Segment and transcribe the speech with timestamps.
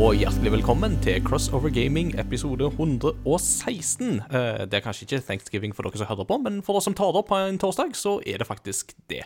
[0.00, 4.20] og hjertelig velkommen til Crossover Gaming episode 116.
[4.32, 6.94] Eh, Det er kanskje ikke thanksgiving for dere som hører på, men for oss som
[6.94, 9.22] tar det opp på en torsdag, så er det faktisk det.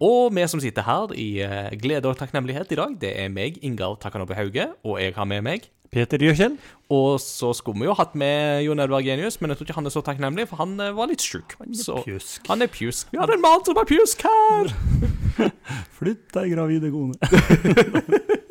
[0.00, 3.58] Og vi som sitter her i eh, glede og takknemlighet i dag, det er meg,
[3.62, 6.58] Ingar Takanobu Hauge, og jeg har med meg Peter Dyrkjell.
[6.90, 9.86] Og så skulle vi jo hatt med Jon Edvard Genius, men jeg tror ikke han
[9.86, 11.54] er så takknemlig, for han eh, var litt sjuk.
[11.72, 12.42] Så Pjusk.
[12.48, 13.06] han er pjusk.
[13.14, 14.74] Vi har en mann som er pjusk her!
[16.00, 17.14] Flytt deg, gravide kone.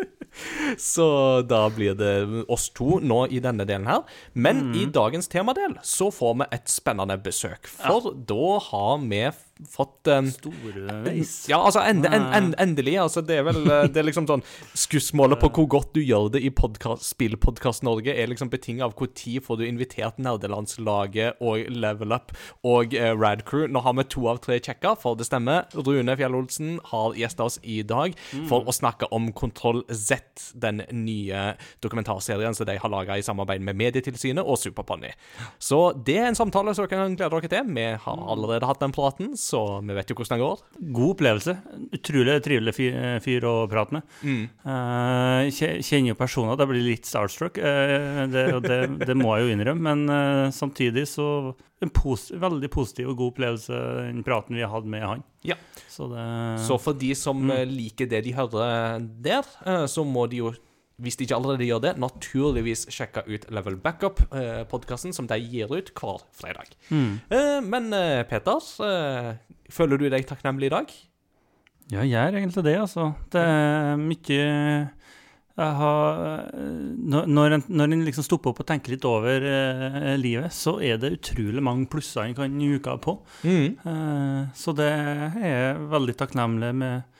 [0.77, 1.07] Så
[1.49, 2.13] da blir det
[2.51, 4.05] oss to nå i denne delen her.
[4.33, 7.69] Men i dagens temadel så får vi et spennende besøk.
[7.69, 9.23] For da har vi
[9.67, 11.49] fått en Storveis.
[11.49, 12.95] ja, altså ende, en, en, endelig.
[13.01, 14.43] altså Det er vel eh, Det er liksom sånn
[14.77, 19.43] Skussmålet på hvor godt du gjør det i Spillpodkast Norge, er liksom betinget av tid
[19.43, 22.33] får du invitert nerdelandslaget og Level Up
[22.67, 23.67] og eh, Rad Crew.
[23.71, 25.67] Nå har vi to av tre kjekker, for det stemmer.
[25.73, 28.15] Rune Fjell-Olsen har gjesta oss i dag
[28.49, 33.63] for å snakke om Kontroll Z, den nye dokumentarserien som de har laga i samarbeid
[33.65, 35.11] med Medietilsynet og Superponni.
[35.59, 37.73] Så det er en samtale som dere kan glede dere til.
[37.75, 39.48] Vi har allerede hatt den praten, så
[39.85, 40.63] vi vet jo hvordan det går.
[40.97, 41.55] God opplevelse.
[41.97, 44.13] Utrolig trivelig fyr, fyr å prate med.
[44.21, 44.43] Mm.
[44.65, 46.59] Uh, kjenner jo personer.
[46.59, 47.57] Det blir litt starstruck.
[47.57, 49.85] uh, det, det, det må jeg jo innrømme.
[49.89, 51.29] Men uh, samtidig så
[51.79, 55.21] en pos veldig positiv og god opplevelse, den praten vi hatt med han.
[55.47, 55.55] Ja.
[55.87, 56.23] Så det
[56.65, 57.61] Så for de som mm.
[57.71, 60.51] liker det de hører der, eh, så må de jo
[60.99, 65.91] hvis de ikke allerede gjør det, naturligvis sjekke ut Level Backup-podkasten som de gir ut
[65.95, 66.73] hver fredag.
[66.91, 69.33] Eh, Men eh, Peter, eh,
[69.71, 70.95] føler du deg takknemlig i dag?
[71.89, 73.13] Ja, jeg er egentlig det, altså.
[73.33, 74.89] Det er mye
[75.59, 76.19] har,
[77.27, 80.95] når, en, når en liksom stopper opp og tenker litt over eh, livet, så er
[81.01, 83.17] det utrolig mange plusser en kan juke på.
[83.43, 87.18] Eh, så det er veldig takknemlig med eh,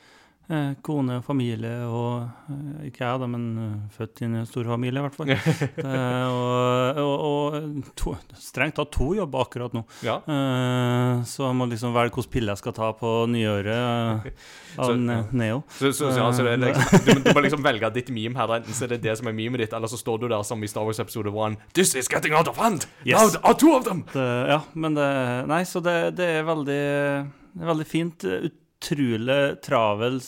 [0.82, 4.98] kone og familie og eh, Ikke jeg, da, men eh, født i en stor familie,
[4.98, 5.30] i hvert fall.
[5.90, 9.82] Eh, og og, og to, strengt tatt to jobber akkurat nå.
[10.04, 10.16] Ja.
[10.26, 14.28] Eh, så jeg må liksom velge hvilken pille jeg skal ta på nyåret uh,
[14.80, 14.98] av Så-
[15.36, 15.62] Neo.
[15.78, 18.56] Så, så, så, det er liksom, du, du må liksom velge ditt meme her.
[18.60, 20.62] Enten så er det det som er memet ditt, eller så står du der som
[20.62, 21.58] i Star Wars episode 1.
[21.76, 22.88] This is getting out of hand!
[23.06, 23.36] Yes.
[23.38, 24.04] Now two of them!
[24.12, 25.08] Det, ja, men det
[25.50, 26.82] Nei, så det, det er veldig
[27.70, 28.24] veldig fint.
[28.80, 30.20] Utrolig travel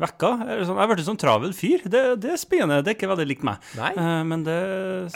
[0.00, 0.30] vekka.
[0.46, 1.82] Er sånn, Jeg har blitt sånn travel fyr.
[1.90, 2.80] Det, det er spennende.
[2.84, 3.66] Det er ikke veldig likt meg.
[3.78, 3.90] Nei.
[3.96, 4.58] Eh, men det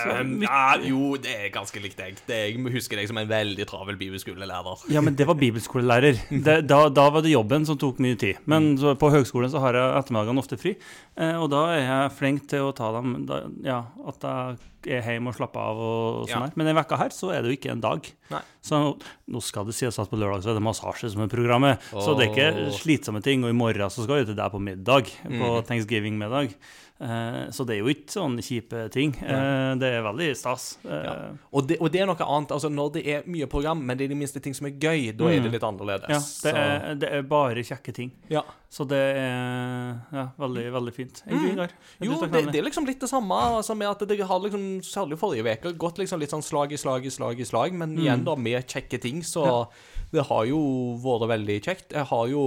[0.05, 2.19] Um, ja, jo, det er ganske likt deg.
[2.27, 4.85] Det, jeg husker deg som en veldig travel bibelskolelærer.
[4.93, 6.19] Ja, men det var bibelskolelærer.
[6.45, 8.43] Det, da, da var det jobben som tok mye tid.
[8.51, 10.75] Men så på høgskolen så har jeg ettermiddagene ofte fri,
[11.17, 15.03] eh, og da er jeg flink til å ta dem da, Ja, at jeg er
[15.03, 16.51] hjemme og slapper av og, sånn Ja.
[16.57, 18.09] Men denne vekka her så er det jo ikke en dag.
[18.31, 18.41] Nei.
[18.63, 18.81] Så
[19.29, 22.17] nå skal det sies at på lørdag så er det massasje som er programmet, så
[22.19, 23.45] det er ikke slitsomme ting.
[23.45, 25.65] Og i morgen så skal vi til deg på middag, på Mm.
[25.69, 26.55] thanksgiving-middag.
[27.05, 29.13] Eh, så det er jo ikke sånne kjipe ting.
[29.21, 30.79] Eh, det er veldig stas.
[30.85, 31.15] Eh, Ja.
[31.53, 32.55] Og, det, og det er noe annet.
[32.57, 35.11] altså Når det er mye program, men det er de minste ting som er gøy,
[35.17, 36.09] da er det litt annerledes.
[36.09, 38.13] ja, det er, det er bare kjekke ting.
[38.33, 38.43] Ja.
[38.75, 41.21] Så det er ja, veldig, veldig fint.
[41.29, 41.61] Mm.
[42.03, 45.19] Jo, det, det er liksom litt det samme altså med at det har liksom, særlig
[45.21, 48.25] forrige uke, gått liksom litt sånn slag i slag i slag i slag, men igjen
[48.27, 49.69] da med kjekke ting, så
[50.11, 50.59] det har jo
[51.05, 51.95] vært veldig kjekt.
[51.95, 52.45] Jeg har jo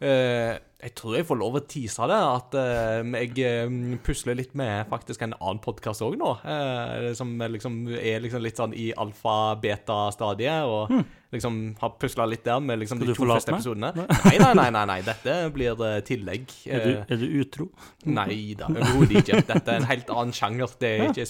[0.00, 4.52] eh, jeg tror jeg får lov å tease det, at eh, jeg eh, pusler litt
[4.58, 6.34] med faktisk en annen podkast òg nå.
[6.44, 10.92] eh, som liksom er liksom litt sånn i alfa-beta-stadiet, og
[11.32, 13.60] liksom har pusla litt der med liksom Skal de to første meg?
[13.60, 13.90] episodene.
[13.96, 16.52] Nei, nei, nei, nei, nei, dette blir tillegg.
[16.68, 17.66] Er du, er du utro?
[18.06, 19.40] Nei da, overhodet ikke.
[19.48, 20.76] Dette er en helt annen sjanger.
[20.80, 21.26] Det er ikke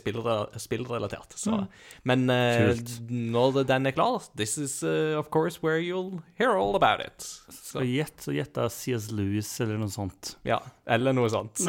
[0.61, 1.38] spillrelatert.
[1.38, 1.62] Så.
[2.06, 2.97] Men eh, Kult.
[3.11, 7.23] når den er klar This is uh, of course where you'll hear all about it.
[7.50, 9.11] Så, gjett, så gjett C.S.
[9.37, 10.37] Lewis eller noe sånt.
[10.49, 11.61] ja, eller noe sånt.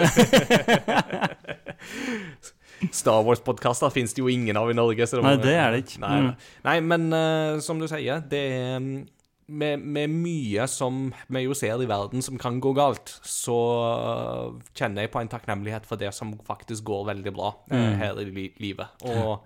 [2.94, 5.08] Star Wars-podkaster fins det jo ingen av i Norge.
[5.10, 6.00] Så Nei, det er det ikke.
[6.04, 6.26] Nei, Mm.
[6.28, 6.36] nei.
[6.68, 9.08] nei men uh, som du sier, det er mm,
[9.50, 13.56] med, med mye som vi jo ser i verden som kan gå galt, så
[13.88, 17.94] eh, kjenner jeg på en takknemlighet for det som faktisk går veldig bra Mm.
[18.02, 18.92] her i li livet.
[19.08, 19.40] Og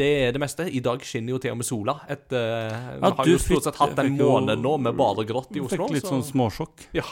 [0.00, 0.64] det er det meste.
[0.72, 1.98] I dag skinner jo til og med sola.
[2.08, 5.52] Et, uh, Ja, vi har jo stort sett hatt en måned nå med bare grått
[5.54, 5.84] i Oslo.
[5.90, 6.86] Fikk litt så- sånn småsjokk.
[6.96, 7.04] Ja.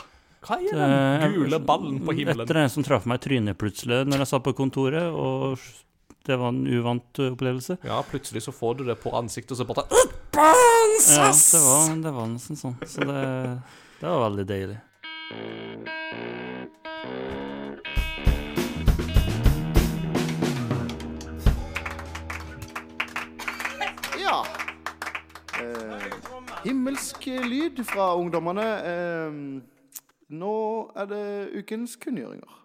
[0.47, 2.45] Hva er den gule ballen på himmelen?
[2.45, 5.59] Etter en som traff meg i trynet plutselig når jeg satt på kontoret, og
[6.27, 7.79] det var en uvant uh, opplevelse.
[7.87, 12.15] Ja, plutselig så får du det på ansiktet, og så bare Ja, det var, det
[12.15, 12.79] var nesten sånn.
[12.87, 13.21] Så det,
[13.99, 14.79] det var veldig deilig.
[24.23, 24.41] Ja.
[25.59, 26.11] Eh,
[26.67, 28.67] himmelsk lyd fra ungdommene.
[28.95, 29.75] Eh,
[30.33, 30.55] nå
[30.97, 31.27] er det
[31.63, 32.63] ukens kunngjøringer.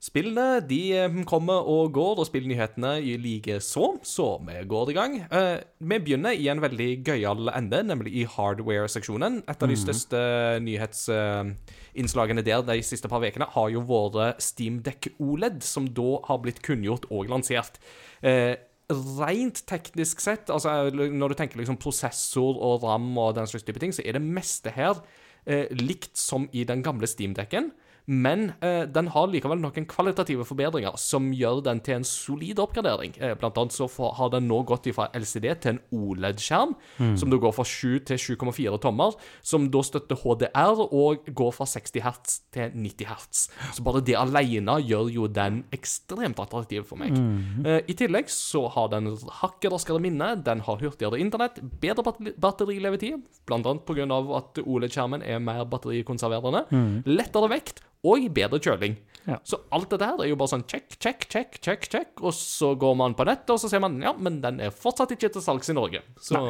[0.00, 5.16] Spillene de eh, kommer og går, og spillnyhetene likeså, så vi går i gang.
[5.28, 9.42] Eh, vi begynner i en veldig gøyal ende, nemlig i hardware-seksjonen.
[9.44, 10.22] Et av de største
[10.64, 16.64] nyhetsinnslagene der de siste par ukene har jo vært Steamdeck OLED, som da har blitt
[16.64, 17.76] kunngjort og lansert.
[18.24, 18.56] Eh,
[18.90, 23.78] Rent teknisk sett, altså når du tenker liksom prosessor og ram og den slags type
[23.78, 27.70] ting, så er det meste her eh, likt som i den gamle Steam-dekken.
[28.10, 33.14] Men eh, den har likevel noen kvalitative forbedringer som gjør den til en solid oppgradering.
[33.22, 33.86] Eh, blant annet så
[34.18, 36.72] har den nå gått fra LCD til en OLED-skjerm,
[37.20, 39.14] som da går fra 7 til 7,4 tommer,
[39.46, 43.42] som da støtter HDR og går fra 60 hertz til 90 hertz.
[43.76, 47.14] Så bare det alene gjør jo den ekstremt attraktiv for meg.
[47.62, 52.34] Eh, I tillegg så har den hakket raskere minne, den har hurtigere internett, bedre batteri
[52.40, 54.18] batterilevetid, annet pga.
[54.40, 56.64] at OLED-skjermen er mer batterikonserverende,
[57.06, 58.98] lettere vekt og bedre kjøling.
[59.26, 59.36] Ja.
[59.44, 62.72] Så alt dette her er jo bare sånn check, check, check, check, check, og så
[62.80, 65.44] går man på nettet, og så ser man ja, men den er fortsatt ikke til
[65.44, 66.02] salgs i Norge.
[66.24, 66.40] Så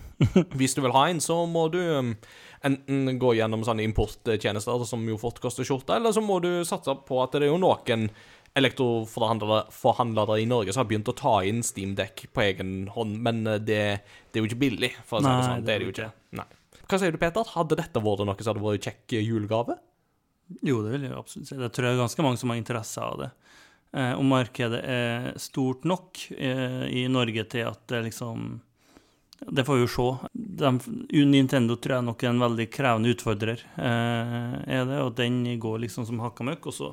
[0.58, 2.12] hvis du vil ha en, så må du um,
[2.66, 6.94] enten gå gjennom sånne importtjenester som jo fort koster skjorta, eller så må du satse
[7.08, 8.08] på at det er jo noen
[8.58, 13.46] elektroforhandlere forhandlere i Norge som har begynt å ta inn Steamdekk på egen hånd, men
[13.48, 13.84] eh, det,
[14.28, 15.64] det er jo ikke billig, for å si det sånn.
[15.64, 16.10] Det er det jo ikke.
[16.38, 16.48] Nei.
[16.82, 17.48] Hva sier du, Peter?
[17.54, 19.78] Hadde dette vært noe som hadde vært kjekk julegave?
[20.60, 21.58] Jo, det vil jeg absolutt si.
[21.58, 23.30] Det tror jeg er ganske mange som har interesse av det.
[23.92, 28.54] Eh, om markedet er stort nok eh, i Norge til at det liksom
[29.42, 30.30] Det får vi jo se.
[30.32, 30.70] De,
[31.28, 35.82] Nintendo tror jeg nok er en veldig krevende utfordrer, eh, er det, og den går
[35.82, 36.70] liksom som hakka møkk.
[36.70, 36.92] Og så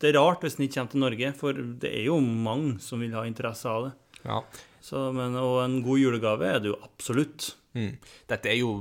[0.00, 3.02] Det er rart hvis den ikke kommer til Norge, for det er jo mange som
[3.02, 3.92] vil ha interesse av det.
[4.24, 4.40] Ja.
[4.80, 7.50] Så, men, og en god julegave er det jo absolutt.
[7.76, 7.98] Mm.
[8.30, 8.78] Dette er jo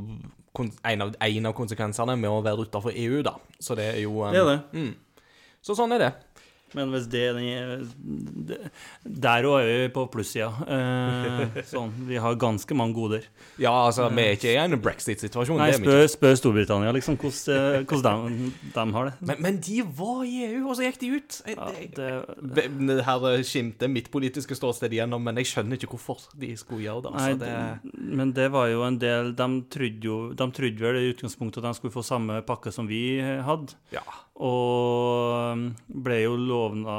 [0.57, 3.35] en av, en av konsekvensene med å være utenfor EU, da.
[3.59, 4.59] Så det er jo um, Det er det.
[4.73, 5.25] Mm.
[5.65, 6.11] Så sånn er det.
[6.77, 7.23] Men hvis det,
[8.49, 8.57] det
[9.03, 10.49] Der òg er vi på plussida.
[10.69, 13.25] Eh, sånn, vi har ganske mange goder.
[13.61, 15.59] Ja, altså, vi er ikke i en brexit-situasjon.
[15.61, 19.15] Nei, spør, spør Storbritannia liksom hvordan, eh, hvordan de, de har det.
[19.31, 21.39] Men, men de var i EU, og så gikk de ut.
[21.45, 26.29] Jeg, Ja, jeg, det Her skimter mitt politiske ståsted igjennom, men jeg skjønner ikke hvorfor
[26.39, 27.15] de skulle gjøre det.
[27.15, 30.97] Nei, Altså, det men det var jo en del De trodde jo De trodde vel
[31.01, 33.75] i utgangspunktet at de skulle få samme pakke som vi eh, hadde.
[33.93, 34.03] ja.
[34.39, 36.95] Og ble jo lovna,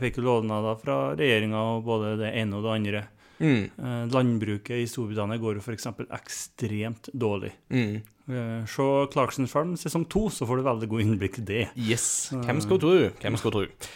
[0.00, 3.04] fikk lovnader fra regjeringa og både det ene og det andre.
[3.38, 5.86] Mm, Eh, Landbruket i Storbritannia går jo f.eks.
[6.10, 7.52] ekstremt dårlig.
[7.70, 8.00] mm.
[8.28, 11.62] Eh, Se Clarkson Farm sesong to, så får du veldig god innblikk i det.
[11.78, 12.28] Yes.
[12.34, 12.96] Hvem skulle tro?
[13.22, 13.88] Hvem skulle tro?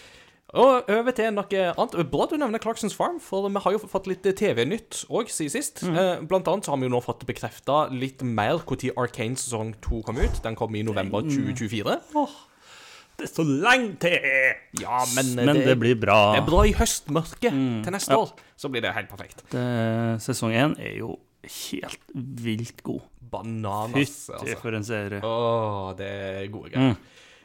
[0.52, 1.94] Og over til noe annet.
[2.12, 5.82] Bra du nevner Clarksons Farm, for vi har jo fått litt TV-nytt òg siden sist.
[5.82, 6.26] Mm.
[6.28, 10.02] blant annet så har vi jo nå fått bekrefta litt mer når Arcane sesong 2
[10.04, 10.42] kom ut.
[10.44, 11.98] Den kom i november 2024.
[13.18, 14.16] Det er så lenge til!
[14.80, 16.32] Ja, men, eh, Men det blir bra.
[16.34, 17.52] det er bra i høstmørket
[17.84, 18.18] til neste Ja.
[18.18, 18.32] år.
[18.56, 19.42] Så blir det helt perfekt.
[19.52, 23.00] Det, sesong én er jo helt vilt god.
[23.32, 23.92] Bananas,
[24.28, 24.58] Fytti altså.
[24.60, 25.20] for en serie.
[25.24, 26.90] Åh, det er gode greier.
[26.90, 26.96] Eh,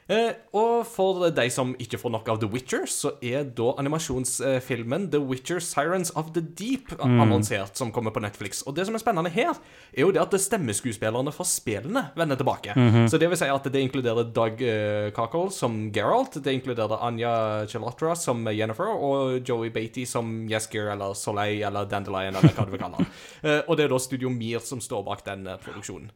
[0.08, 5.20] og for de som ikke får nok av The Witcher, så er da animasjonsfilmen The
[5.20, 8.62] Witcher Sirens of the Deep annonsert, som kommer på Netflix.
[8.64, 9.58] Og det som er spennende her,
[9.92, 12.76] er jo det at stemmeskuespillerne fra spillene vender tilbake.
[13.12, 17.66] Så det vil si at det inkluderer Doug uh, Cockle som Geralt, det inkluderer Anja
[17.68, 22.74] Chalotra som Jennifer, og Joey Beatty som Jesker eller Soleil eller Dandelion, eller hva du
[22.76, 23.12] vil kalle han.
[23.48, 26.10] Eh, og det er da Studio Mir som står bak den uh, produksjonen.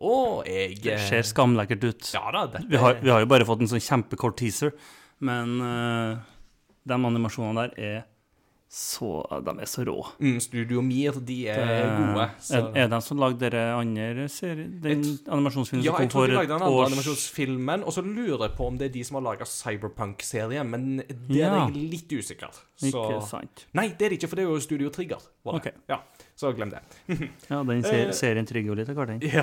[0.00, 2.10] Og jeg Det eh, ser skamlekkert ut.
[2.14, 4.70] Ja da, dette Vi har, vi har jo bare fått en sånn kjempekort teaser,
[5.20, 6.20] men uh,
[6.86, 7.98] de animasjonene der er
[8.68, 9.94] så De er så rå.
[10.20, 12.26] mm, Studio Mir, de er Det- gode.
[12.52, 14.68] Er, er de som lagde dere andre serier?
[14.84, 17.84] Den animasjonsfilmen ja, som jeg kom tror for de et lagde den andre år animasjonsfilmen,
[17.88, 21.40] og så lurer jeg på om det er de som har laga Cyberpunk-serien, men det
[21.40, 22.52] er jeg litt usikker.
[22.76, 23.64] Så Ikke sant.
[23.72, 25.24] Nei, det er det ikke, for det er jo Studio Trigger.
[25.48, 25.72] Var det.
[25.72, 25.82] Ok.
[25.88, 26.02] Ja,
[26.38, 26.78] så glem det.
[27.48, 29.22] Ja, den ser, Eh, serien trygger jo litt, akkurat den.
[29.26, 29.42] Ja.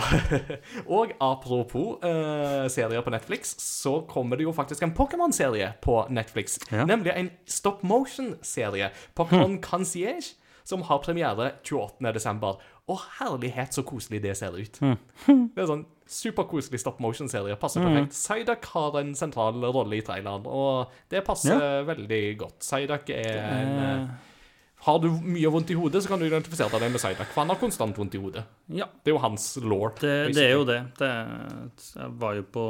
[0.97, 6.55] og apropos uh, serier på Netflix, så kommer det jo faktisk en Pokémon-serie på Netflix.
[6.71, 6.85] Ja.
[6.87, 8.93] Nemlig en stop motion-serie.
[9.17, 12.63] Pokémon Concierge, som har premiere 28.12.
[12.85, 14.79] Å, herlighet, så koselig det ser ut.
[14.79, 17.57] Det er sånn superkoselig stop motion-serie.
[17.59, 18.15] Passer perfekt.
[18.15, 22.61] Psyduck har en sentral rolle i traileren, og det passer veldig godt.
[22.63, 24.07] Psyduck er en Eh,
[24.85, 27.49] Har du mye vondt i hodet, så kan du identifisere deg med Psyduck, for han
[27.53, 28.43] har konstant vondt i hodet.
[28.69, 29.87] ja, Det er jo hans law.
[30.01, 30.81] det, det er jo det.
[30.99, 31.09] det.
[31.95, 32.65] Jeg var jo på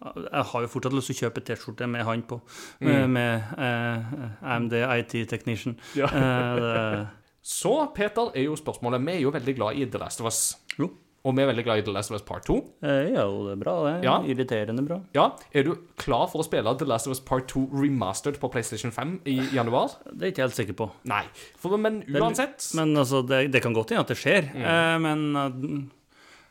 [0.00, 2.40] Jeg har jo fortsatt lyst til å kjøpe T-skjorte med han på,
[2.80, 5.76] med, med eh, AMD IT Technician.
[5.94, 6.08] Ja.
[6.08, 7.06] Eh,
[7.42, 10.56] Så, Peter, er jo spørsmålet Vi er jo veldig glad i The Last of Us.
[10.78, 10.90] jo.
[11.20, 12.56] Og vi er veldig glad i The Last of Us Part 2.
[12.80, 13.94] Eh, ja, det er bra, det.
[14.06, 14.16] Ja.
[14.24, 15.00] Irriterende bra.
[15.16, 18.48] Ja, Er du klar for å spille The Last of Us Part 2 remastered på
[18.52, 19.98] PlayStation 5 i januar?
[20.08, 20.90] Det er jeg ikke helt sikker på.
[21.10, 21.22] Nei.
[21.60, 24.48] For, men uansett Men altså, det, det kan godt hende at det skjer.
[24.56, 25.60] Eh, men eh,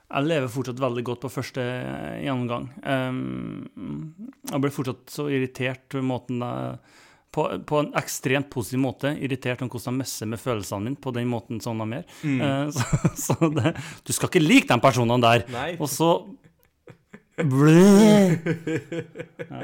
[0.10, 1.66] jeg lever fortsatt veldig godt på første
[2.24, 2.70] gjennomgang.
[2.82, 6.80] Um, jeg blir fortsatt så irritert ved måten jeg
[7.32, 11.14] på, på en ekstremt positiv måte irritert om hvordan de messer med følelsene mine på
[11.16, 12.06] den måten som de gjør.
[12.48, 15.46] Eh, så så det, du skal ikke like de personene der.
[15.54, 15.72] Nei.
[15.80, 16.14] Og så.
[19.50, 19.64] Ja.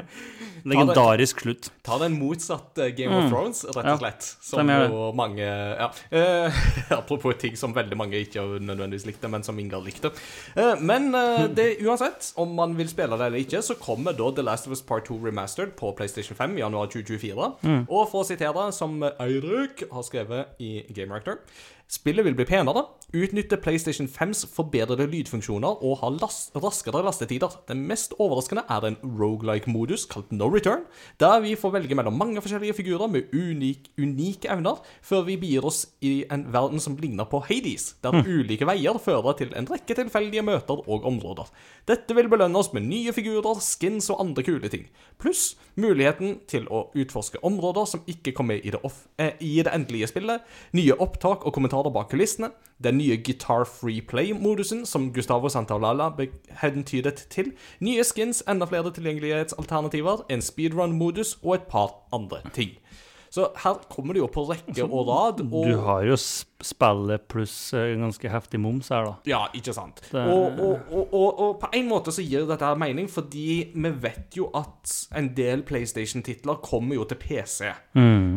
[0.66, 1.70] Legendarisk slutt.
[1.86, 4.28] Ta den motsatte Game of Thrones, rett og slett.
[4.42, 5.90] Som jo mange ja.
[6.10, 6.60] Eh,
[6.98, 10.10] Apropos ting som veldig mange ikke nødvendigvis likte, men som Ingar likte.
[10.56, 14.32] Eh, men eh, det uansett, om man vil spille det eller ikke, så kommer da
[14.34, 17.50] The Last of Us Part 2 Remastered på PlayStation 5 i januar 2024.
[17.86, 21.42] Og for å sitere, som Eirik har skrevet i Game Reactor
[21.86, 22.80] Spillet vil bli penere,
[23.14, 27.52] utnytte PlayStation 5s forbedrede lydfunksjoner og ha las raskere lastetider.
[27.68, 30.82] Det mest overraskende er en rogelike-modus kalt No Return,
[31.22, 35.68] der vi får velge mellom mange forskjellige figurer med unik, unike evner, før vi begir
[35.68, 39.94] oss i en verden som ligner på Hades, der ulike veier fører til en rekke
[39.94, 41.46] tilfeldige møter og områder.
[41.86, 44.90] Dette vil belønne oss med nye figurer, skins og andre kule ting,
[45.22, 49.54] pluss muligheten til å utforske områder som ikke kom med i det, off eh, i
[49.62, 50.42] det endelige spillet,
[50.74, 52.50] nye opptak og kommentarer bak kulissene,
[52.84, 56.28] den nye Guitar Free Play-modusen som Gustavo Santaolalla ble
[56.62, 62.76] hentydet til, nye skins, enda flere tilgjengelighetsalternativer, en speedrun-modus og et par andre ting.
[63.36, 65.42] Så her kommer det jo på rekke og rad.
[65.44, 69.14] Og, Du har jo sp- spillet pluss eh, ganske heftig moms her, da.
[69.28, 70.00] Ja, ikke sant.
[70.08, 70.60] Det- Og,
[71.12, 71.12] og,
[71.44, 75.28] og, på en måte så gir dette her mening, fordi vi vet jo at en
[75.36, 77.68] del PlayStation-titler kommer jo til PC.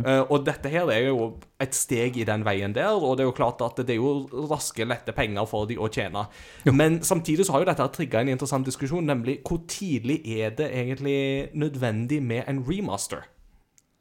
[0.04, 1.30] Eh, og dette her er jo
[1.64, 4.28] et steg i den veien der, og det er jo klart at det er jo
[4.52, 6.26] raske, lette penger for de å tjene.
[6.74, 10.70] Men samtidig så har jo dette trigga en interessant diskusjon, nemlig hvor tidlig er det
[10.76, 13.24] egentlig nødvendig med en remaster?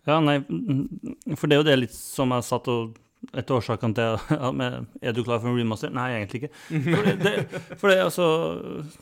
[0.09, 2.97] Ja, nei, mm, for det er jo det litt som jeg satt og
[3.35, 4.15] Etter årsaken til
[5.03, 5.91] Er du klar for en remaster?
[5.91, 6.53] Nei, egentlig ikke.
[6.71, 7.33] For det, det,
[7.81, 8.29] for det altså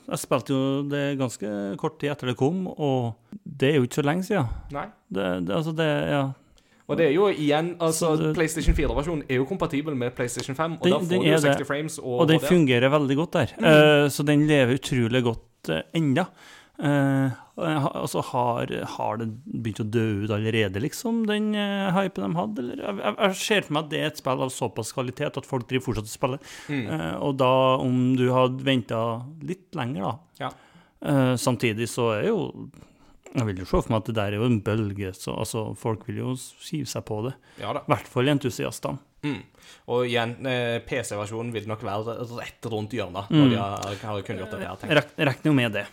[0.09, 1.51] Jeg spilte jo det ganske
[1.83, 3.13] kort tid etter det kom, og
[3.45, 4.49] det er jo ikke så lenge siden.
[4.73, 4.87] Nei.
[5.13, 6.25] Det, det, altså, det Ja.
[6.87, 10.77] Og det er jo igjen altså det- PlayStation 4-versjonen er jo kompatibel med PlayStation 5,
[10.81, 11.67] og Den- da får du er jo 60 det.
[11.67, 13.55] frames og, Og den fungerer veldig godt der.
[13.59, 16.25] Eh, så den lever utrolig godt uh, enda.
[16.79, 18.69] Eh, altså, har,
[18.99, 22.65] har det begynt å dø ut allerede, liksom, den uh, hypen de hadde?
[22.67, 22.83] Eller?
[22.85, 25.65] Jeg, jeg, ser for meg at det er et spill av såpass kvalitet at folk
[25.71, 26.51] driver fortsatt og spiller.
[26.69, 27.49] Eh, og da,
[27.81, 29.01] om du hadde venta
[29.49, 30.53] litt lenger, da Ja.
[31.07, 32.71] Eh, Samtidig så er jo
[33.37, 35.67] Jeg vil jo se for meg at det der er jo en bølge, så altså,
[35.77, 37.35] folk vil jo skive seg på det.
[37.61, 37.73] Ja.
[37.77, 39.01] I hvert fall entusiastene.
[39.27, 39.43] Mm.
[39.93, 43.37] Og igjen, eh, PC-versjonen vil nok være rett rundt hjørnet Mm.
[43.41, 44.57] når de har, har kunngjort.
[44.89, 45.87] Rek- Regner jo med det.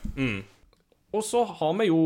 [1.13, 2.01] Og så har vi jo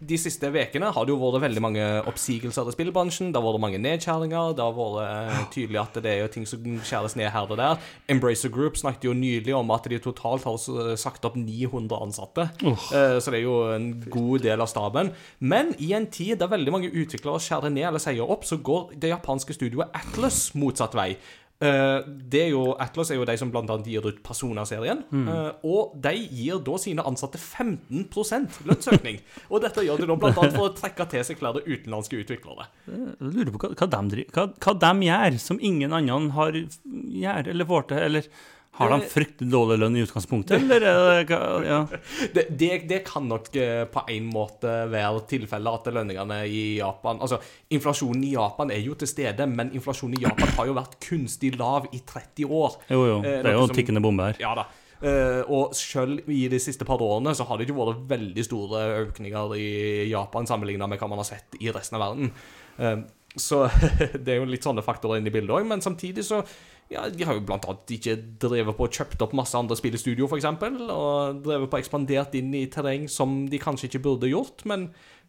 [0.00, 3.28] de siste ukene har det jo vært veldig mange oppsigelser i spillbransjen.
[3.34, 4.54] Det har vært mange nedkjæringer.
[4.56, 7.60] Det har vært eh, tydelig at det er jo ting som skjæres ned her og
[7.60, 7.90] der.
[8.08, 12.48] Embracer Group snakket jo nylig om at de totalt har sagt opp 900 ansatte.
[12.64, 12.86] Oh.
[12.88, 15.12] Så det er jo en god del av staben.
[15.38, 18.96] Men i en tid der veldig mange utviklere skjærer ned eller sier opp, så går
[19.02, 21.10] det japanske studioet Atlas motsatt vei.
[21.60, 21.98] Eh,
[22.32, 25.02] det er jo, Atlas er jo de som annet gir ut Persona-serien.
[25.12, 29.20] eh, og de gir da sine ansatte 15% lønnsøkning.
[29.50, 32.70] og dette gjør de da annet for å trekke til seg flere utenlandske utviklere.
[32.88, 37.52] Jeg lurer på hva, hva, de hva, hva de gjør som ingen andre har gjør
[37.52, 38.32] eller får til, eller
[38.78, 41.80] har de fryktelig dårlig lønn i utgangspunktet, eller er det ja.
[42.34, 47.20] Det, det, det kan nok eh, på en måte være tilfellet at lønningene i Japan
[47.20, 47.40] Altså,
[47.74, 51.56] inflasjonen i Japan er jo til stede, men inflasjonen i Japan har jo vært kunstig
[51.60, 52.78] lav i 30 år.
[52.88, 54.40] Jo, jo, Eh, det er jo en tikkende bombe her.
[54.42, 54.66] Ja da.
[55.00, 58.82] Uh, og selv i de siste par årene så har det ikke vært veldig store
[59.06, 59.70] økninger i
[60.10, 62.34] Japan sammenlignet med hva man har sett i resten av verden.
[62.76, 63.62] Uh, så
[64.24, 66.42] det er jo litt sånne faktorer inne i bildet òg, men samtidig så
[66.90, 70.26] ja, De har jo blant annet ikke drevet på og kjøpt opp masse andre spillestudio,
[70.26, 70.48] f.eks.,
[70.90, 74.88] og drevet på og ekspandert inn i terreng som de kanskje ikke burde gjort, men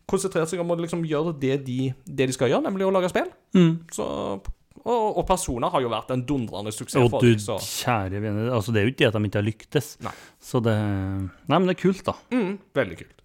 [0.09, 3.11] konsentrert seg om å liksom gjøre det de, det de skal gjøre, nemlig å lage
[3.13, 3.29] spill.
[3.93, 4.07] Så,
[4.81, 8.21] og, og personer har jo vært en dundrende suksess Og for du dem, så kjære
[8.23, 9.89] vene, altså det er jo ikke det at de ikke har lyktes.
[10.05, 10.13] Nei.
[10.41, 12.17] Så det Nei, men det er kult, da.
[12.33, 13.20] Mm, veldig kult.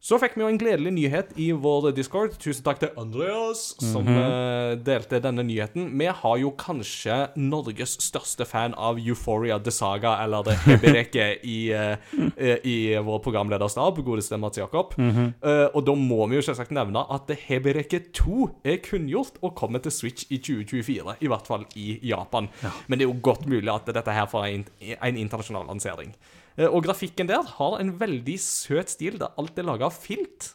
[0.00, 2.32] Så fikk vi jo en gledelig nyhet i vår discord.
[2.40, 5.90] Tusen takk til Andreas som eh, delte denne nyheten.
[6.00, 11.58] Vi har jo kanskje Norges største fan av Euphoria The Saga, eller det Hebireke, i,
[11.76, 14.96] eh, eh, i vår programlederstab, godeste Mats Jakob.
[14.96, 19.52] Eh, og da må vi jo selvsagt nevne at det Hebireke 2 er kunngjort og
[19.60, 21.20] kommer til Switch i 2024.
[21.20, 22.48] I hvert fall i Japan.
[22.88, 26.16] Men det er jo godt mulig at dette her får en, en internasjonal lansering.
[26.60, 30.52] Eh, Og grafikken der har en veldig søt stil, der alt er laga av filt.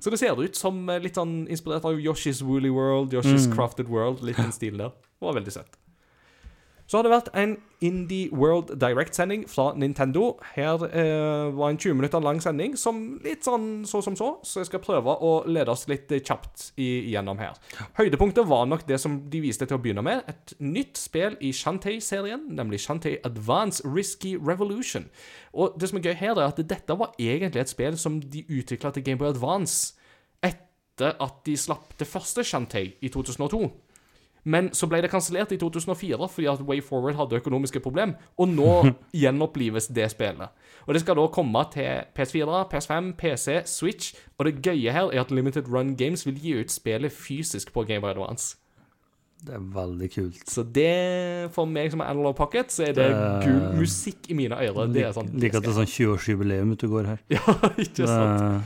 [0.00, 3.88] Så det ser ut som eh, litt sånn inspirert av Yoshi's Woolly World, Yoshi's Crafted
[3.92, 4.22] World.
[4.24, 4.94] Litt den stilen der.
[5.18, 5.76] Det var veldig søtt.
[6.88, 10.38] Så har det vært en Indie World Direct-sending fra Nintendo.
[10.54, 14.62] Her eh, var en 20 minutter lang sending som litt sånn så som så, så
[14.62, 17.58] jeg skal prøve å lede oss litt eh, kjapt igjennom her.
[18.00, 20.24] Høydepunktet var nok det som de viste til å begynne med.
[20.32, 25.10] Et nytt spill i Shantay-serien, nemlig Shantay Advance Risky Revolution.
[25.52, 28.46] Og det som er gøy her, er at dette var egentlig et spill som de
[28.48, 29.92] utvikla til Gameboy Advance
[30.40, 33.68] etter at de slapp det første Shantay i 2002.
[34.44, 38.92] Men så ble det kansellert i 2004 fordi at WayForward hadde økonomiske problem, og nå
[39.12, 40.48] gjenopplives det spillet.
[40.86, 45.20] Og det skal da komme til PS4, PS5, PC, Switch, og det gøye her er
[45.20, 48.56] at Limited Run Games vil gi ut spillet fysisk på Game Boy Advance.
[49.38, 50.40] Det er veldig kult.
[50.50, 54.34] Så det, for meg som er Analog Pocket, så er det Det- gul musikk i
[54.34, 54.92] mine ører.
[54.92, 57.18] Det er sånn Liker at det er sånn 20-årsjubileum ute og går her.
[57.36, 57.44] Ja,
[57.78, 58.64] ikke Det, sant?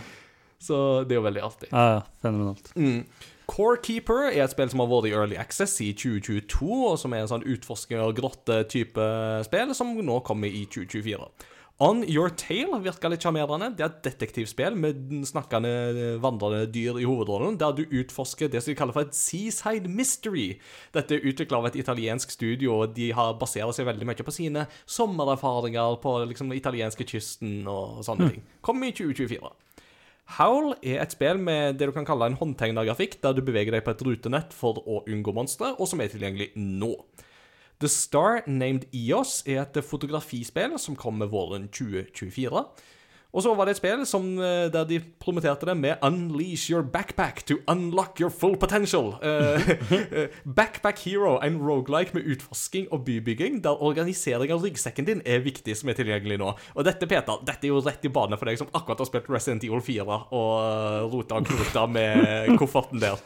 [0.63, 1.69] Så det er jo veldig artig.
[1.73, 2.73] ja, ja, fenomenalt.
[2.77, 3.05] Mm.
[3.53, 7.13] Core Keeper er et spill som har vært i Early Access i 2022, og som
[7.13, 9.09] er en sånn utforsker-grotte-type
[9.45, 11.27] spill, som nå kommer i 2024.
[11.83, 13.73] On Your Tail virker litt sjarmerende.
[13.77, 15.73] Det er et detektivspill med snakkende,
[16.23, 20.47] vandrende dyr i hovedrollen, der du utforsker det som de kaller for et seaside mystery.
[20.95, 24.37] Dette er utvikla av et italiensk studio, og de har baserer seg veldig mye på
[24.37, 28.49] sine sommererfaringer på liksom, den italienske kysten og sånne ting.
[28.65, 29.53] Kommer i 2024.
[30.39, 33.75] Howl er et spill med det du kan kalle en håndtegna grafikk, der du beveger
[33.75, 36.95] deg på et rutenett for å unngå monstre, og som er tilgjengelig nå.
[37.83, 42.63] The Star Named EOS er et fotografispill som kommer våren 2024.
[43.33, 46.83] Og så var det et spill som, eh, der de promoterte det med 'Unleash your
[46.83, 49.17] backpack to unlock your full potential'.
[49.23, 49.71] Eh,
[50.23, 55.41] eh, backpack Hero, en roguelike med utforsking og bybygging, der organisering av ryggsekken din er
[55.41, 56.53] viktig, som er tilgjengelig nå.
[56.77, 59.31] Og dette, Peter, dette er jo rett i bane for deg som akkurat har spilt
[59.31, 63.17] Resident Evil 4 og rota og knota med kofferten der.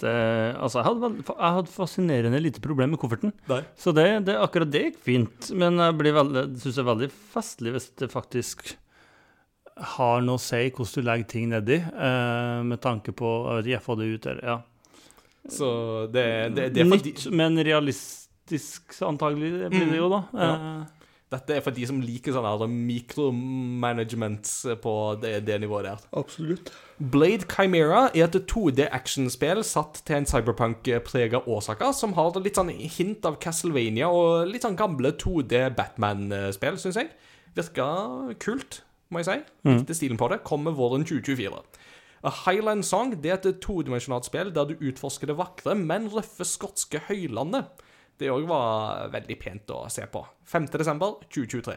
[0.00, 3.34] Det, altså, jeg hadde, jeg hadde fascinerende lite problem med kofferten.
[3.50, 3.60] Nei.
[3.76, 5.52] Så det, det, akkurat det gikk fint.
[5.54, 8.72] Men jeg blir veldig, synes det er veldig festlig hvis det faktisk
[9.76, 13.66] har noe å si hvordan du legger ting nedi, uh, med tanke på jeg vet
[13.66, 14.58] ikke, jeg får det ut eller, ja.
[15.50, 15.68] Så
[16.12, 20.20] det, det, det er Nytt, men realistisk antagelig blir det jo, da.
[20.38, 20.50] Ja.
[20.52, 20.98] Eh,
[21.32, 24.50] Dette er for de som liker sånn her micromanagement
[24.84, 26.02] på det, det nivået der.
[26.20, 26.68] Absolutt.
[27.00, 33.24] Blade Chimera er et 2D-actionspill satt til en cyberpunk-prega årsaker som har litt sånn hint
[33.28, 37.10] av Castlevania og litt sånn gamle 2D Batman-spill, syns jeg.
[37.56, 37.88] Virka
[38.40, 39.38] kult, må jeg si.
[39.68, 40.42] Likte stilen på det.
[40.48, 41.62] Kommer våren 2024.
[42.22, 46.46] A Highland Song det er et todimensjonalt spill der du utforsker det vakre, men røffe
[46.46, 47.82] skotske høylandet.
[48.20, 50.22] Det òg var veldig pent å se på.
[50.46, 51.74] 5.12.2023.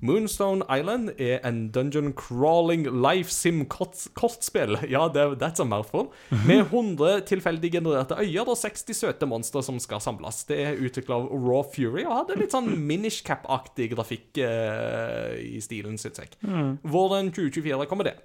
[0.00, 4.78] Moonstone Island er en dungeon crawling life sim-kortspill.
[4.90, 6.08] Ja, det, that's a mouthful.
[6.46, 10.44] Med 100 tilfeldig genererte øyer og 60 søte monstre som skal samles.
[10.48, 15.62] Det er utvikla av Raw Fury og hadde litt sånn Minish Cap-aktig grafikk eh, i
[15.64, 16.36] stilen, syns jeg.
[16.86, 18.18] Våren 2024 kommer det.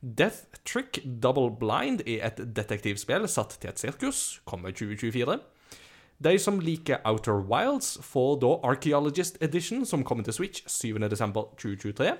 [0.00, 4.40] Death Trick Double Blind er et detektivspill satt til et sirkus.
[4.48, 5.40] Kommer 2024.
[6.24, 12.12] De som liker Outer Wilds, får da Archaeologist Edition, som kommer til Switch 7.12.2023.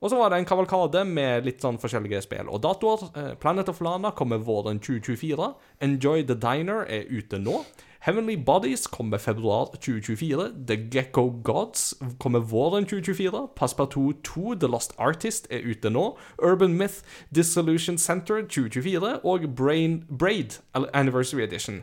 [0.00, 3.08] Og så var det en kavalkade med litt sånn forskjellige spill og datoer.
[3.18, 5.48] Eh, Planet of Lana kommer våren 2024.
[5.82, 7.64] Enjoy the Diner er ute nå.
[8.06, 10.52] Heavenly Bodies kommer februar 2024.
[10.68, 13.48] The Gecko Gods kommer våren 2024.
[13.56, 16.12] Passepartout 2 The Lost Artist er ute nå.
[16.38, 17.02] Urban Myth
[17.34, 19.24] Dissolution Center 2024.
[19.24, 20.60] Og Brain, Braid
[20.94, 21.82] Anniversary Edition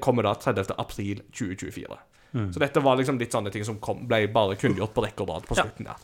[0.00, 0.74] kommer da 30.
[0.78, 1.98] april 2024.
[2.52, 5.28] Så dette var liksom litt sånne ting som kom, ble bare kunngjort på rekke og
[5.30, 5.62] rad på Ja.
[5.64, 5.98] slutten der.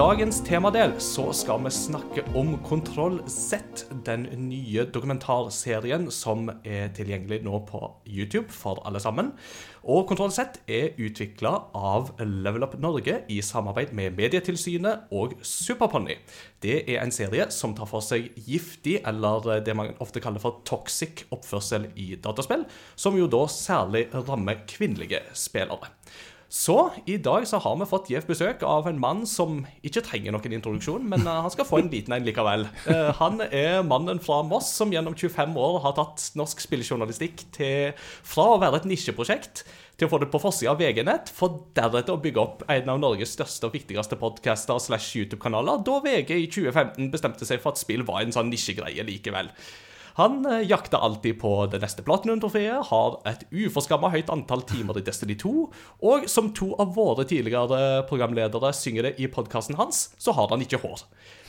[0.00, 7.42] Dagens temadel så skal vi snakke om Kontroll Z, den nye dokumentarserien som er tilgjengelig
[7.44, 9.28] nå på YouTube for alle sammen.
[9.84, 16.16] Og Kontroll Z er utvikla av Level Up Norge i samarbeid med Medietilsynet og Superponni.
[16.64, 20.62] Det er en serie som tar for seg giftig, eller det man ofte kaller for
[20.64, 22.64] toxic oppførsel i dataspill,
[22.96, 25.92] som jo da særlig rammer kvinnelige spillere.
[26.50, 26.74] Så
[27.06, 30.56] i dag så har vi fått gjevt besøk av en mann som ikke trenger noen
[30.56, 32.64] introduksjon, men uh, han skal få en liten en likevel.
[32.88, 37.94] Uh, han er mannen fra Moss som gjennom 25 år har tatt norsk spillejournalistikk til,
[38.26, 39.62] fra å være et nisjeprosjekt
[39.94, 42.98] til å få det på forsida av VG-nett, for deretter å bygge opp en av
[42.98, 47.82] Norges største og viktigste podcaster slash YouTube-kanaler, da VG i 2015 bestemte seg for at
[47.84, 49.52] spill var en sånn nisjegreie likevel.
[50.20, 55.02] Han eh, jakter alltid på det neste platinum-trofeet, har et uforskamma høyt antall timer i
[55.06, 55.52] Destiny 2,
[56.04, 60.60] og som to av våre tidligere programledere synger det i podkasten hans, så har han
[60.60, 61.06] ikke hår.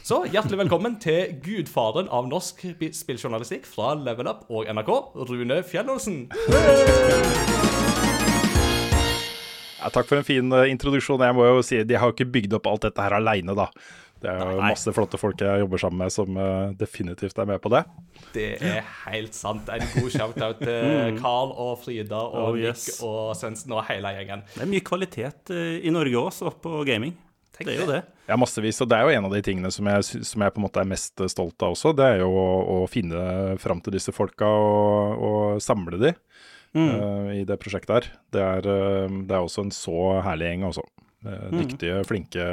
[0.08, 2.64] Så hjertelig velkommen til gudfaren av norsk
[2.96, 4.94] spilljournalistikk fra Level Up og NRK,
[5.28, 6.22] Rune Fjellolsen.
[9.82, 11.26] Ja, takk for en fin uh, introduksjon.
[11.26, 13.68] Jeg må jo si, De har jo ikke bygd opp alt dette her aleine, da.
[14.22, 14.70] Det er jo Nei.
[14.70, 17.82] masse flotte folk jeg jobber sammen med som uh, definitivt er med på det.
[18.36, 19.70] Det er helt sant.
[19.74, 22.86] En god shout-out til Carl og Frida og oh, yes.
[22.86, 24.44] Nick og Svendsen og hele gjengen.
[24.54, 27.16] Det er mye kvalitet uh, i Norge også på gaming.
[27.56, 28.02] Tenk det er jo det.
[28.30, 28.80] Ja, massevis.
[28.86, 30.84] Og det er jo en av de tingene som jeg, som jeg på en måte
[30.84, 31.96] er mest stolt av også.
[31.98, 36.14] Det er jo å, å finne fram til disse folka og, og samle de
[36.78, 36.92] mm.
[36.94, 38.12] uh, i det prosjektet her.
[38.38, 38.70] Det er,
[39.10, 40.86] det er også en så herlig gjeng, også.
[41.22, 41.58] Mm.
[41.58, 42.46] Dyktige, flinke,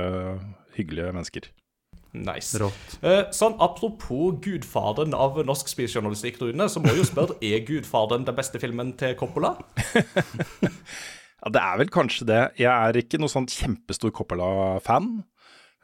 [0.78, 1.50] hyggelige mennesker.
[2.16, 2.56] Nice.
[3.04, 8.24] Eh, sånn Apropos gudfaderen av norsk spisejournalistikk, Rune, så må jeg jo spørre er gudfaderen
[8.26, 9.54] den beste filmen til Coppola?
[10.64, 12.42] ja, det er vel kanskje det.
[12.62, 15.18] Jeg er ikke noe sånn kjempestor Coppola-fan.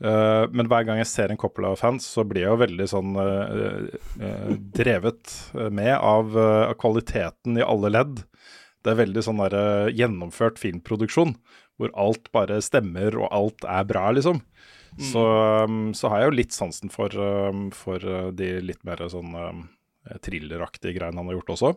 [0.03, 3.85] Uh, men hver gang jeg ser en Coppola-fan, så blir jeg jo veldig sånn uh,
[4.19, 5.37] uh, drevet
[5.71, 6.35] med av
[6.81, 8.25] kvaliteten i alle ledd.
[8.85, 11.37] Det er veldig sånn der, gjennomført filmproduksjon,
[11.79, 14.43] hvor alt bare stemmer og alt er bra, liksom.
[14.95, 15.07] Mm.
[15.13, 15.23] Så,
[15.65, 19.33] um, så, har jeg jo litt sansen for, um, for uh, de litt mer sånn
[19.35, 19.65] um,
[20.23, 21.73] thrilleraktige greiene han har gjort også.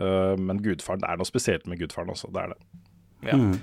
[0.00, 2.60] Uh, men Gudfaren, det er noe spesielt med Gudfaren også, det er det.
[3.28, 3.36] Ja.
[3.36, 3.54] Mm.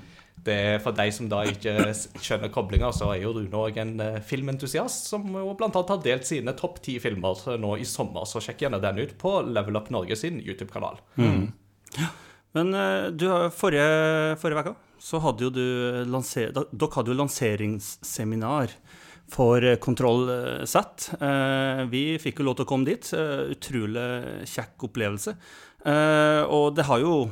[0.46, 1.90] Det er For deg som da ikke
[2.22, 6.04] skjønner koblinga, så er jo Rune òg en uh, filmentusiast som jo blant annet har
[6.04, 9.80] delt sine topp ti filmer nå i sommer, så sjekk gjerne den ut på Level
[9.80, 11.02] Up Norge sin YouTube-kanal.
[11.18, 11.48] Mm.
[11.98, 12.12] Ja.
[12.54, 12.70] Men
[13.18, 15.64] du, forrige, forrige uke så hadde jo du
[16.10, 18.74] lanser, Dere hadde jo lanseringsseminar
[19.32, 20.28] for eh, Kontroll
[20.66, 21.10] Z.
[21.20, 23.10] Eh, vi fikk jo lov til å komme dit.
[23.14, 25.36] Eh, utrolig kjekk opplevelse.
[25.88, 27.28] Og det har jo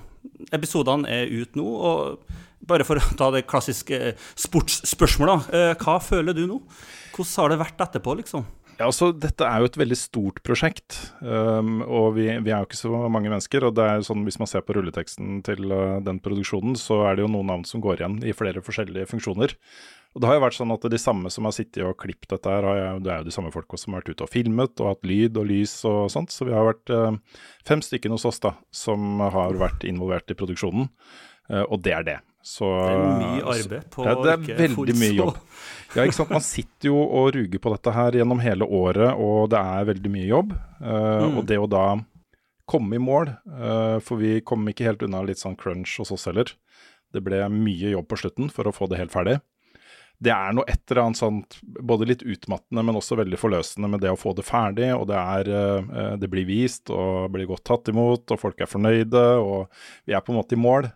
[0.54, 1.64] Episodene er ut nå.
[1.66, 2.32] og
[2.66, 6.56] bare for å ta det klassiske sportsspørsmålet, hva føler du nå?
[7.14, 8.42] Hvordan har det vært etterpå, liksom?
[8.76, 12.66] Ja, altså Dette er jo et veldig stort prosjekt, um, og vi, vi, er jo
[12.68, 13.64] ikke så mange mennesker.
[13.64, 17.06] og det er jo sånn Hvis man ser på rulleteksten til uh, den produksjonen, så
[17.08, 19.56] er det jo noen navn som går igjen i flere forskjellige funksjoner.
[20.12, 22.52] Og Det har jo vært sånn at de samme som har sittet og klippet dette,
[22.52, 25.08] her, det er jo de samme folka som har vært ute og filmet og hatt
[25.08, 26.32] lyd og lys og sånt.
[26.32, 27.16] Så vi har vært uh,
[27.68, 30.90] fem stykker hos oss da, som har vært involvert i produksjonen,
[31.48, 32.20] uh, og det er det.
[32.46, 35.38] Så, det er mye arbeid på ja, det er veldig mye jobb.
[35.96, 36.34] Ja, ikke sant?
[36.36, 40.12] Man sitter jo og ruger på dette her gjennom hele året, og det er veldig
[40.14, 40.52] mye jobb.
[40.78, 41.40] Uh, mm.
[41.40, 41.86] Og det å da
[42.70, 46.28] komme i mål, uh, for vi kom ikke helt unna litt sånn crunch hos oss
[46.30, 46.52] heller.
[47.14, 49.40] Det ble mye jobb på slutten for å få det helt ferdig.
[50.22, 54.04] Det er noe et eller annet sånt både litt utmattende, men også veldig forløsende med
[54.04, 54.92] det å få det ferdig.
[54.94, 58.70] Og det, er, uh, det blir vist og blir godt tatt imot, og folk er
[58.70, 59.66] fornøyde, og
[60.06, 60.86] vi er på en måte i mål.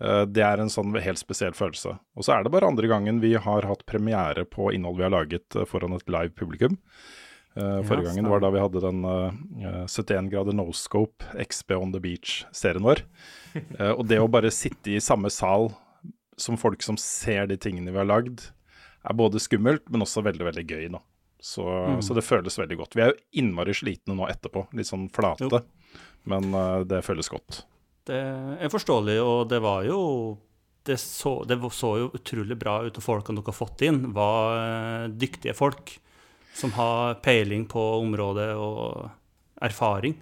[0.00, 1.94] Eh, det er en sånn helt spesiell følelse.
[2.16, 5.14] Og så er det bare andre gangen vi har hatt premiere på innhold vi har
[5.14, 6.78] laget eh, foran et live publikum.
[7.58, 11.74] Uh, forrige ja, gangen var da vi hadde den uh, 71 grader no scope XB
[11.74, 13.02] on the beach-serien vår.
[13.74, 15.72] Uh, og det å bare sitte i samme sal
[16.38, 18.46] som folk som ser de tingene vi har lagd,
[19.02, 21.02] er både skummelt, men også veldig, veldig gøy nå.
[21.42, 21.98] Så, mm.
[22.06, 22.94] så det føles veldig godt.
[22.94, 25.60] Vi er jo innmari slitne nå etterpå, litt sånn flate, jo.
[26.30, 26.54] men
[26.86, 27.64] det føles godt.
[28.10, 28.20] Det
[28.66, 30.00] er forståelig, og det var jo
[30.86, 34.56] det så, det så, jo utrolig bra ut, og folkene dere har fått inn, var
[34.56, 35.92] eh, dyktige folk
[36.56, 39.08] som har peiling på området og
[39.62, 40.16] erfaring.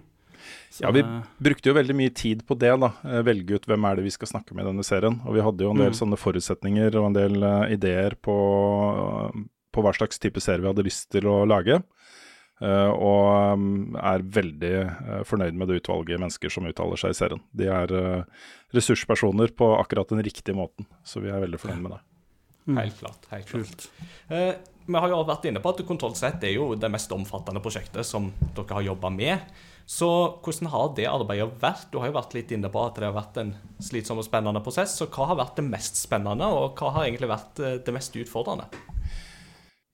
[0.69, 1.03] Så, ja, vi
[1.41, 2.91] brukte jo veldig mye tid på det, da.
[3.07, 5.17] Eh, velge ut hvem er det vi skal snakke med i denne serien.
[5.25, 5.99] Og vi hadde jo en del mm.
[6.01, 8.35] sånne forutsetninger og en del ideer på,
[9.73, 11.81] på hva slags type serie vi hadde lyst til å lage.
[12.59, 17.19] Uh, og um, er veldig uh, fornøyd med det utvalget mennesker som uttaler seg i
[17.19, 17.43] serien.
[17.55, 21.95] De er uh, ressurspersoner på akkurat den riktige måten, så vi er veldig fornøyd med
[21.95, 22.01] det.
[22.67, 22.81] Mm.
[22.83, 23.23] Helt klart.
[23.31, 23.87] helt klart.
[24.85, 28.05] vi har jo vært inne på at Kontroll Z er jo det mest omfattende prosjektet
[28.05, 29.55] som dere har jobba med.
[29.89, 30.09] Så
[30.45, 31.87] hvordan har det arbeidet vært?
[31.89, 34.61] Du har jo vært litt inne på at det har vært en slitsom og spennende
[34.61, 34.93] prosess.
[34.99, 38.13] Så hva har vært det mest spennende, og hva har egentlig vært eh, det mest
[38.21, 38.67] utfordrende?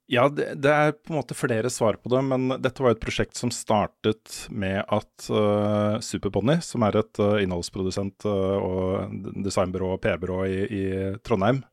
[0.08, 3.02] Ja, det, det, er på en måte flere svar på det, men dette var et
[3.02, 9.96] prosjekt som startet med at uh, Superpony, som er et uh, innholdsprodusent uh, og designbyrå
[9.96, 10.84] og PR-byrå i, i,
[11.26, 11.64] Trondheim,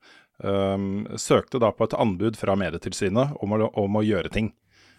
[0.41, 4.49] um, søkte da på et anbud fra Medietilsynet om om å gjøre ting.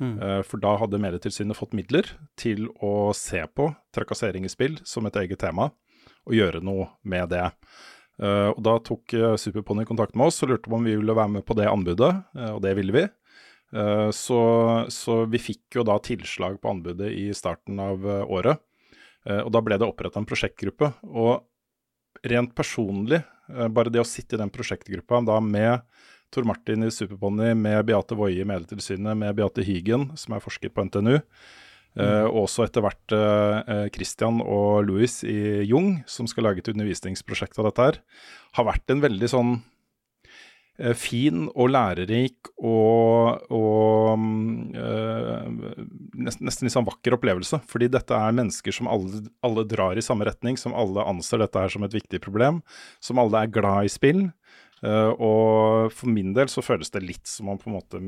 [0.01, 0.17] Mm.
[0.49, 5.17] For da hadde Medietilsynet fått midler til å se på trakassering i spill som et
[5.21, 5.69] eget tema,
[6.25, 7.45] og gjøre noe med det.
[8.25, 11.45] og Da tok Superpony kontakt med oss og lurte på om vi ville være med
[11.45, 12.09] på det anbudet,
[12.49, 13.05] og det ville vi.
[13.73, 14.41] Eh, så,
[14.89, 18.61] så, vi fikk jo da tilslag på anbudet i starten av eh, året.
[19.25, 20.91] Eh, og da ble det oppretta en prosjektgruppe.
[21.09, 21.41] Og
[22.29, 23.23] rent personlig,
[23.75, 25.81] bare det å sitte i den prosjektgruppa da med
[26.31, 30.71] Tor Martin i Superponni, med Beate Woie i Medietilsynet, med Beate Hygen, som er forsker
[30.71, 32.29] på NTNU, mm.
[32.29, 33.15] og også etter hvert
[33.93, 37.99] Christian og Louis i Jung, som skal lage et undervisningsprosjekt av dette her,
[38.55, 39.53] har vært en veldig sånn
[40.97, 44.23] fin og lærerik og, og
[44.73, 45.75] øh,
[46.17, 47.59] nesten, nesten litt sånn vakker opplevelse.
[47.69, 51.61] Fordi dette er mennesker som alle, alle, drar i samme retning, som alle anser dette
[51.61, 52.63] her som et viktig problem.
[53.03, 54.25] Som alle er glad i spill.
[54.83, 58.01] Uh, og for min del så føles det litt som om på en måte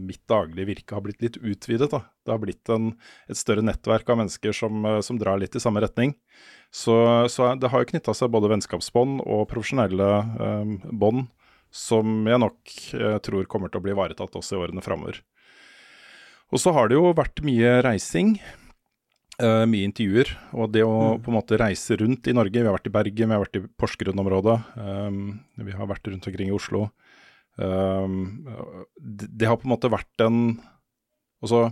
[0.00, 1.90] mitt daglige virke har blitt litt utvidet.
[1.92, 2.00] da.
[2.24, 2.94] Det har blitt en,
[3.30, 6.16] et større nettverk av mennesker som, som, drar litt i samme retning.
[6.72, 6.96] Så,
[7.30, 10.08] så det har jo knytta seg både vennskapsbånd og profesjonelle
[10.40, 11.28] um, bånd
[11.70, 15.20] som jeg nok eh, tror kommer til å bli ivaretatt også i årene framover.
[16.50, 18.34] Og så har det jo vært mye reising.
[19.40, 20.34] Uh, mye intervjuer.
[20.58, 21.22] Og det å mm.
[21.24, 23.56] på en måte reise rundt i Norge Vi har vært i Bergen, vi har vært
[23.56, 24.56] i Porsgrunn-området.
[24.76, 26.90] Um, vi har vært rundt omkring i Oslo.
[27.60, 30.36] Det, det, har på en måte vært en
[31.42, 31.66] Altså,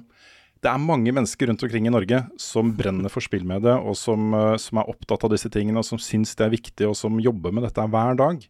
[0.61, 4.81] det er mange mennesker rundt omkring i Norge som brenner for spillmedie, og som, som
[4.81, 7.65] er opptatt av disse tingene, og som syns det er viktig, og som jobber med
[7.69, 8.43] dette hver dag.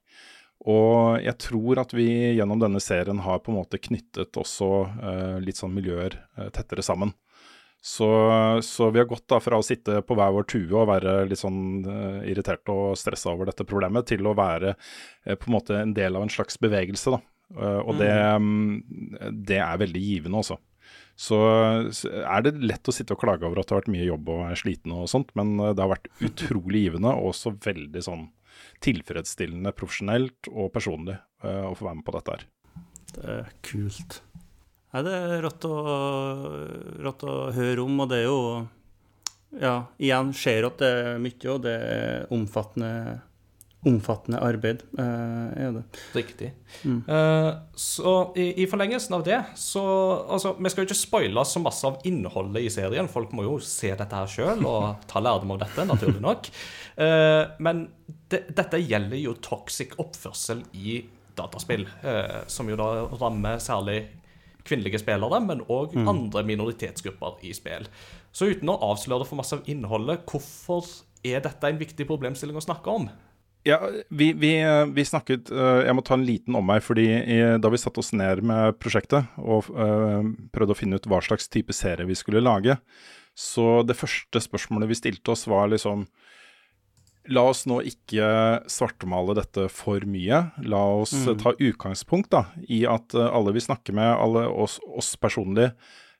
[0.66, 5.36] Og jeg tror at vi gjennom denne serien har på en måte knyttet også eh,
[5.44, 7.14] litt sånn miljøer eh, tettere sammen.
[7.80, 8.08] Så,
[8.62, 11.38] så, vi har gått da fra å sitte på hver vår tue og være litt
[11.38, 15.78] sånn eh, irritert og stressa over dette problemet, til å være eh, på en måte
[15.78, 17.14] en del av en slags bevegelse.
[17.14, 17.22] da.
[17.54, 20.58] Eh, og det, mm, det, er veldig givende, også.
[21.18, 21.38] Så,
[21.94, 24.28] så er det lett å sitte og klage over at det har vært mye jobb
[24.34, 28.04] og er sliten og sånt, men eh, det har vært utrolig givende og også veldig
[28.04, 28.26] sånn
[28.84, 32.46] tilfredsstillende profesjonelt og personlig uh, å få være med på dette her.
[33.08, 34.18] Det er kult.
[34.92, 35.76] Nei, det er rått å,
[37.04, 38.42] rått å høre om, og det er jo
[39.48, 42.90] Ja, igjen ser at det er mye, og det er omfattende
[43.88, 44.82] omfattende arbeid.
[44.98, 45.82] Uh, er det.
[46.14, 46.50] Riktig.
[46.84, 47.00] Mm.
[47.08, 49.84] Uh, så i, i, forlengelsen av det så
[50.28, 53.10] Altså, vi skal jo ikke spoile så masse av innholdet i serien.
[53.10, 56.50] Folk må jo se dette her sjøl og ta lærdom av dette, naturlig nok.
[56.98, 57.86] Uh, men
[58.30, 61.00] det, dette gjelder jo toxic oppførsel i
[61.38, 61.84] dataspill,
[62.50, 62.86] som jo da
[63.20, 64.00] rammer særlig
[64.66, 66.08] kvinnelige spillere, men òg mm.
[66.10, 67.86] andre minoritetsgrupper i spill.
[68.34, 70.86] Så uten å avsløre for masse av innholdet, hvorfor
[71.26, 73.08] er dette en viktig problemstilling å snakke om?
[73.66, 74.52] Ja, vi, vi,
[74.94, 76.78] vi, snakket eh, Jeg må ta en liten omvei.
[76.84, 77.08] fordi
[77.60, 80.22] Da vi satte oss ned med prosjektet og uh,
[80.54, 82.78] prøvde å finne ut hva slags type serie vi skulle lage,
[83.38, 86.06] så det første spørsmålet vi stilte oss, var liksom
[87.28, 88.24] La oss nå ikke
[88.72, 90.38] svartmale dette for mye.
[90.64, 91.34] La oss mm.
[91.42, 95.66] ta utgangspunkt da, i at alle vi snakker med, alle oss, oss personlig,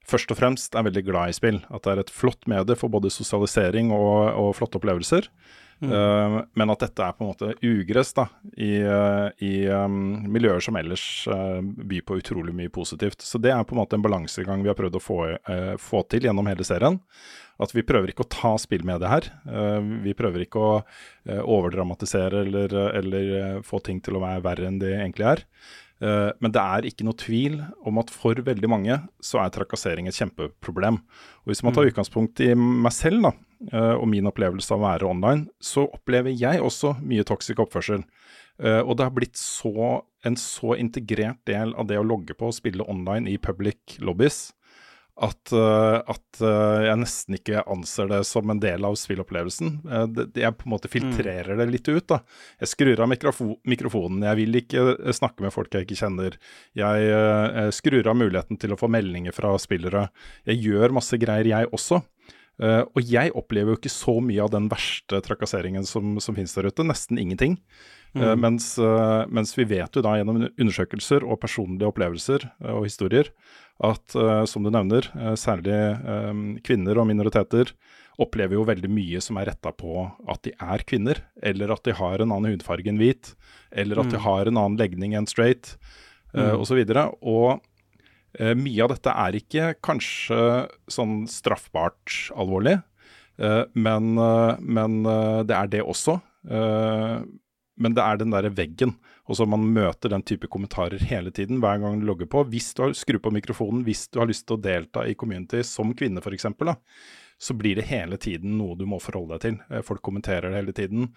[0.09, 1.63] først og fremst er veldig glad i spill.
[1.73, 5.31] At det er et flott medie for både sosialisering og, og flotte opplevelser.
[5.81, 5.93] Mm.
[5.93, 8.25] Uh, men at dette er på en måte ugress da,
[8.59, 13.23] i, uh, i um, miljøer som ellers uh, byr på utrolig mye positivt.
[13.23, 15.19] Så det er på en måte en balansegang vi har prøvd å få,
[15.83, 16.99] få til gjennom hele serien.
[17.59, 19.25] At vi prøver ikke å ta spill med det her.
[20.05, 20.75] vi prøver ikke å
[21.27, 25.43] overdramatisere eller, eller få ting til å være verre enn det egentlig er.
[25.99, 27.57] Uh, men det er ikke noe tvil
[27.87, 31.01] om at for veldig mange så er trakassering et kjempeproblem.
[31.43, 31.93] Og Hvis man tar mm.
[31.93, 33.33] utgangspunkt i meg selv da,
[33.73, 38.07] uh, og min opplevelse av å være online, så opplever jeg også mye toxic oppførsel.
[38.63, 42.51] Uh, og det har blitt så, en så integrert del av det å logge på
[42.51, 44.49] og spille online i public lobbies
[45.25, 49.73] at, uh, at uh, jeg nesten ikke anser det som en del av spillopplevelsen.
[49.83, 50.05] Uh,
[50.39, 51.59] jeg på en måte filtrerer mm.
[51.59, 52.07] det litt ut.
[52.11, 52.21] da.
[52.63, 54.23] Jeg skrur av mikrofo mikrofonen.
[54.29, 54.85] Jeg vil ikke
[55.17, 56.39] snakke med folk jeg ikke kjenner.
[56.79, 60.07] Jeg skrur av muligheten til å få meldinger fra spillere.
[60.47, 62.03] Jeg gjør masse greier, jeg også.
[62.59, 66.71] og jeg opplever jo ikke så mye av den verste trakasseringen som, som finnes der
[66.71, 66.87] ute.
[66.87, 67.59] Nesten ingenting.
[68.15, 72.87] Eh, mens, eh, mens vi vet jo da gjennom undersøkelser og personlige opplevelser eh, og
[72.87, 73.29] historier
[73.85, 77.71] at eh, som du nevner, eh, særlig eh, kvinner og minoriteter
[78.19, 81.95] opplever jo veldig mye som er retta på at de er kvinner, eller at de
[81.95, 83.35] har en annen hudfarge enn hvit,
[83.71, 85.77] eller at de har en annen legning enn straight,
[86.29, 86.61] Mm.
[86.61, 86.77] osv.
[86.77, 90.41] Og, så og mye av dette er ikke kanskje
[90.93, 92.75] sånn straffbart alvorlig,
[93.73, 94.11] men,
[94.61, 94.99] men
[95.49, 96.19] det er det også.
[96.53, 98.93] Men det er den derre veggen.
[99.29, 102.47] Og så man møter den type kommentarer hele tiden hver gang du logger på.
[102.49, 105.61] Hvis du har skru på mikrofonen, hvis du har lyst til å delta i community
[105.67, 106.49] som kvinne f.eks.,
[107.39, 109.59] så blir det hele tiden noe du må forholde deg til.
[109.71, 111.11] Eh, Folk kommenterer det hele tiden.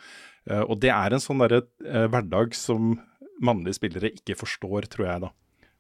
[0.45, 2.99] Eh, Og det er en sånn derre eh, hverdag som
[3.41, 5.31] mannlige spillere ikke forstår, tror jeg, da.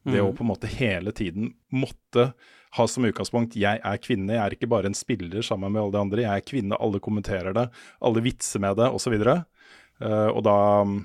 [0.01, 2.31] Det å på en måte hele tiden måtte
[2.73, 5.93] ha som utgangspunkt jeg er kvinne, jeg er ikke bare en spiller sammen med alle
[5.93, 7.67] de andre, jeg er kvinne, alle kommenterer det,
[8.01, 9.13] alle vitser med det, osv.
[10.01, 10.95] Uh, og da eh,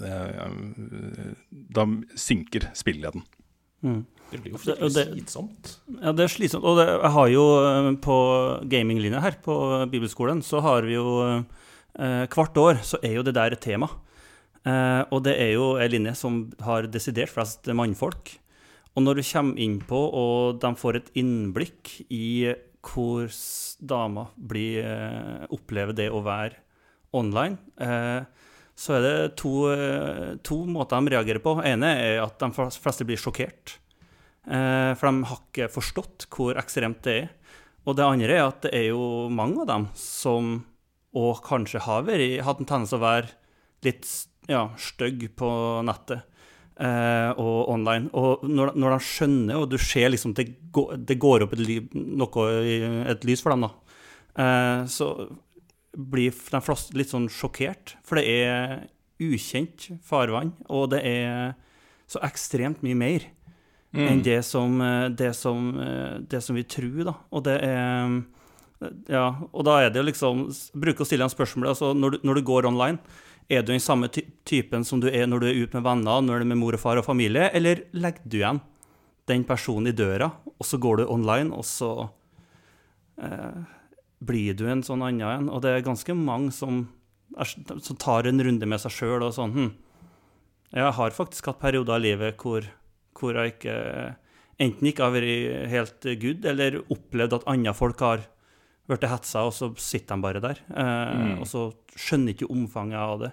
[0.00, 1.84] Da
[2.18, 3.22] synker spillgleden.
[4.32, 5.76] Det blir jo Det- det- fryktelig slitsomt.
[6.02, 6.64] Ja, det er slitsomt.
[6.64, 8.16] Og det, jeg har jo eh, på
[8.68, 9.56] gaminglinja her på
[9.90, 11.20] bibelskolen, så har vi jo
[11.98, 13.88] eh, Hvert år så er jo det der et tema.
[14.66, 18.38] Eh, og det er jo en linje som har desidert flest mannfolk.
[18.96, 24.28] Og når du kommer inn på, og de får et innblikk i hvor s- damer
[24.36, 26.54] blir, eh, opplever det å være
[27.12, 28.24] online, eh,
[28.74, 31.54] så er det to, eh, to måter de reagerer på.
[31.60, 33.78] Den ene er at de fleste blir sjokkert.
[34.44, 37.32] Eh, for de har ikke forstått hvor ekstremt det er.
[37.86, 40.64] Og det andre er at det er jo mange av dem som
[41.14, 43.28] og kanskje har vært, hatt en tendens til å være
[43.86, 44.08] litt
[44.50, 45.48] ja, stygg på
[45.86, 46.24] nettet
[46.82, 48.10] eh, og online.
[48.18, 51.62] Og når, når de skjønner, og du ser liksom det går, det går opp et,
[51.62, 52.48] ly, noe,
[53.14, 54.00] et lys for dem, da,
[54.42, 55.12] eh, så
[55.96, 57.96] blir de fleste litt sånn sjokkert.
[58.06, 58.84] For det er
[59.22, 61.54] ukjent farvann, og det er
[62.10, 63.28] så ekstremt mye mer
[63.94, 67.14] enn det som, eh, det, som, eh, det som vi tror, da.
[67.32, 68.24] Og det er
[69.08, 71.68] Ja, og da er det liksom Bruke å stille dem spørsmål.
[71.70, 72.98] Altså, når du, når du går online,
[73.48, 76.20] er du den samme ty typen som du er når du er ute med venner,
[76.20, 78.60] når du er med mor og far og familie, eller legger du igjen
[79.26, 82.10] den personen i døra, og så går du online, og så
[83.22, 83.62] eh,
[84.26, 85.48] blir du en sånn annen en?
[85.52, 86.84] Og det er ganske mange som,
[87.36, 87.50] er,
[87.84, 89.72] som tar en runde med seg sjøl og sånn hm,
[90.74, 92.66] Jeg har faktisk hatt perioder i livet hvor,
[93.18, 93.76] hvor jeg ikke
[94.62, 98.22] enten ikke har vært helt good, eller opplevd at andre folk har
[98.86, 100.60] blitt hetsa, og så sitter de bare der.
[100.70, 101.62] Eh, Og så
[101.96, 103.30] skjønner ikke omfanget av det.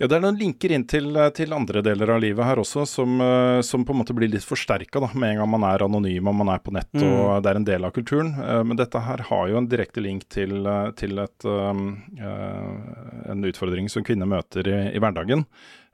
[0.00, 3.18] Ja, det er noen linker inn til, til andre deler av livet her også, som,
[3.20, 6.38] eh, som på en måte blir litt forsterka med en gang man er anonym og
[6.38, 8.30] man er på nett og det er en del av kulturen.
[8.40, 13.28] Eh, Men dette her har jo en direkte link til, eh, til et, um, eh,
[13.30, 15.44] en utfordring som kvinner møter i, i hverdagen.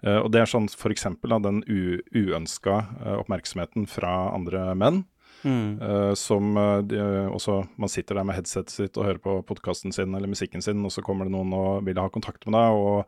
[0.05, 1.03] Eh, Og det er sånn f.eks.
[1.43, 5.03] den uønska eh, oppmerksomheten fra andre menn.
[5.47, 5.79] Mm.
[5.79, 6.99] Eh, som eh, de,
[7.31, 10.83] også Man sitter der med headsetet sitt og hører på podkasten sin eller musikken sin,
[10.85, 12.99] og så kommer det noen og vil ha kontakt med deg, og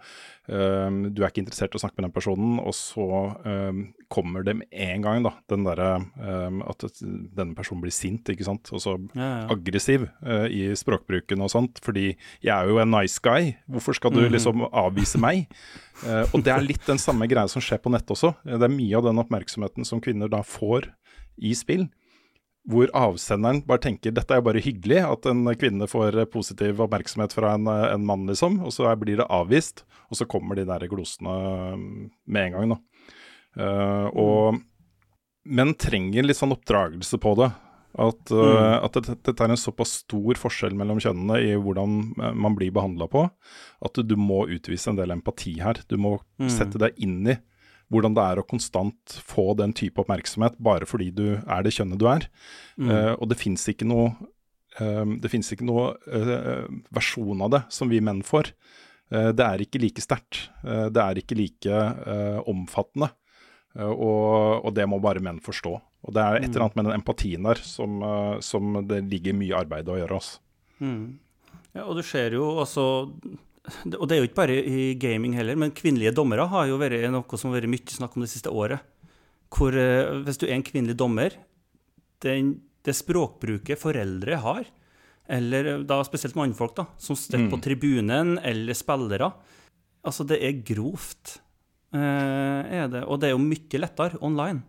[0.54, 3.08] uh, du er ikke interessert i å snakke med den personen, og så
[3.42, 8.28] uh, kommer det med en gang, da, den der, eh, at denne personen blir sint,
[8.32, 9.48] ikke sant, og så Ja, ja.
[9.52, 14.14] aggressiv eh, i språkbruken og sånt, fordi jeg er jo en nice guy, hvorfor skal
[14.14, 15.46] du liksom avvise meg?
[16.00, 18.32] Uh, og det er litt den samme greia som skjer på nett også.
[18.46, 20.88] Eh, Det er mye av den oppmerksomheten som kvinner da får
[21.38, 21.88] i spill,
[22.68, 27.32] hvor avsenderen bare tenker dette er bare hyggelig, at en kvinne får eh, positiv oppmerksomhet
[27.36, 30.66] fra en, eh, en mann, liksom, og så blir det avvist, og så kommer de
[30.68, 31.36] der glosene
[31.78, 32.82] mm, med en gang, da.
[33.58, 34.58] Uh, og
[35.48, 37.48] menn trenger litt sånn oppdragelse på det.
[37.98, 41.96] At, uh, at det, dette er en såpass stor forskjell mellom kjønnene i hvordan
[42.38, 43.24] man blir behandla på,
[43.82, 45.80] at du, du må utvise en del empati her.
[45.90, 46.18] Du må
[46.52, 47.38] sette deg inn i
[47.92, 52.00] hvordan det er å konstant få den type oppmerksomhet bare fordi du er det kjønnet
[52.00, 52.26] du er.
[52.80, 54.12] Uh, og det fins ikke noe
[54.80, 58.52] um, det finnes ikke noe uh, versjon av det som vi menn får.
[59.12, 60.48] Uh, det er ikke like sterkt.
[60.62, 61.80] Det er ikke like
[62.48, 63.12] omfattende.
[63.78, 65.70] Og, og det må bare menn forstå.
[66.08, 68.00] Og det er et eller annet med den empatien der som,
[68.42, 70.18] som det ligger mye arbeid å gjøre.
[70.18, 70.40] Altså.
[71.76, 72.86] Ja, og du ser jo altså
[73.98, 77.04] Og det er jo ikke bare i gaming heller, men kvinnelige dommere har jo vært
[77.12, 78.84] noe som har vært mye snakk om det siste året.
[79.54, 81.36] Hvor eh, hvis du er en kvinnelig dommer,
[82.24, 84.68] den, det språkbruket foreldre har,
[85.28, 89.32] eller eh, da spesielt mannfolk, da, som står på tribunen, eller spillere
[90.06, 91.40] Altså, det er grovt,
[91.92, 91.98] eh,
[92.78, 93.02] er det.
[93.10, 94.62] Og det er jo mye lettere online.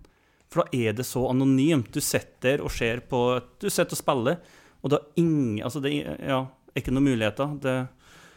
[0.49, 1.91] For da er det så anonymt.
[1.93, 3.21] Du sitter og ser på
[3.61, 4.39] Du sitter og spiller,
[4.81, 6.39] og er ingen Altså, det er ja,
[6.75, 7.53] ikke noen muligheter.
[7.61, 7.75] Det,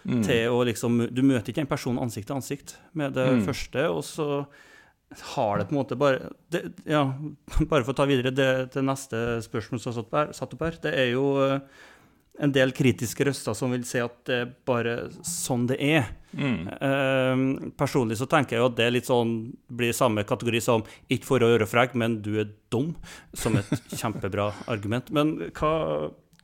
[0.05, 0.21] mm.
[0.27, 3.47] til å liksom Du møter ikke en person ansikt til ansikt med det mm.
[3.49, 4.29] første, og så
[5.35, 7.05] har det på en måte bare det, Ja,
[7.71, 10.95] bare for å ta videre det, det neste spørsmålet som er satt opp her, det
[10.97, 11.59] er jo eh,
[12.41, 14.95] en del kritiske røster som vil si at det er bare
[15.27, 16.09] sånn det er.
[16.33, 16.63] Mm.
[16.81, 19.35] Uh, personlig så tenker jeg jo at det er litt sånn,
[19.69, 22.95] blir samme kategori som 'ikke for å gjøre frekk, men du er dum',
[23.37, 23.69] som et
[24.01, 25.13] kjempebra argument.
[25.13, 25.75] Men hva,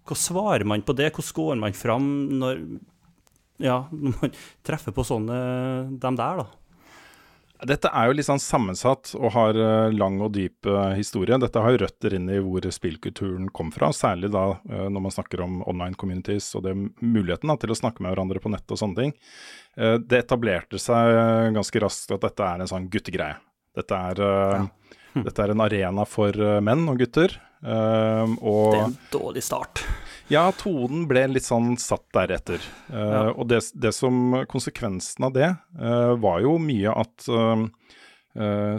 [0.05, 1.09] hva, svarer man på det?
[1.17, 2.07] Hvordan går man fram
[2.37, 2.63] når,
[3.63, 5.39] ja, når man treffer på sånne
[6.01, 6.49] dem der, da?
[7.67, 11.35] Dette er jo litt sånn sammensatt og har uh, lang og dyp uh, historie.
[11.43, 15.15] Dette har jo røtter inn i hvor spillkulturen kom fra, særlig da uh, når man
[15.15, 18.75] snakker om online communities og det muligheten da, til å snakke med hverandre på nett
[18.75, 19.17] og sånne ting.
[19.79, 23.39] det etablerte seg ganske raskt at dette er en sånn guttegreie.
[23.79, 24.63] Dette er, ja.
[25.27, 27.35] dette er en arena for menn og gutter.
[27.63, 29.85] og det er en dårlig start.
[30.29, 32.61] Ja, tonen ble litt sånn satt deretter.
[32.93, 33.23] Uh, ja.
[33.33, 35.49] Og det, det, som konsekvensen av det
[35.81, 37.65] uh, var jo mye at uh,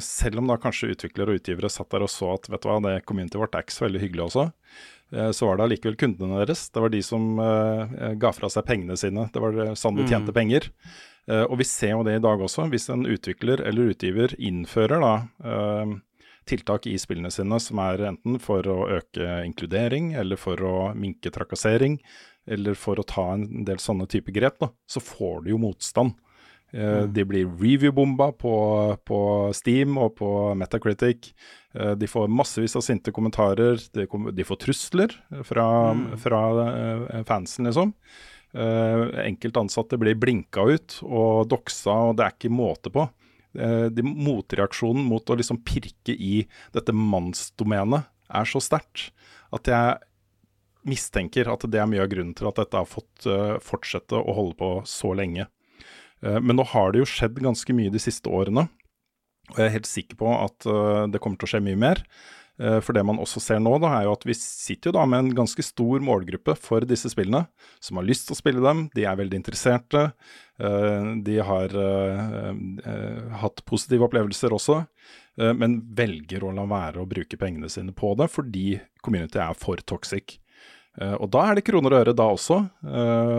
[0.04, 2.78] selv om da kanskje utviklere og utgivere satt der og så at vet du hva,
[2.86, 4.44] det communityet vårt er ikke så veldig hyggelig også,
[5.36, 6.62] så var det allikevel kundene deres.
[6.70, 7.26] Det var de som
[8.22, 9.26] ga fra seg pengene sine.
[9.34, 10.38] Det var sånn de tjente mm.
[10.38, 10.70] penger.
[11.50, 12.70] og vi ser jo det i dag også.
[12.72, 15.14] Hvis en utvikler eller utgiver innfører da
[16.50, 21.32] tiltak i spillene sine som er enten for å øke inkludering, eller for å minke
[21.34, 22.00] trakassering,
[22.50, 26.18] eller for å ta en del sånne type grep, da, så får du jo motstand.
[26.72, 27.14] Eh, mm.
[27.14, 28.54] De blir review-bomba på,
[29.06, 29.20] på,
[29.54, 31.34] Steam og på Metacritic.
[31.74, 33.82] Eh, de får massevis av sinte kommentarer.
[33.94, 36.04] De, de får trusler fra, mm.
[36.22, 37.96] fra eh, fansen, liksom.
[38.50, 43.04] Enkelte ansatte blir blinka ut og doksa, og det er ikke måte på.
[43.60, 46.46] Eh, de, motreaksjonen mot å liksom pirke i
[46.76, 49.10] dette mannsdomenet er så sterkt
[49.56, 49.98] at jeg
[50.88, 54.36] mistenker at det er mye av grunnen til at dette har fått uh, fortsette å
[54.38, 55.50] holde på så lenge.
[56.24, 58.70] Uh, men nå har det jo skjedd ganske mye de siste årene,
[59.50, 60.68] og jeg er helt sikker på at
[61.10, 62.04] det kommer til å skje mye mer.
[62.60, 65.06] Eh, for det man også ser nå, da, er jo at vi sitter jo da
[65.08, 67.46] med en ganske stor målgruppe for disse spillene,
[67.80, 68.88] som har lyst til å spille dem.
[68.96, 70.10] De er veldig interesserte.
[70.60, 74.84] Eh, de har eh, hatt positive opplevelser også,
[75.56, 78.74] men velger å la være å bruke pengene sine på det fordi
[79.06, 80.34] community er for toxic.
[81.00, 82.58] Og da er det kroner og øre da også,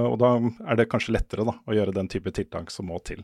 [0.08, 0.30] og da
[0.64, 3.20] er det kanskje lettere da, å gjøre den type tiltak som må til.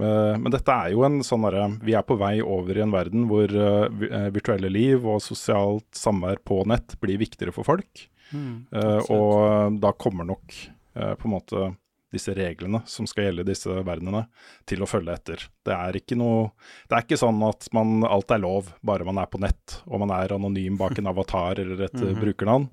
[0.00, 2.94] Eh, men dette er jo en sånn derre Vi er på vei over i en
[2.94, 8.06] verden hvor uh, virtuelle liv og sosialt samvær på nett blir viktigere for folk.
[8.30, 10.54] Mm, uh, og da kommer nok
[10.96, 11.70] uh, på en måte
[12.10, 14.24] disse reglene som skal gjelde i disse verdenene,
[14.66, 15.44] til å følge etter.
[15.66, 16.48] Det er ikke noe
[16.88, 20.02] Det er ikke sånn at man, alt er lov bare man er på nett og
[20.02, 22.20] man er anonym bak en avatar eller et mm -hmm.
[22.20, 22.68] brukernavn.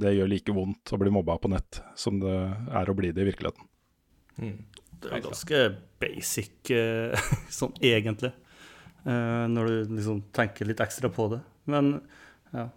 [0.00, 3.20] det gjør like vondt å bli mobba på nett som det er å bli det
[3.20, 3.64] i virkeligheten.
[4.38, 4.64] Mm.
[5.00, 8.32] Det er ganske basic uh, sånn egentlig,
[9.06, 11.40] uh, når du liksom tenker litt ekstra på det.
[11.70, 11.98] Men
[12.54, 12.68] ja.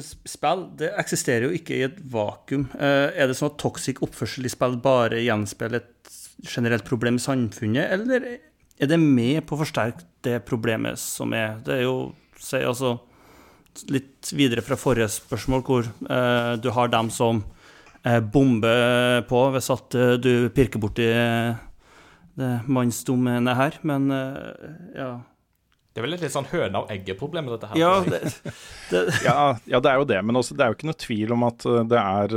[0.00, 2.68] Spill det eksisterer jo ikke i et vakuum.
[2.78, 6.18] Uh, er det sånn at toxic oppførsel i spill bare gjenspeiler et
[6.48, 11.58] generelt problem i samfunnet, eller er det med på å forsterke det problemet som er?
[11.62, 11.96] Det er jo
[12.40, 12.96] si, altså,
[13.92, 15.86] litt videre fra forrige spørsmål, hvor
[16.58, 17.44] du har dem som
[18.02, 18.70] Eh, bombe
[19.30, 21.54] på hvis at eh, du pirker borti eh,
[22.38, 24.08] det mannsdomenet her, men
[24.96, 25.12] ja.
[25.92, 27.76] Det er vel et litt sånn høna og egget-problem dette her.
[27.76, 28.22] Ja det,
[28.88, 29.02] det.
[29.26, 29.34] ja,
[29.68, 30.20] ja, det er jo det.
[30.24, 32.36] Men også, det er jo ikke noe tvil om at det er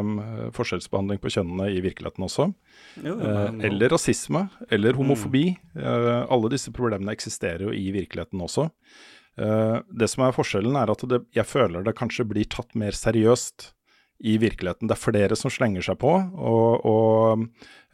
[0.00, 0.16] um,
[0.56, 2.48] forskjellsbehandling på kjønnene i virkeligheten også.
[3.04, 5.44] Jo, uh, eller rasisme, eller homofobi.
[5.76, 5.84] Mm.
[5.84, 8.66] Uh, alle disse problemene eksisterer jo i virkeligheten også.
[9.38, 12.96] Uh, det som er forskjellen, er at det, jeg føler det kanskje blir tatt mer
[12.96, 13.70] seriøst
[14.20, 14.88] i virkeligheten.
[14.88, 17.44] Det er flere som slenger seg på og, og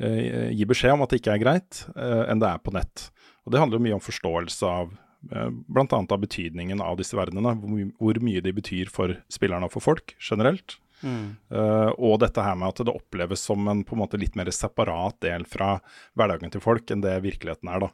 [0.02, 3.10] eh, gir beskjed om at det ikke er greit, eh, enn det er på nett.
[3.46, 4.90] Og Det handler jo mye om forståelse av
[5.30, 5.86] eh, bl.a.
[6.02, 7.54] av betydningen av disse verdenene.
[7.62, 10.80] Hvor, hvor, mye de betyr for spillerne og for folk generelt.
[11.04, 11.36] Mm.
[11.52, 14.48] Uh, og dette her med at det oppleves som en på en måte litt mer
[14.48, 15.74] separat del fra
[16.16, 17.84] hverdagen til folk enn det virkeligheten er.
[17.84, 17.90] da.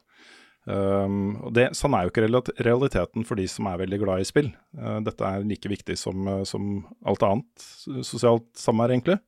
[0.63, 2.23] Um, og det, sånn er jo ikke
[2.63, 4.49] realiteten for de som er veldig glad i spill.
[4.77, 7.65] Uh, dette er like viktig som, uh, som alt annet
[8.07, 9.19] sosialt samvær, egentlig.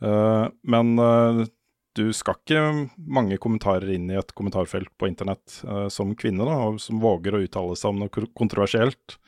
[0.00, 0.94] Uh, men
[1.98, 2.62] du skal ikke
[3.02, 5.58] mange kommentarer inn i et kommentarfelt på internett
[5.90, 9.18] som kvinne, da, og som våger å uttale seg om noe kontroversielt,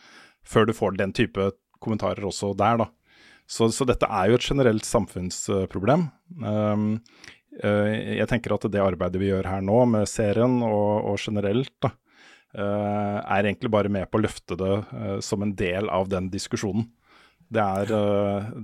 [0.47, 1.51] før du får den type
[1.83, 2.89] kommentarer også der, da.
[3.51, 6.07] Så, så dette er jo et generelt samfunnsproblem.
[6.39, 11.19] Um, Eh, jeg tenker at det arbeidet vi gjør her nå, med serien og, og
[11.21, 11.91] generelt, da,
[12.57, 16.31] eh, er egentlig bare med på å løfte det eh, som en del av den
[16.33, 16.89] diskusjonen.
[17.53, 17.91] Det er,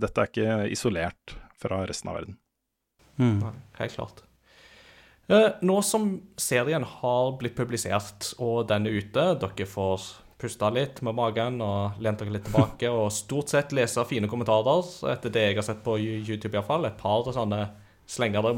[0.01, 2.39] dette er ikke isolert fra resten av verden.
[3.21, 3.43] Mm.
[3.77, 4.23] Helt klart.
[5.61, 6.07] Nå som
[6.41, 10.07] serien har blitt publisert, og den er ute, dere får
[10.39, 14.87] puste litt med magen og lent dere litt tilbake og stort sett lese fine kommentarer,
[15.13, 16.87] etter det jeg har sett på YouTube iallfall.
[16.87, 17.65] Et par sånne
[18.09, 18.57] slengere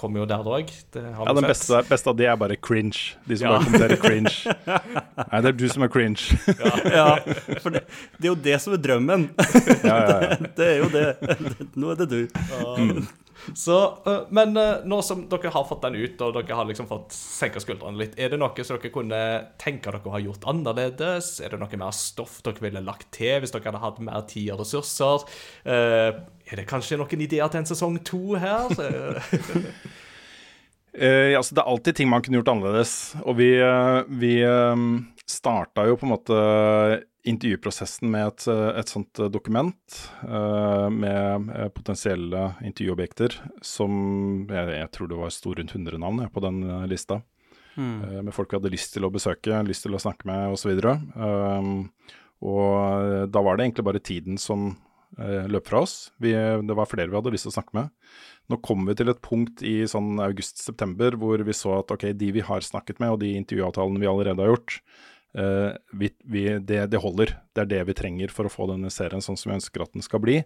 [0.00, 0.70] kommer jo der òg.
[0.96, 3.18] Ja, den beste, beste, av de er bare cringe.
[3.28, 3.56] De som ja.
[3.56, 4.54] bare kommenterer cringe.
[5.30, 6.38] Nei, det er du som er cringe.
[6.48, 7.08] ja, ja
[7.60, 7.84] for det,
[8.16, 9.28] det, er jo det som er drømmen.
[9.84, 10.38] ja, ja, ja.
[10.40, 11.66] Det, det, er jo det.
[11.76, 12.20] Nå er det du.
[12.80, 13.04] Mm.
[13.56, 13.76] Så,
[14.06, 17.14] uh, men uh, nå som dere har fått den ut, og dere har liksom fått
[17.16, 19.22] senka skuldrene litt, er det noe som dere kunne
[19.60, 21.32] tenke dere har gjort annerledes?
[21.44, 24.52] Er det noe mer stoff dere ville lagt til hvis dere hadde hatt mer tid
[24.54, 25.26] og ressurser?
[25.64, 26.20] Uh,
[26.50, 28.70] er det kanskje noen ideer til en sesong to her?
[28.76, 29.18] Uh,
[31.38, 33.14] altså det er alltid ting man kunne gjort annerledes.
[33.24, 36.40] Og vi, uh, vi um, starta jo på en måte
[37.28, 38.46] intervjuprosessen med et,
[38.80, 43.92] et sånt dokument uh, med potensielle intervjuobjekter som
[44.48, 47.20] jeg, jeg, tror det var stor rundt 100 navn på den lista.
[47.76, 48.02] Mm.
[48.04, 50.72] Uh, med folk vi hadde lyst til å besøke, lyst til å snakke med osv.
[51.14, 51.90] Um,
[52.40, 54.70] og da var det egentlig bare tiden som
[55.20, 56.10] uh, løp fra oss.
[56.22, 57.94] Vi, det var flere vi hadde lyst til å snakke med.
[58.50, 62.32] Nå kom vi til et punkt i sånn august-september hvor vi så at ok, de
[62.34, 64.80] vi har snakket med og de intervjuavtalene vi allerede har gjort,
[65.38, 67.36] Uh, vi, vi, det, det, holder.
[67.54, 69.94] Det er det vi trenger for å få denne serien sånn som vi ønsker at
[69.94, 70.40] den skal bli.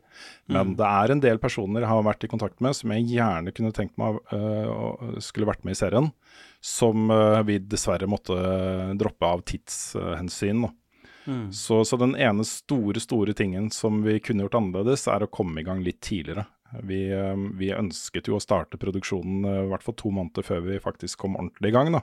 [0.50, 0.76] Men mm.
[0.80, 3.72] det er en del personer jeg har vært i kontakt med som jeg gjerne kunne
[3.76, 6.10] tenkt meg uh, skulle vært med i serien,
[6.60, 8.36] som uh, vi dessverre måtte
[9.00, 10.66] droppe av tidshensyn.
[11.24, 11.48] Mm.
[11.56, 15.62] Så, så, den ene store, store tingen som vi kunne gjort annerledes, er å komme
[15.62, 16.44] i gang litt tidligere.
[16.84, 17.06] Vi,
[17.56, 21.38] vi ønsket jo å starte produksjonen i hvert fall to måneder før vi faktisk kom
[21.38, 21.92] ordentlig i gang.
[21.94, 22.02] da.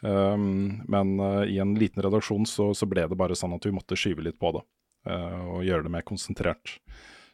[0.00, 3.74] Um, men uh, i en liten redaksjon så, så, ble det bare sånn at vi
[3.74, 4.64] måtte skyve litt på det.
[5.08, 6.76] Uh, og gjøre det mer konsentrert.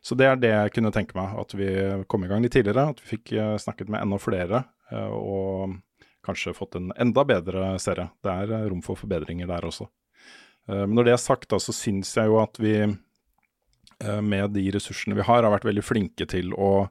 [0.04, 1.34] Så det er det jeg kunne tenke meg.
[1.40, 1.68] At vi
[2.08, 2.90] kom i gang litt tidligere.
[2.92, 4.64] At vi fikk uh, snakket med enda flere.
[4.94, 5.80] og
[6.24, 8.08] kanskje fått en enda bedre serie.
[8.22, 9.88] Det er rom for forbedringer der også.
[10.68, 12.86] men når det er sagt, da, så syns jeg jo at vi
[14.24, 16.86] med de ressursene vi har, har vært veldig flinke til å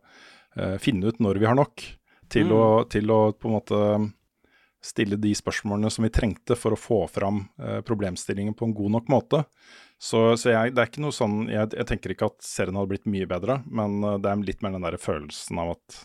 [0.81, 1.85] finne ut når vi har nok.
[2.29, 2.53] Til, mm.
[2.53, 3.79] å, til å på en måte
[4.83, 8.97] stille de spørsmålene som vi trengte for å få fram eh, problemstillingen på en god
[8.97, 9.43] nok måte.
[10.03, 12.91] Så, så jeg, det er ikke noe sånn, jeg, jeg, tenker ikke at serien hadde
[12.91, 15.99] blitt mye bedre, men uh, det er litt mer den der følelsen av at,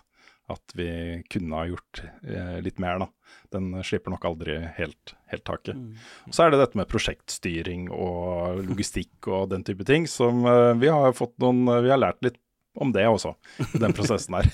[0.55, 0.91] at vi
[1.33, 3.03] kunne ha gjort eh, litt mer.
[3.03, 3.09] da.
[3.53, 5.75] Den slipper nok aldri helt, helt taket.
[5.75, 5.99] Mm.
[6.31, 10.93] Så er det dette med prosjektstyring og logistikk og den type ting som eh, vi
[10.95, 12.39] har fått noen, uh, vi har lært litt
[12.79, 13.35] om det også,
[13.75, 14.49] i den prosessen der.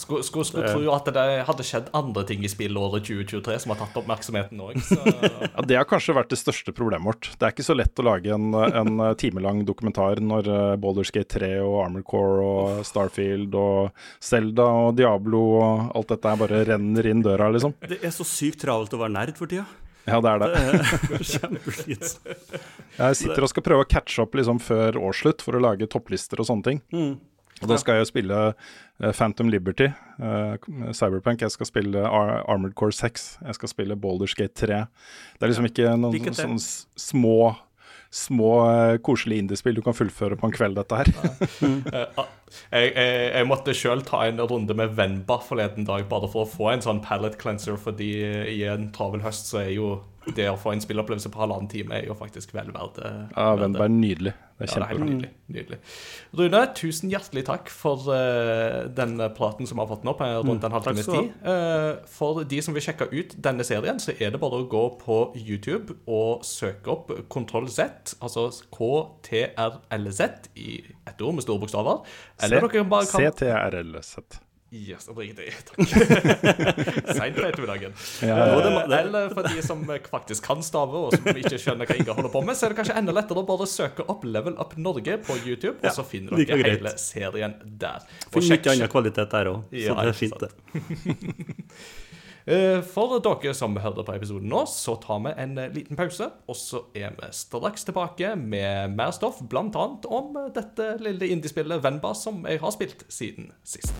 [0.00, 3.80] skulle, skulle, skulle tro at det hadde skjedd andre ting i spillåret 2023 som har
[3.82, 4.78] tatt oppmerksomheten òg.
[5.44, 7.30] ja, det har kanskje vært det største problemet vårt.
[7.36, 11.52] Det er ikke så lett å lage en, en timelang dokumentar når uh, Gate 3
[11.64, 13.90] og Armored Core og Starfield og
[14.22, 17.76] Zelda og Diablo og alt dette bare renner inn døra, liksom.
[17.84, 19.66] Det er så sykt travelt å være nerd for tida.
[20.10, 20.50] Ja, det er det.
[21.32, 22.60] Kjempeslitsomt.
[22.98, 26.42] Jeg sitter og skal prøve å catche opp liksom før årsslutt for å lage topplister
[26.42, 26.82] og sånne ting.
[26.92, 27.12] Mm.
[27.60, 29.90] Og da skal jeg spille uh, Phantom Liberty,
[30.20, 30.56] uh,
[30.96, 31.42] Cyberpunk.
[31.44, 33.26] Jeg skal spille Ar Armored Core 6.
[33.44, 34.80] Jeg skal spille Baldur's Gate 3.
[35.36, 36.62] Det er liksom ikke noen sånne
[37.00, 37.52] små
[38.10, 41.10] små, uh, koselige indiespill du kan fullføre på en kveld, dette her.
[42.74, 46.50] jeg, jeg, jeg, måtte sjøl ta en runde med Venba forleden dag, bare for å
[46.50, 48.12] få en sånn pallet cleanser, fordi
[48.50, 49.94] i en travel høst så er jo
[50.36, 53.12] det å få en spillopplevelse på halvannen time er jo faktisk vel verdt det.
[53.36, 54.34] Ja, Venba er nydelig.
[54.60, 55.06] Det er kjempebra.
[55.24, 55.78] Ja, nydelig.
[56.36, 60.66] Rune, tusen hjertelig takk for uh, den praten som vi har fått nå på rundt
[60.68, 61.30] en halvtimes tid.
[61.46, 64.84] Uh, for de som vil sjekke ut denne serien, så er det bare å gå
[65.00, 70.22] på YouTube og søke opp Kontroll Z, altså KTRLZ
[70.60, 70.76] i
[71.08, 72.04] ett ord med store bokstaver.
[72.44, 74.40] Eller dere bare kan CTRLZ.
[74.70, 75.52] Yes, oppriktig.
[75.66, 75.88] Takk.
[77.16, 77.94] Seint på ettermiddagen.
[78.22, 78.82] Ja, ja.
[79.00, 82.42] Eller for de som faktisk kan stave, og som ikke skjønner hva Inga holder på
[82.46, 85.40] med, så er det kanskje enda lettere å bare søke opp Level Up Norge på
[85.42, 88.06] YouTube, og så finner dere hele serien der.
[88.30, 90.54] Finner mye annen kvalitet der òg, så det er fint, det.
[92.50, 96.30] Eh, for dere som hører på episoden nå, så tar vi en eh, liten pause.
[96.50, 99.86] Og så er vi straks tilbake med mer stoff, bl.a.
[100.08, 103.94] om dette lille indiespillet Venba som jeg har spilt siden sist.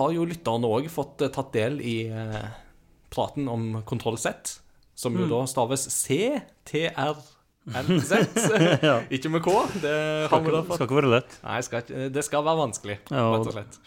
[0.00, 2.48] Har jo lytterne òg fått eh, tatt del i eh,
[3.12, 4.56] praten om kontroll Z,
[5.00, 5.86] som jo da staves
[6.90, 8.12] C-T-R-L-Z.
[9.14, 9.54] Ikke med K.
[9.82, 9.94] Det
[10.30, 10.76] da fått.
[10.76, 11.34] Skal ikke være lett.
[11.46, 13.80] Nei, skal, ikke- det skal være vanskelig, Ja, rett og slett.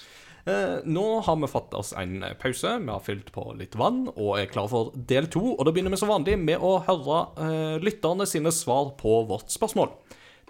[0.43, 2.73] Eh, nå har vi fått oss en pause.
[2.83, 5.43] Vi har fylt på litt vann og er klar for del to.
[5.55, 9.89] Og da begynner vi som vanlig med å høre lytterne sine svar på vårt spørsmål.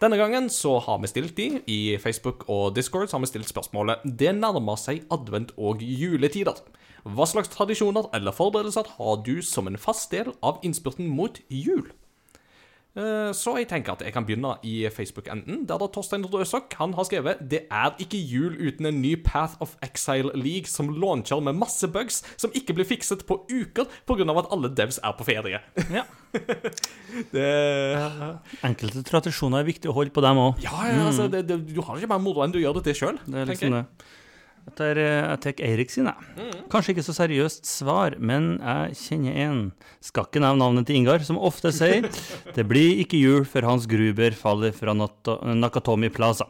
[0.04, 3.48] Denne gangen så har vi stilt de i Facebook og Discord så har vi stilt
[3.48, 6.58] spørsmålet Det nærmer seg advent og juletider.
[7.08, 11.88] Hva slags tradisjoner eller forberedelser har du som en fast del av innspurten mot jul?
[12.94, 16.94] Eh, Så jeg tenker at jeg kan begynne i Facebook-enden, der da Torstein Røsok han
[16.94, 21.42] har skrevet Det er ikke jul uten en ny Path of Exile League som launcher
[21.42, 24.30] med masse bugs som ikke blir fikset på uker pga.
[24.38, 25.60] at alle devs er på ferie.
[25.90, 26.04] Ja.
[27.34, 27.50] Det
[28.66, 30.62] Enkelte tradisjoner er viktig å holde på dem òg.
[30.64, 33.00] Ja, ja, altså, det, det, du har ikke mer moro enn du gjør det til
[33.04, 33.20] sjøl.
[33.26, 33.80] Det er liksom
[34.64, 36.64] Dette er, eh, jeg tar Eirik sin, jeg.
[36.72, 39.62] Kanskje ikke så seriøst svar, men jeg kjenner en.
[40.04, 42.08] Skal ikke nevne navnet til Ingar, som ofte sier
[42.56, 46.48] det blir ikke jul før Hans Gruber faller fra Nakatomi Plaza.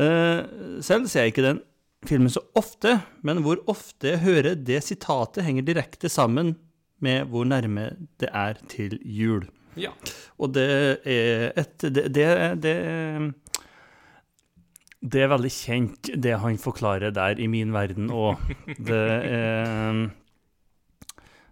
[0.00, 0.42] Eh,
[0.82, 1.62] selv ser jeg ikke den
[2.08, 6.54] filmen så ofte, men hvor ofte jeg hører det sitatet henger direkte sammen
[7.00, 9.46] med hvor nærme det er til jul.
[9.78, 9.92] Ja.
[10.40, 10.66] Og det
[11.06, 12.26] er et Det, det,
[12.62, 12.76] det,
[15.00, 18.40] det er veldig kjent, det han forklarer der i min verden òg.
[18.76, 20.00] Det er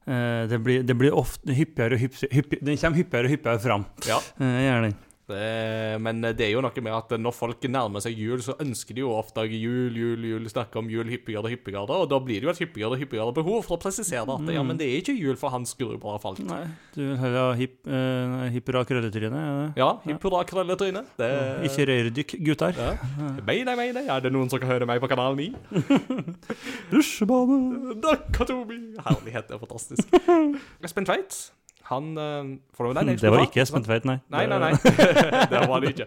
[0.08, 3.62] eh, det blir, det blir ofte hyppigere og hyppigere, hyppigere Den kommer hyppigere og hyppigere
[3.64, 3.84] fram.
[4.08, 4.20] ja.
[4.40, 4.96] Eh, den.
[5.28, 8.96] Det, men det er jo noe med at når folk nærmer seg jul, så ønsker
[8.96, 12.40] de jo ofte jul, jul, jul, snakke om jul hyppigere og hyppigere, og da blir
[12.40, 15.02] det jo et hyppigere og hyppigere behov for å presisere at ja, men det er
[15.02, 16.40] ikke jul for hans gruber har falt.
[16.48, 16.62] Nei,
[16.94, 19.42] du vil heller ha hipp, uh, hipp hurra krølletryne?
[19.78, 21.04] Ja, hipp hurra krølletryne.
[21.20, 21.30] Det
[21.68, 22.80] Ikke røyrdykk, gutter.
[22.80, 22.94] ja.
[23.44, 24.08] Mayday, mayday.
[24.08, 25.52] Er det noen som kan høre meg på kanal 9?
[26.92, 27.58] Dusjebane.
[28.00, 28.80] Nakatomi.
[29.06, 30.18] Herlighet, det er fantastisk.
[30.84, 31.38] Espen Tveit,
[31.88, 33.84] han eh, Det var ikke Espen?
[33.84, 34.18] Tveit, nei.
[34.32, 34.72] Nei, nei, nei.
[35.52, 36.06] det var det ikke.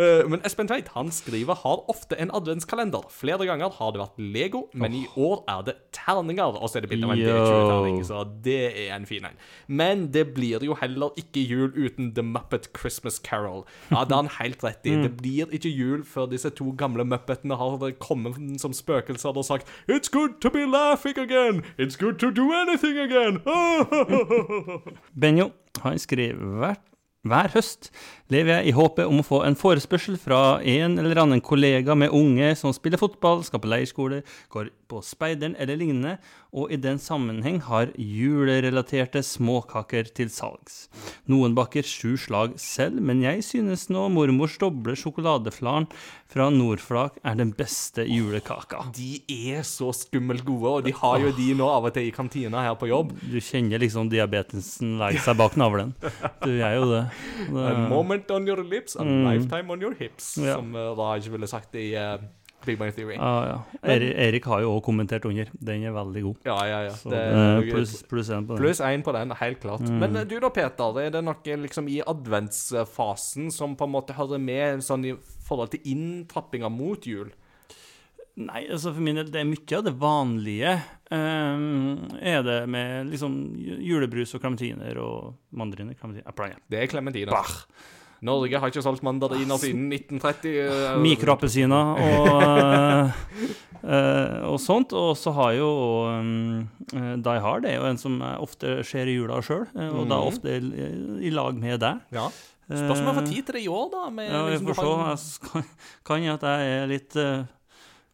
[0.00, 3.04] Eh, men Espen Tveit han skriver har ofte en adventskalender.
[3.12, 6.56] Flere ganger har det vært Lego, men i år er det terninger.
[6.56, 9.36] Og så er det bilde av en D20-terning, så det er en fin en.
[9.68, 13.66] Men det blir jo heller ikke jul uten The Muppet Christmas Carol.
[13.90, 14.96] Ja, det har han helt rett i.
[15.10, 19.68] Det blir ikke jul før disse to gamle muppetene har kommet som spøkelser og sagt
[19.88, 21.64] It's good to be laughing again!
[21.78, 23.40] It's good to do anything again!
[25.20, 25.50] Benjo,
[25.82, 26.89] han skriver hvert
[27.28, 27.90] hver høst
[28.32, 32.14] lever jeg i håpet om å få en forespørsel fra en eller annen kollega med
[32.16, 36.16] unge som spiller fotball, skal på leirskole, går på speideren eller lignende,
[36.52, 40.88] og i den sammenheng har julerelaterte småkaker til salgs.
[41.30, 45.86] Noen baker sju slag selv, men jeg synes nå mormors doble sjokoladeflaren
[46.30, 48.84] fra Nordflak er den beste julekaka.
[48.94, 52.14] De er så skummelt gode, og de har jo de nå av og til i
[52.14, 53.14] kantina her på jobb.
[53.30, 55.94] Du kjenner liksom diabetesen legge seg bak navlen.
[56.44, 57.02] Du gjør jo det.
[57.50, 60.56] det A moment on your lips, a lifetime on your hips, Ja.
[60.58, 62.18] som uh, Raj ville sagt i uh,
[62.66, 63.16] Big Bang Theory.
[63.16, 63.56] Ja, ja.
[63.94, 65.50] Erik, Erik har jo også kommentert under.
[65.52, 66.40] Den er veldig god.
[66.48, 66.94] Ja, ja, ja.
[67.12, 68.62] Det, det, pluss pluss én på den.
[68.62, 69.84] Pluss én på den, helt klart.
[69.88, 71.00] Men uh, du da, Peter.
[71.00, 75.14] Er det noe liksom i adventsfasen som på en måte hører med sånn i
[75.46, 77.32] forhold til inntrappinga mot jul?
[78.40, 80.74] Nei, altså for min del, det er mye av det vanlige.
[81.10, 85.98] Um, er det med liksom julebrus og klementiner og mandariner?
[85.98, 86.60] Klementiner.
[86.70, 87.34] Det er klementiner.
[88.22, 90.56] Norge har ikke solgt mandariner siden 1930.
[90.68, 93.12] uh, Mikroappelsiner og, eh,
[93.80, 94.92] eh, og sånt.
[94.92, 95.70] Og så har jo
[96.20, 100.20] um, eh, Die Hard er jo en som ofte skjer i jula sjøl, og da
[100.20, 100.26] Mhm.
[100.28, 100.56] ofte
[101.24, 102.00] i, lag med deg.
[102.12, 102.28] Ja.
[102.70, 104.02] Spørs om jeg får tid til det i år, da.
[104.10, 105.62] Med, Ja, jeg liksom, får se.
[106.06, 107.44] Kan jo at jeg er litt eh,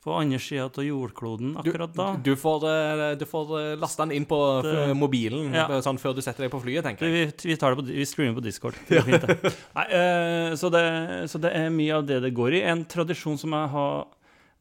[0.06, 2.06] på andre sida av jordkloden akkurat da.
[2.22, 5.66] Du, du får, uh, du får uh, laste den inn på Det- uh, mobilen Ja.
[5.68, 7.30] uh, sånn før du setter deg på flyet, tenker jeg.
[7.34, 8.78] vi, vi, tar det på, vi streamer på Discord.
[8.88, 9.52] Det fint, det.
[9.76, 10.84] Nei, eh, så, det,
[11.32, 12.64] så det er mye av det det går i.
[12.70, 14.06] En tradisjon som jeg har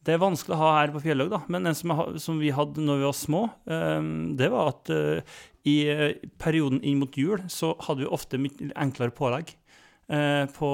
[0.05, 2.51] Det er vanskelig å ha her på Fjellhaug, da, men en som, jeg, som vi
[2.53, 4.01] hadde når vi var små, eh,
[4.37, 8.67] det var at eh, i eh, perioden inn mot jul så hadde vi ofte mye
[8.77, 9.55] enklere pålegg.
[10.09, 10.69] Eh, på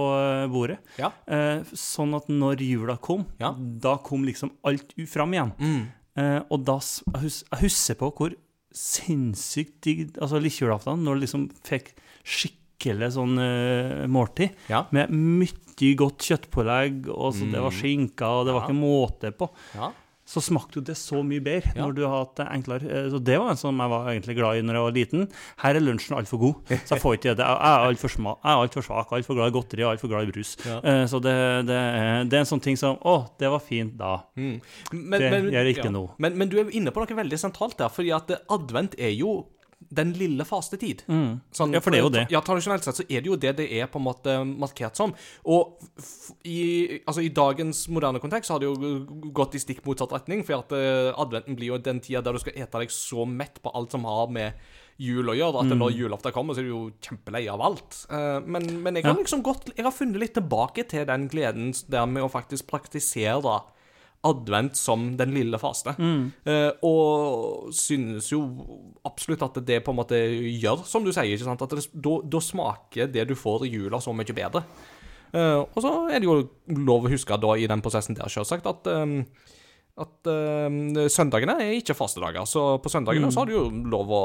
[0.51, 0.79] bordet.
[0.99, 1.11] Ja.
[1.27, 3.53] Eh, sånn at når jula kom, Ja.
[3.57, 5.53] da kom liksom alt fram igjen.
[5.59, 5.81] Mm.
[6.19, 8.33] Eh, og da jeg, husker på hvor
[8.75, 14.55] sinnssykt digg Altså lille julaften, når du liksom fikk skikkelig sånn uh, måltid.
[14.71, 14.85] Ja.
[14.95, 19.47] Med mye godt kjøttpålegg, og så det var skinka, og det var ikke måte på.
[19.73, 19.91] Ja.
[20.25, 21.81] Så smakte jo det så mye bedre Ja.
[21.85, 22.85] når du har hatt det enklere.
[22.87, 25.27] Eh, Så det var en som jeg var egentlig glad i når jeg var liten.
[25.57, 26.55] Her er lunsjen altfor god,
[26.85, 27.45] så jeg får ikke det.
[27.45, 30.57] Jeg er altfor alt jeg svak, altfor glad i godteri altfor glad i brus.
[30.65, 30.77] Ja.
[30.83, 31.79] Eh, Så det, det,
[32.29, 34.21] det er en sånn ting som Å, det var fint da.
[34.37, 34.61] Mm.
[34.93, 36.09] Men, Det gjør ikke nå.
[36.19, 39.47] Men, men du er inne på noe veldig sentralt der, fordi at advent er jo
[39.93, 41.01] den lille fastetid.
[41.51, 42.25] Sånn, Ja, for det er jo det.
[42.31, 45.13] Ja, Tradisjonelt sett så er det jo det det er på en måte markert som.
[45.45, 45.77] Og
[46.47, 50.45] i, altså, i dagens moderne kontekst så har det jo gått i stikk motsatt retning,
[50.47, 53.59] for at uh, adventen blir jo den tida der du skal ete deg så mett
[53.61, 54.53] på alt som har med
[55.01, 55.79] jul å gjøre, at Mm.
[55.81, 58.05] når julaften kommer, så er du jo kjempelei av alt.
[58.11, 59.19] Eh, men, men jeg har Ja.
[59.23, 63.61] liksom gått Jeg har funnet litt tilbake til den gleden der med å faktisk praktisere
[64.27, 65.95] advent som den lille faste.
[66.45, 68.41] Eh, og synes jo
[69.07, 70.19] absolutt at det på en måte
[70.61, 71.63] gjør, som du sier, ikke sant?
[71.65, 74.63] at da smaker det du får i jula, så mye bedre.
[75.33, 76.37] Eh, og så er det jo
[76.77, 79.17] lov å huske da i den prosessen der, selvsagt, at eh,
[79.99, 84.21] at uh, søndagene er ikke fastedager, så på søndagene så har du jo lov å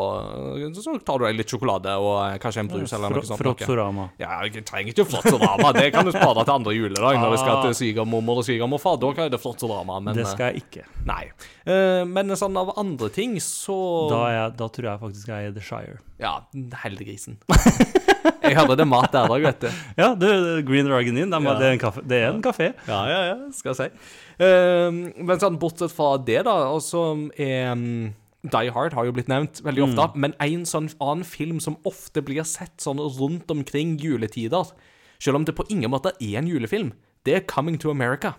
[0.77, 3.41] Så tar du deg litt sjokolade og eh, kanskje en brus eller noe sånt.
[3.43, 4.07] Frotsorama.
[4.21, 5.73] Ja, jeg trenger ikke flotsorama.
[5.77, 7.63] Det kan du spare til andre juledag når du skal Ah.
[7.67, 8.99] til svigermormor og svigermorfar.
[9.03, 10.87] Da er det flotsorama, men Det skal jeg ikke.
[10.87, 11.25] eh, Nei.
[11.67, 15.53] Uh, men sånn av andre ting, så Da, jeg, da tror jeg faktisk jeg er
[15.57, 15.99] The Shire.
[16.23, 16.39] Ja,
[16.85, 17.39] heldiggrisen.
[18.43, 19.69] jeg hadde det mat der òg, vet du.
[20.01, 20.29] Ja, du,
[20.67, 21.57] Green Dragon Inn, de, Ja.
[21.61, 22.71] det, er en kaffe, det er en kafé.
[22.89, 24.15] Ja, ja, ja, skal jeg si.
[24.47, 28.15] Eh, men sånn, bortsett fra det, da, og som er um,
[28.47, 32.23] Die Hard har jo blitt nevnt veldig ofte, men en sånn annen film som ofte
[32.25, 34.71] blir sett sånn rundt omkring juletider,
[35.19, 36.93] selv om det på ingen måte er en julefilm,
[37.27, 38.37] det er Coming to America.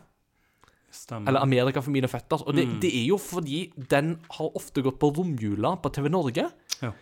[0.94, 1.28] Stemmer.
[1.30, 2.42] Eller Amerika for mine føtter.
[2.48, 6.48] Og det, det er jo fordi den har ofte gått på romjula på TV Norge.
[6.82, 6.94] Ja.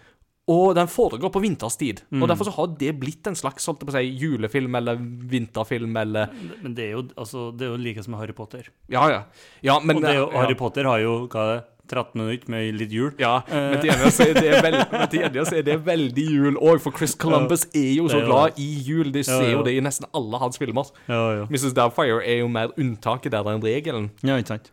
[0.51, 2.03] Og den foregår på vinterstid.
[2.13, 4.99] Og derfor så har det blitt en slags holdt på å si, julefilm eller
[5.31, 6.29] vinterfilm eller
[6.61, 8.69] Men det er jo, altså, det er jo like som Harry Potter.
[8.91, 9.23] Ja, ja.
[9.65, 10.43] ja men, Og det, er jo- ja.
[10.43, 13.11] Harry Potter har jo hva er det, 13 minutter med litt jul.
[13.21, 16.25] Ja, men til gjengjeld så er det, veld, men til gjengjeld så er det veldig
[16.33, 19.11] jul òg, for Chris Columbus er jo så er glad i jul.
[19.13, 19.51] De ser ja.
[19.53, 20.89] jo det i nesten alle hans filmer.
[21.05, 21.43] Ja, ja.
[21.51, 21.75] Mrs.
[21.77, 24.09] Doubtfire er jo mer unntaket der enn regelen.
[24.25, 24.71] ja ikke sant.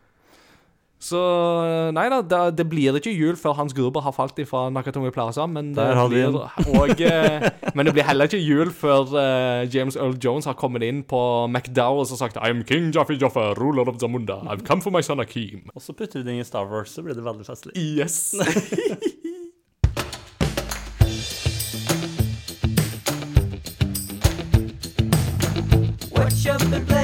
[1.02, 1.18] Så
[1.96, 5.48] nei da, det, det blir ikke jul før Hans Gruber har falt ifra Nakatomi Plaza,
[5.50, 6.36] men det, blir,
[6.78, 10.86] og, eh, men det blir heller ikke jul før uh, James Earl Jones har kommet
[10.86, 11.18] inn på
[11.50, 14.38] McDowells og sagt I'm King Jaffi Jaffa, ruler of Zamunda.
[14.46, 15.66] I've come for my son Akeem.
[15.74, 17.74] Og så putter du det inn i Star Wars, så blir det veldig festlig.
[17.74, 18.38] Yes.
[26.14, 27.01] What you been playing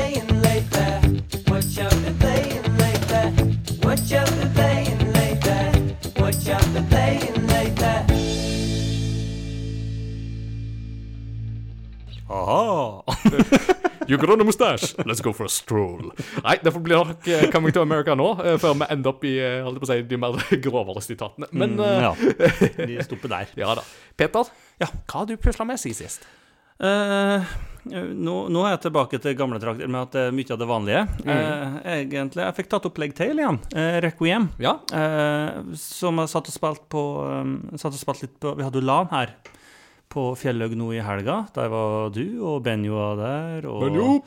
[12.49, 13.03] Aha.
[14.09, 14.94] You got a mustache.
[15.05, 16.07] Let's go for a stroll.
[16.40, 19.34] Nei, derfor blir nok eh, Coming to America nå, eh, før vi ender opp i
[19.36, 21.51] eh, holdt på å si, de mer grovere sitatene.
[21.53, 22.14] Men Mm, ja.
[22.88, 23.51] De stopper der.
[23.61, 23.84] ja da.
[24.16, 24.49] Peter,
[24.80, 26.24] ja, hva har du pusla med siden sist?
[26.80, 27.44] Uh,
[27.90, 30.68] nå, nå er jeg tilbake til gamle trakter med at det er mye av det
[30.72, 31.05] vanlige.
[31.28, 33.61] Eh, egentlig, Jeg fikk tatt opp Leg Tail igjen.
[33.74, 34.49] Uh, Requiem.
[34.62, 34.78] Ja.
[34.94, 38.80] Eh, som jeg satt og spilte på um, satt og spilt litt på Vi hadde
[38.80, 39.36] jo LAN her
[40.12, 41.40] på Fjellhaug nå i helga.
[41.54, 43.68] Der var du, og Benjo var der.
[43.70, 44.20] Og, Benjo!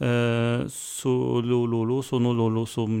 [0.00, 2.94] Uh, Solololo, Sonololo som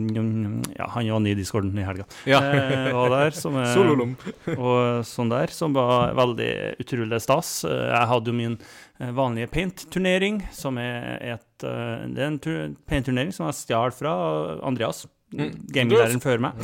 [0.76, 2.04] Ja, han var ny i discorden i helga.
[2.28, 2.40] Ja.
[2.44, 4.12] uh, var der, som Sololom.
[4.56, 6.50] og sånn der, som var veldig
[6.84, 7.54] utrolig stas.
[7.64, 8.58] Uh, Jeg hadde jo min
[9.00, 13.96] eh, vanlige paint-turnering, som er et eh, Det er en tur- paint-turnering som jeg stjal
[13.96, 14.14] fra
[14.60, 15.52] Andreas, Mm.
[15.70, 16.56] gaminglæreren før meg.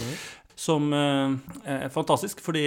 [0.56, 1.34] Som eh,
[1.68, 2.62] er fantastisk, fordi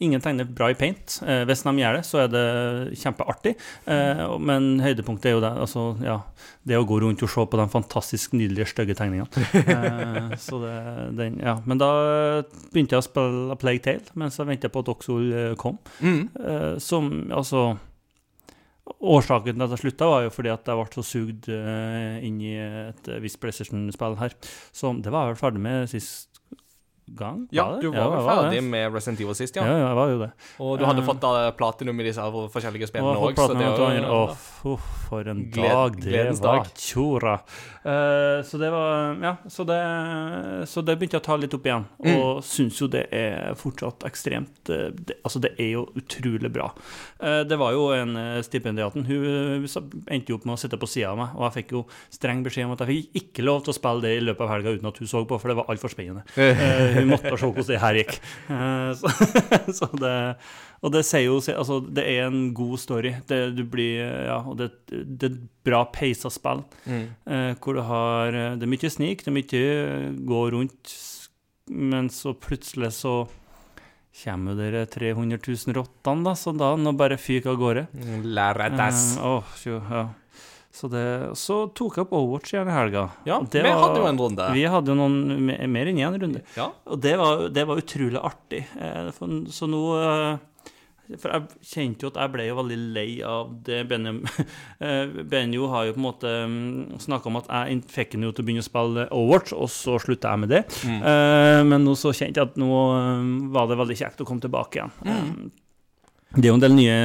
[0.00, 1.18] ingen tegner bra i paint.
[1.28, 2.44] Eh, hvis de gjør det, så er det
[3.02, 3.52] kjempeartig.
[3.92, 6.14] Eh, men høydepunktet er jo det, altså, ja,
[6.64, 10.38] det å gå rundt og se på de fantastisk nydelige, stygge tegningene.
[10.46, 10.76] Så det,
[11.18, 11.58] den, ja.
[11.68, 11.90] Men da
[12.72, 15.28] begynte jeg å spille Plague Tale mens jeg venta på at Oxol
[15.60, 15.76] kom.
[16.00, 16.22] Mm.
[16.82, 17.74] Som altså
[18.86, 22.54] Årsaken til at jeg slutta, var jo fordi at jeg ble så sugd inn i
[22.56, 24.36] et visst PlayStation-spill her.
[24.72, 26.35] Som det var jeg vel ferdig med sist
[27.14, 27.46] gang?
[27.54, 27.80] Ja, det?
[27.82, 28.64] du var ja, var ferdig det.
[28.70, 29.76] med Resident Evil sist, Ja, ja.
[29.78, 30.30] ja, jeg var jo det.
[30.58, 32.20] Og du hadde Eh, fått da platinum i disse
[32.52, 34.36] forskjellige Og spillene òg, jo
[34.66, 36.64] Åh, for en Gled- dag det var.
[36.64, 36.66] dag.
[36.74, 37.34] Tjora.
[37.86, 41.66] Uh, så det var Ja, så det, så det begynte jeg å ta litt opp
[41.68, 41.84] igjen.
[42.02, 42.16] Mm.
[42.18, 46.72] Og syns jo det er fortsatt ekstremt eh, det, Altså, det er jo utrolig bra.
[47.22, 49.06] Uh, det var jo en stipendiaten.
[49.06, 49.66] Hun
[50.10, 52.42] endte jo opp med å sitte på sida av meg, og jeg fikk jo streng
[52.46, 54.74] beskjed om at jeg fikk ikke lov til å spille det i løpet av helga
[54.74, 56.26] uten at hun så på, for det var altfor spennende.
[56.56, 58.16] Eh, vi måtte se hvordan det her gikk.
[58.52, 59.12] Eh, så,
[59.78, 60.14] så det,
[60.82, 63.14] og det sier jo Altså, det er en god story.
[63.28, 66.64] Det, du blir, ja, og det, det er bra peisa spill.
[66.86, 67.06] Mm.
[67.62, 70.94] hvor du har eh, Det er mye snik, det er mye eh, gå rundt,
[71.72, 73.16] men så plutselig så
[74.16, 77.82] kommer dere 300 000 rottene, da, så da nå bare fyker av gårde.
[78.24, 79.18] Læredass.
[79.20, 80.06] Uh, jo, ja.
[80.76, 81.02] Så, det,
[81.40, 83.06] så tok jeg opp Overwatch igjen i helga.
[83.24, 84.48] Ja, vi var- hadde jo en runde.
[84.52, 86.42] Vi hadde jo noen mer enn én runde.
[86.56, 86.66] Ja.
[86.84, 88.60] Og det var, det var utrolig artig.
[88.76, 90.36] Eh, for, så nå eh,
[91.16, 94.16] For jeg kjente jo at jeg ble jo veldig lei av det Benjo
[94.84, 96.32] eh, Benjo har jo på en måte
[97.06, 99.96] snakka om at jeg fikk ham jo til å begynne å spille Overwatch, og så
[100.02, 100.64] slutta jeg med det.
[100.84, 101.04] Mm.
[101.70, 102.68] men nå så kjente jeg at nå
[103.54, 104.92] var det veldig kjekt å komme tilbake igjen.
[105.06, 105.62] Eh,
[106.36, 106.96] det er jo en del nye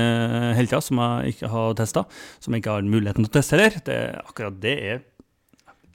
[0.57, 2.03] helter som jeg ikke har testa,
[2.39, 3.79] som jeg ikke har muligheten til å teste heller.
[3.87, 5.01] Det, akkurat det er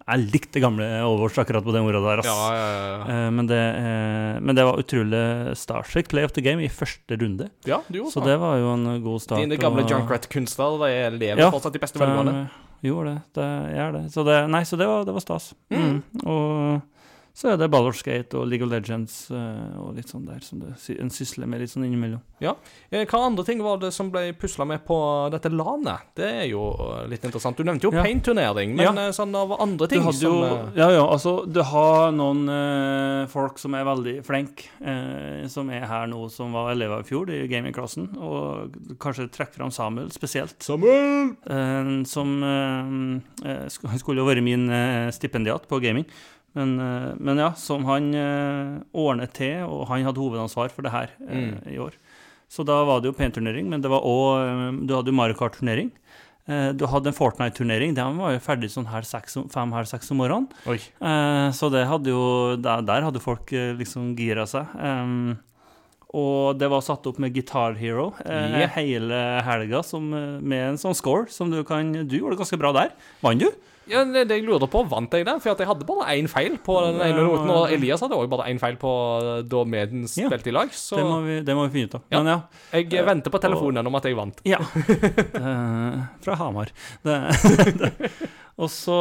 [0.07, 2.21] Jeg likte det gamle Overwatch akkurat på det ordet der.
[2.23, 2.27] ass.
[2.31, 2.99] Ja, ja, ja.
[3.27, 5.23] Eh, men, det, eh, men det var utrolig
[5.59, 7.49] Starshake play of the game i første runde.
[7.67, 9.41] ja du gjorde Så det var jo en god start.
[9.43, 10.79] Dine gamle og- Junkrat-kunstnere
[11.11, 12.49] de lever Ja, fortsatt i beste velgående.
[12.83, 13.23] Jo, gjorde det.
[13.35, 14.05] Det gjør det.
[14.13, 15.55] Så det, nei, så det var, det var stas.
[15.71, 15.83] Mm.
[15.83, 16.03] Mm.
[16.27, 16.83] Og
[17.37, 20.63] så er det Ballard Skate og League of Legends eh, og litt sånn der som
[20.63, 22.23] det, en sysler med litt sånn innimellom.
[22.41, 22.55] Ja.
[22.91, 24.97] Hva andre ting var det som ble pusla med på
[25.35, 26.07] dette LAN-et?
[26.17, 27.59] Det er jo eh, litt interessant.
[27.61, 28.03] Du nevnte jo Ja.
[28.07, 28.93] paint-turnering, men Ja.
[29.07, 33.27] eh, sånn av andre ting som jo, eh, ja, ja, altså, du har noen eh,
[33.29, 37.29] folk som er veldig flinke, eh, som er her nå, som var elever i fjor
[37.37, 40.57] i gamingklassen, og kanskje trekke fram Samuel spesielt.
[40.65, 41.37] Samuel!
[41.47, 46.07] Eh, som eh, eh, skulle jo vært min eh, stipendiat på gaming,
[46.57, 50.93] men, eh, men ja, som han eh, ordnet til, og han hadde hovedansvar for det
[50.95, 51.61] her eh, Mm.
[51.75, 51.93] i år.
[52.49, 55.91] Så da var det jo paint-turnering, men det var òg Du hadde jo Mario Kart-turnering.
[56.79, 57.95] Du hadde en Fortnite-turnering.
[57.97, 60.47] Den var jo ferdig sånn her seks, om- fem, halv seks om morgenen.
[60.71, 60.77] Oi.
[61.51, 64.63] Så det hadde jo Der, der hadde folk liksom gira seg.
[66.17, 68.71] Og det var satt opp med Guitar Hero Yeah.
[68.77, 69.83] hele helga
[70.41, 72.93] med en sånn score som du kan Du gjorde det ganske bra der.
[73.23, 73.51] Vant du?
[73.87, 75.35] Ja, det, det jeg lurte på, vant jeg det?
[75.43, 77.53] For at jeg hadde bare én feil på den ene roten.
[77.55, 78.93] og Elias hadde også bare én feil på
[79.47, 80.73] da vi spilte i lag.
[80.75, 82.09] Så Det, må vi, det må vi finne ut av.
[82.11, 82.23] Ja.
[82.23, 82.39] Men ja.
[82.81, 84.43] jeg uh, venter på telefonen om at jeg vant.
[84.47, 84.59] ja.
[84.59, 86.75] uh, fra Hamar.
[87.07, 87.21] Det,
[87.85, 87.93] det.
[88.57, 88.95] Og så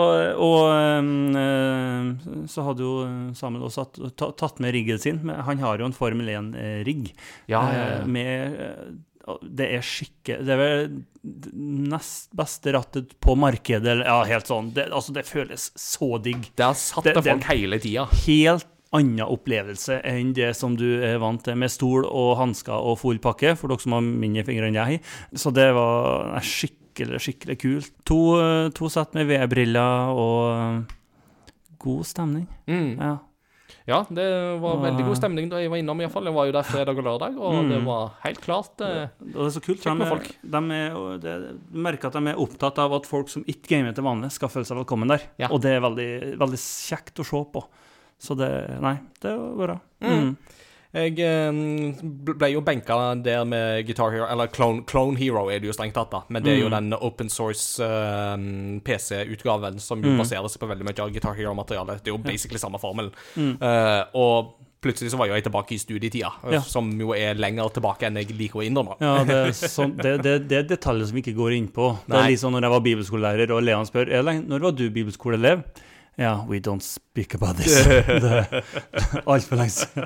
[0.44, 3.06] Og eh, så hadde jo
[3.40, 3.86] Samuel også
[4.20, 5.22] tatt, tatt med riggen sin.
[5.32, 7.14] Han har jo en Formel 1-rigg.
[7.48, 7.64] Ja,
[8.04, 8.60] Med
[9.42, 10.92] Det er skikke Det er vel
[11.90, 13.88] nest beste rattet på markedet.
[13.96, 14.72] eller- Ja, helt sånn.
[14.74, 16.52] Det, altså, det føles så digg.
[16.56, 18.06] Det har satt Det- det- folk hele tida.
[18.28, 23.00] Helt annen opplevelse enn det som du er vant til, med stol og hansker og
[23.00, 25.02] full pakke, for dere som har mindre fingre enn jeg.
[25.34, 27.92] Så det var skikkelig, skikkelig kult.
[28.06, 30.96] To, to sett med VR-briller og eh,
[31.80, 32.48] god stemning.
[32.68, 32.98] Mm.
[33.00, 33.18] Ja.
[33.86, 34.26] Ja, det
[34.64, 36.26] var veldig god stemning da jeg var innom, iallfall.
[36.26, 37.70] Jeg var jo der fredag og lørdag, og Mm.
[37.70, 39.84] det var helt klart eh, det er så kult.
[39.86, 40.30] De, folk.
[40.42, 41.34] de er, de,
[41.70, 44.50] du merker at de er opptatt av at folk som ikke gamer til vanlig, skal
[44.50, 45.28] føle seg velkommen der.
[45.38, 45.52] Ja.
[45.54, 46.10] Og det er veldig,
[46.42, 47.64] veldig kjekt å se på.
[48.18, 48.50] Så det
[48.82, 49.78] Nei, det var bra.
[50.02, 50.18] Mm.
[50.18, 50.36] Mm.
[50.96, 51.52] Jeg eh,
[52.40, 55.94] ble jo benka der med Guitar Hero, eller Clone, Clone Hero er det jo strengt
[55.98, 56.22] tatt, da.
[56.32, 56.76] Men det er jo Mm.
[56.78, 58.38] den open source uh,
[58.86, 60.18] PC-utgaven som jo Mm.
[60.24, 62.04] baserer seg på veldig mye av Guitar Hero-materialet.
[62.04, 63.12] Det er jo basically samme formel.
[63.36, 63.58] Mm.
[63.62, 66.60] Eh, og plutselig så var jeg tilbake i studietida, eh, Ja.
[66.62, 68.96] som jo er lenger tilbake enn jeg liker å innrømme.
[69.02, 71.98] Ja, det er, sånn, det, det, det er detaljer som vi ikke går inn på.
[72.08, 74.90] Det er litt sånn når jeg var bibelskolelærer, og Leon spør «Er når var du
[74.90, 75.64] bibelskoleelev.
[76.18, 77.84] Ja, we don't speak about this.
[78.24, 78.64] det
[79.26, 80.06] Altfor lenge siden.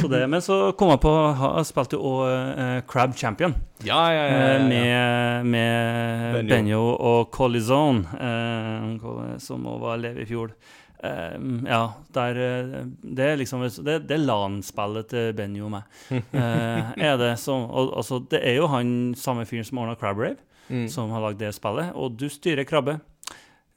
[0.00, 1.12] Så det, men så kom jeg på
[1.58, 3.54] Jeg spilte jo òg Crab Champion.
[3.82, 4.36] Ja, ja, ja.
[4.36, 4.66] Eh, ja, ja.
[4.68, 6.48] med, med Benjo.
[6.54, 10.54] Benjo og Collison, eh, som òg var elev i fjor.
[10.98, 11.34] Eh,
[11.70, 11.82] ja,
[12.14, 15.98] der eh, Det er liksom Det, det LAN-spillet til Benjo og meg.
[16.38, 20.18] Eh, er det som og, Altså, det er jo han samme fyren som ordna Crab
[20.22, 20.36] Rave,
[20.68, 20.82] Mm.
[20.92, 21.94] som har lagd det spillet.
[21.96, 22.98] Og du styrer krabbe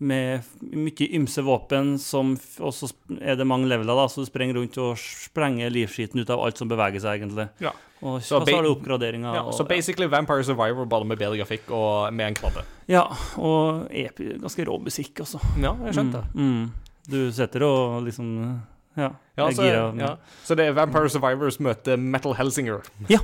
[0.01, 0.41] med
[0.73, 2.89] mye ymse våpen, som f- Og så
[3.21, 6.57] er det mange leveler, da, så du sprenger rundt og sprenger livskiten ut av alt
[6.57, 7.45] som beveger seg, egentlig.
[7.61, 7.71] Ja.
[8.01, 9.35] Og Så så, har du oppgraderinger.
[9.37, 12.63] Ja, og- så basically Vampire Survivor, bare med bedre grafikk og med en krabbe.
[12.89, 13.03] Ja,
[13.37, 15.37] og epi, ganske rå musikk altså.
[15.61, 16.23] Ja, jeg skjønte.
[16.33, 16.71] Mm, mm.
[17.11, 18.61] Du setter og liksom
[18.97, 19.11] Ja.
[19.37, 19.93] Ja, så, gira.
[19.97, 20.15] ja.
[20.43, 22.81] så det er Vampire Survivors møter Metal Helsinger.
[23.07, 23.19] Ja.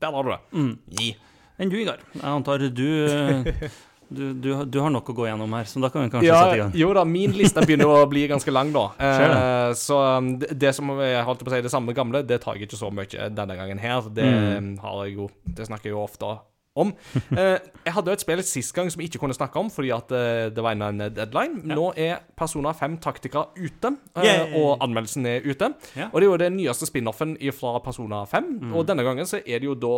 [0.00, 0.40] Der har du det.
[0.52, 0.78] Mm.
[1.00, 1.14] Yeah.
[1.60, 1.98] Enn du, Igar?
[2.14, 3.68] Jeg antar du, eh,
[4.08, 6.40] du, du Du har nok å gå gjennom her, så da kan vi kanskje Ja,
[6.44, 6.72] sette i gang.
[6.74, 8.86] jo da, min liste begynner å bli ganske lang da.
[9.00, 12.40] Eh, så um, det, det som jeg holdt på å si, det samme gamle, det
[12.44, 14.02] tar jeg ikke så mye denne gangen her.
[14.14, 14.56] Det Mm.
[14.58, 16.34] um, har jeg jo Det snakker jeg jo ofte
[16.76, 16.92] om.
[17.34, 19.90] Eh, jeg hadde jo et spill sist gang som jeg ikke kunne snakke om fordi
[19.94, 21.62] at eh, det var en deadline.
[21.66, 23.90] Nå er Persona 5 Taktika ute,
[24.22, 25.68] eh, og anmeldelsen er ute.
[26.10, 28.74] Og det er jo den nyeste spin-offen fra Persona 5, Mm.
[28.76, 29.94] og denne gangen så er det jo da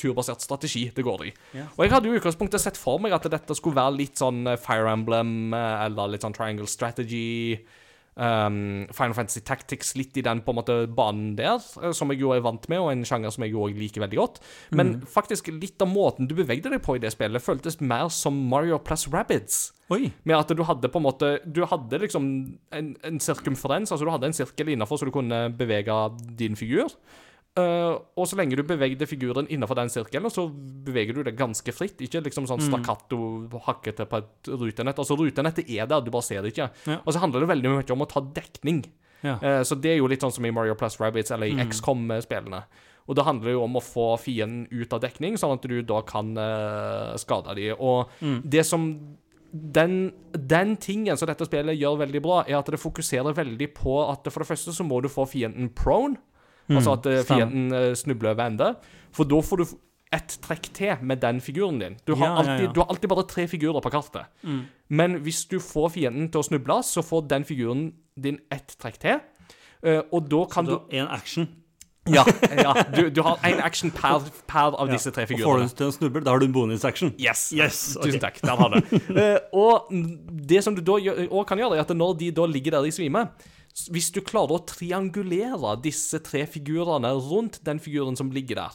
[0.00, 1.32] turbasert strategi det går i.
[1.76, 4.42] Og jeg hadde jo i utgangspunktet sett for meg at dette skulle være litt sånn
[4.58, 7.58] Fire Emblem, eller litt sånn Triangle Strategy.
[8.18, 12.20] Um, Final Fantasy Tactics litt i den på en måte banen der, eh, som jeg
[12.20, 14.40] jo er vant med, og en sjanger som jeg jo liker veldig godt.
[14.76, 18.36] Men faktisk litt av måten du bevegde deg på i det spillet, føltes mer som
[18.50, 19.70] Mario plus Rabbids.
[19.90, 20.10] Oi.
[20.28, 22.26] Med at du hadde på en måte Du hadde liksom
[22.70, 25.96] en, en sirkumferens, altså du hadde en sirkel innafor så du kunne bevege
[26.38, 26.92] din figur.
[27.58, 30.46] Eh, og så lenge du bevegde figuren innenfor den sirkelen, så
[30.86, 31.98] beveger du det ganske fritt.
[32.04, 33.20] Ikke liksom sånn stakkato
[33.66, 35.00] hakkete på et rutenett.
[35.02, 36.70] Altså Rutenettet er der, du bare ser det ikke.
[36.86, 37.00] Ja.
[37.02, 38.84] Og så handler det veldig mye om å ta dekning.
[39.24, 39.36] Ja.
[39.42, 42.62] Eh, så det er jo litt sånn som i Mario Plus Rabbids eller i XCOM-spillene.
[43.10, 45.80] Og da handler det jo om å få fienden ut av dekning, sånn at du
[45.82, 47.82] da kan eh, skade dem.
[47.82, 48.12] Og
[48.46, 48.92] det som
[49.50, 53.96] den, den tingen som dette spillet gjør veldig bra, er at det fokuserer veldig på
[54.06, 56.20] at for det første så må du få fienden prone.
[56.70, 58.74] Altså at eh, fienden eh, snubler over ende.
[59.16, 59.64] For da får du
[60.12, 61.96] ett trekk til med den figuren din.
[62.06, 62.72] Du har, Ja, ja, alltid, ja.
[62.74, 64.26] du har alltid bare tre figurer på kartet.
[64.90, 68.98] Men hvis du får fienden til å snuble, så får den figuren din ett trekk
[68.98, 69.20] til.
[69.86, 71.46] Eh, og da kan Du du har én action.
[72.08, 72.24] Ja,
[72.56, 75.68] ja du, du har én action per, per av disse tre Og får figurene.
[75.68, 77.12] du til å snuble, da har du en bonus-action.
[77.20, 77.52] Yes.
[77.54, 78.10] Yes, Okay.
[78.10, 78.40] Tusen takk.
[78.42, 78.80] Der har du.
[79.52, 79.92] Og
[80.48, 80.96] det som du da
[81.28, 83.28] òg kan gjøre, er at når de da ligger der i svime
[83.90, 88.70] Hvis du klarer å triangulere disse tre figurene rundt den figuren som ligger der,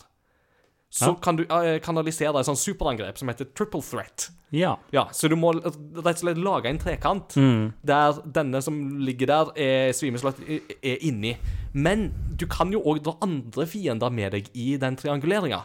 [0.91, 1.13] så Ja.
[1.15, 4.29] kan du eh, kanalisere et sånt superangrep som heter triple threat.
[4.51, 4.77] Ja.
[4.93, 7.73] Ja, Så du må rett og slett lage en trekant Mm.
[7.83, 10.39] der denne som ligger der, er svimeslått
[10.81, 11.35] er inni.
[11.73, 15.63] Men du kan jo òg dra andre fiender med deg i den trianguleringa.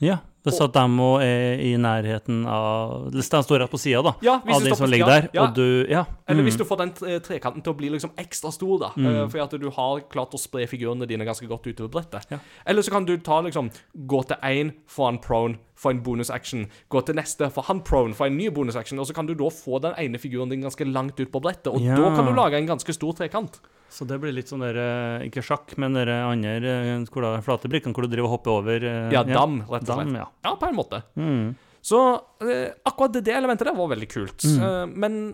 [0.00, 0.18] ja.
[0.42, 4.34] Hvis at de er i nærheten av Hvis de står rett på sida, da, Ja,
[4.40, 5.44] av de den som ligger der, ja.
[5.44, 6.04] og du Ja.
[6.26, 6.48] Eller mm.
[6.48, 8.90] hvis du får den trekanten til å bli liksom ekstra stor, da.
[8.96, 9.30] Mm.
[9.30, 12.26] Fordi at du har klart å spre figurene dine ganske godt utover brettet.
[12.32, 12.40] Ja.
[12.66, 13.70] Eller så kan du ta liksom
[14.08, 16.66] Gå til én, få han prone, få en bonus action.
[16.90, 18.98] Gå til neste, få han prone, få en ny bonus action.
[18.98, 21.70] Og så kan du da få den ene figuren din ganske langt ut på brettet.
[21.72, 23.60] Og da kan du lage en ganske stor trekant.
[23.92, 27.34] Så det blir litt sånn der eh, Ikke sjakk, men dere andre eh, hvor da,
[27.44, 30.08] flate brikkene hvor du driver og hopper over eh, Ja, dam, rett og slett.
[30.08, 30.26] Dam, ja.
[30.46, 31.02] Ja, på en måte.
[31.20, 31.52] Mm.
[31.82, 32.02] Så
[32.46, 34.46] eh, akkurat det, elementet der var veldig kult.
[34.48, 35.24] Eh, men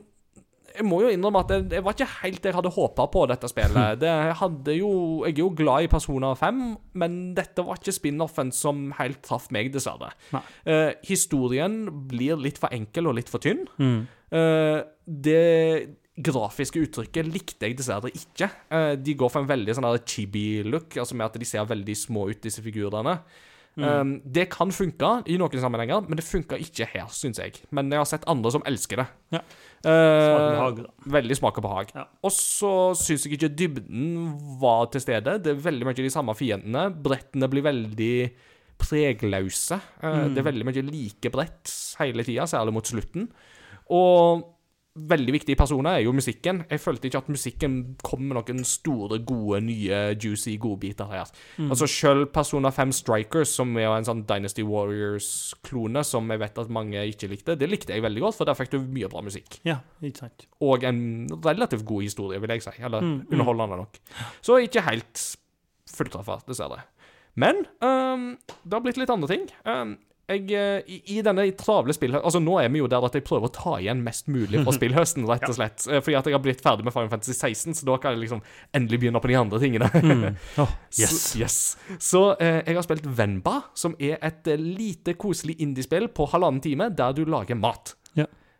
[0.78, 3.24] jeg må jo innrømme at det, jeg var ikke helt det jeg hadde håpa på,
[3.30, 3.98] dette spillet.
[4.02, 4.90] Det jeg jo,
[5.26, 6.60] jeg er jo glad i Persona 5,
[7.02, 10.12] men dette var ikke spin-offen som helt traff meg, dessverre.
[10.68, 11.80] Eh, historien
[12.10, 13.64] blir litt for enkel og litt for tynn.
[13.80, 13.98] Mm.
[14.38, 14.78] Eh,
[15.08, 15.42] det
[16.24, 18.50] grafiske uttrykket likte jeg dessverre ikke.
[18.74, 22.28] Eh, de går for en veldig sånn chibi-look, altså med at de ser veldig små
[22.32, 23.18] ut, disse figurene.
[23.78, 27.60] Um, det kan funke i noen sammenhenger, men det funka ikke her, syns jeg.
[27.74, 29.06] Men jeg har sett andre som elsker det.
[29.36, 29.42] Ja.
[29.86, 31.12] Eh, Smaker behag, da.
[31.14, 31.92] Veldig smak og behag.
[31.94, 32.06] Ja.
[32.26, 34.08] Og så syns jeg ikke dybden
[34.58, 35.36] var til stede.
[35.44, 36.88] Det er veldig mye de samme fiendene.
[37.06, 38.12] Brettene blir veldig
[38.82, 39.78] pregløse.
[40.02, 40.34] Mm.
[40.34, 43.30] Det er veldig mye like brett hele tida, særlig mot slutten.
[43.94, 44.42] Og
[45.08, 46.64] veldig viktige personer er jo musikken.
[46.70, 51.30] Jeg følte ikke at musikken kom med noen store, gode, nye, juicy godbiter her.
[51.68, 56.72] Altså Selv Persona 5 Strikers, som er en sånn Dynasty Warriors-klone, som jeg vet at
[56.74, 59.60] mange ikke likte, det likte jeg veldig godt, for der fikk du mye bra musikk.
[59.68, 60.46] Ja, ikke sant.
[60.64, 61.00] Og en
[61.44, 62.74] relativt god historie, vil jeg si.
[62.82, 63.26] Eller Mm, mm.
[63.32, 63.98] underholdende nok.
[64.42, 65.20] Så ikke helt
[65.88, 66.82] fulltreffer, dessverre.
[67.38, 68.32] Men um,
[68.64, 69.44] det har blitt litt andre ting.
[69.64, 69.92] Øhm,
[70.28, 73.24] jeg, eh, i, I denne travle spillhøsten Altså Nå er vi jo der at jeg
[73.24, 75.86] prøver å ta igjen mest mulig fra spillhøsten, rett og slett.
[75.88, 76.02] ja.
[76.04, 78.42] Fordi at jeg har blitt ferdig med Final Fantasy 16, så da kan jeg liksom
[78.76, 79.88] endelig begynne på de andre tingene.
[79.94, 80.26] Mm.
[80.62, 81.14] oh, yes.
[81.14, 81.58] Så, yes.
[82.10, 86.60] så eh, jeg har spilt Venba, som er et eh, lite, koselig indiespill på halvannen
[86.64, 87.94] time der du lager mat.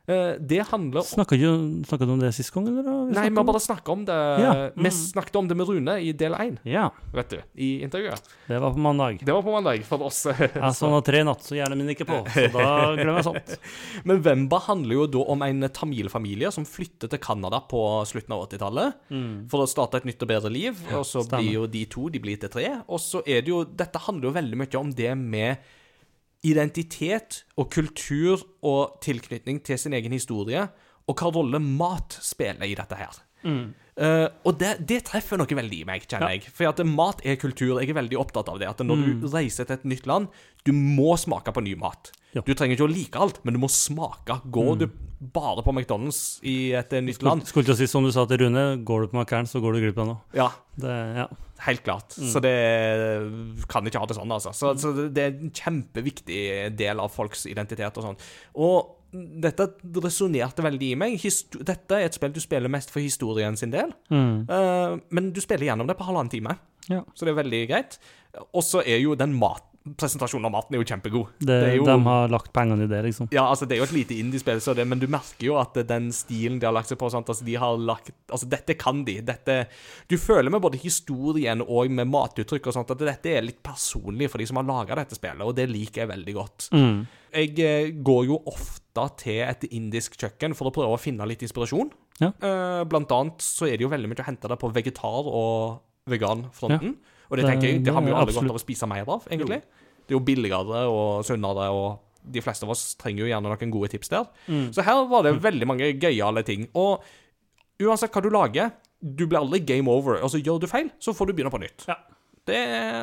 [0.09, 0.15] Ja.
[0.15, 2.87] Eh, det handler om Snakka du om det sist gang, eller?
[3.13, 4.95] Nei, vi har bare snakka om det Ja, Vi mm.
[4.97, 6.57] snakket om det med Rune i del én.
[6.65, 8.23] Ja, vet du, i intervjuet.
[8.47, 9.21] det var på mandag.
[9.23, 10.25] Det var på mandag for oss.
[10.29, 13.55] Jeg har tre natt, så hjernen min ikke på, så da glemmer jeg sånt.
[14.09, 18.47] Men Vemba handler jo da om en tamilfamilie som flytter til Canada på slutten av
[18.49, 19.09] 80-tallet
[19.51, 20.79] for å starte et nytt og bedre liv.
[20.95, 21.43] Og så stemmer.
[21.43, 22.69] blir jo de to de blir til tre.
[22.89, 25.69] Og så er det jo Dette handler jo veldig mye om det med
[26.47, 30.69] identitet og kultur og tilknytning til sin egen historie,
[31.09, 33.23] og hva rolle mat spiller i dette her.
[33.99, 36.37] Eh, og det, det treffer noe veldig i meg, kjenner Ja.
[36.37, 36.51] jeg.
[36.55, 37.81] For at mat er kultur.
[37.81, 38.69] Jeg er veldig opptatt av det.
[38.69, 40.29] At når du reiser til et nytt land,
[40.67, 42.13] du må smake på ny mat.
[42.37, 42.43] Ja.
[42.45, 44.37] Du trenger ikke å like alt, men du må smake.
[44.53, 44.87] Går du
[45.35, 48.39] bare på McDonald's i et nytt land Skulle til å si som du sa til
[48.45, 50.21] Rune, går du på Mækkern, så går du glipp av noe.
[50.37, 51.27] Ja, Det, ja.
[51.67, 52.13] Helt klart.
[52.15, 52.55] Så det
[53.69, 54.53] kan ikke ha det sånn, altså.
[54.55, 58.19] Så, så det- det er en kjempeviktig del av folks identitet og sånn.
[58.55, 58.95] Og
[59.41, 59.67] dette
[60.05, 61.17] resonnerte veldig i meg.
[61.23, 64.47] Histo dette er et spill du spiller mest for historien sin del, Mm.
[64.51, 66.59] uh, men du spiller gjennom det på halvannen time.
[66.89, 67.03] Ja.
[67.15, 67.99] Så det er veldig greit.
[68.53, 69.65] Og så er jo den mat
[69.97, 71.29] presentasjonen av maten er jo kjempegod.
[71.39, 73.29] Det, Det er jo- De har lagt pengene i det, liksom.
[73.33, 75.75] Ja, altså Det er jo et lite indiespill, så det, men du merker jo at
[75.87, 77.27] den stilen de har lagt seg på sant?
[77.29, 79.21] Altså, de har lagt, altså Dette kan de.
[79.21, 79.67] Dette,
[80.09, 84.29] du føler med både historien og med matuttrykk og sånt at dette er litt personlig
[84.31, 86.69] for de som har laga dette spillet, og det liker jeg veldig godt.
[86.73, 87.07] Mm.
[87.35, 91.43] Jeg eh, går jo ofte til et indisk kjøkken for å prøve å finne litt
[91.45, 91.91] inspirasjon.
[92.21, 92.33] Ja.
[92.43, 95.81] Eh, blant annet så er det jo veldig mye å hente der på vegetar- og
[96.09, 96.97] veganfronten.
[97.29, 99.27] Og det tenker jeg, det har vi jo alle godt av å spise mer av,
[99.31, 99.61] egentlig.
[100.09, 103.73] Det er jo billigere og sunnere, og de fleste av oss trenger jo gjerne noen
[103.73, 104.29] gode tips der.
[104.49, 104.69] Mm.
[104.77, 106.69] Så her var det veldig mange gøyale ting.
[106.79, 107.05] Og
[107.85, 110.19] uansett hva du lager, du blir aldri game over.
[110.23, 111.87] Altså, gjør du feil, så får du begynne på nytt.
[111.89, 111.99] Ja.
[112.49, 112.59] Det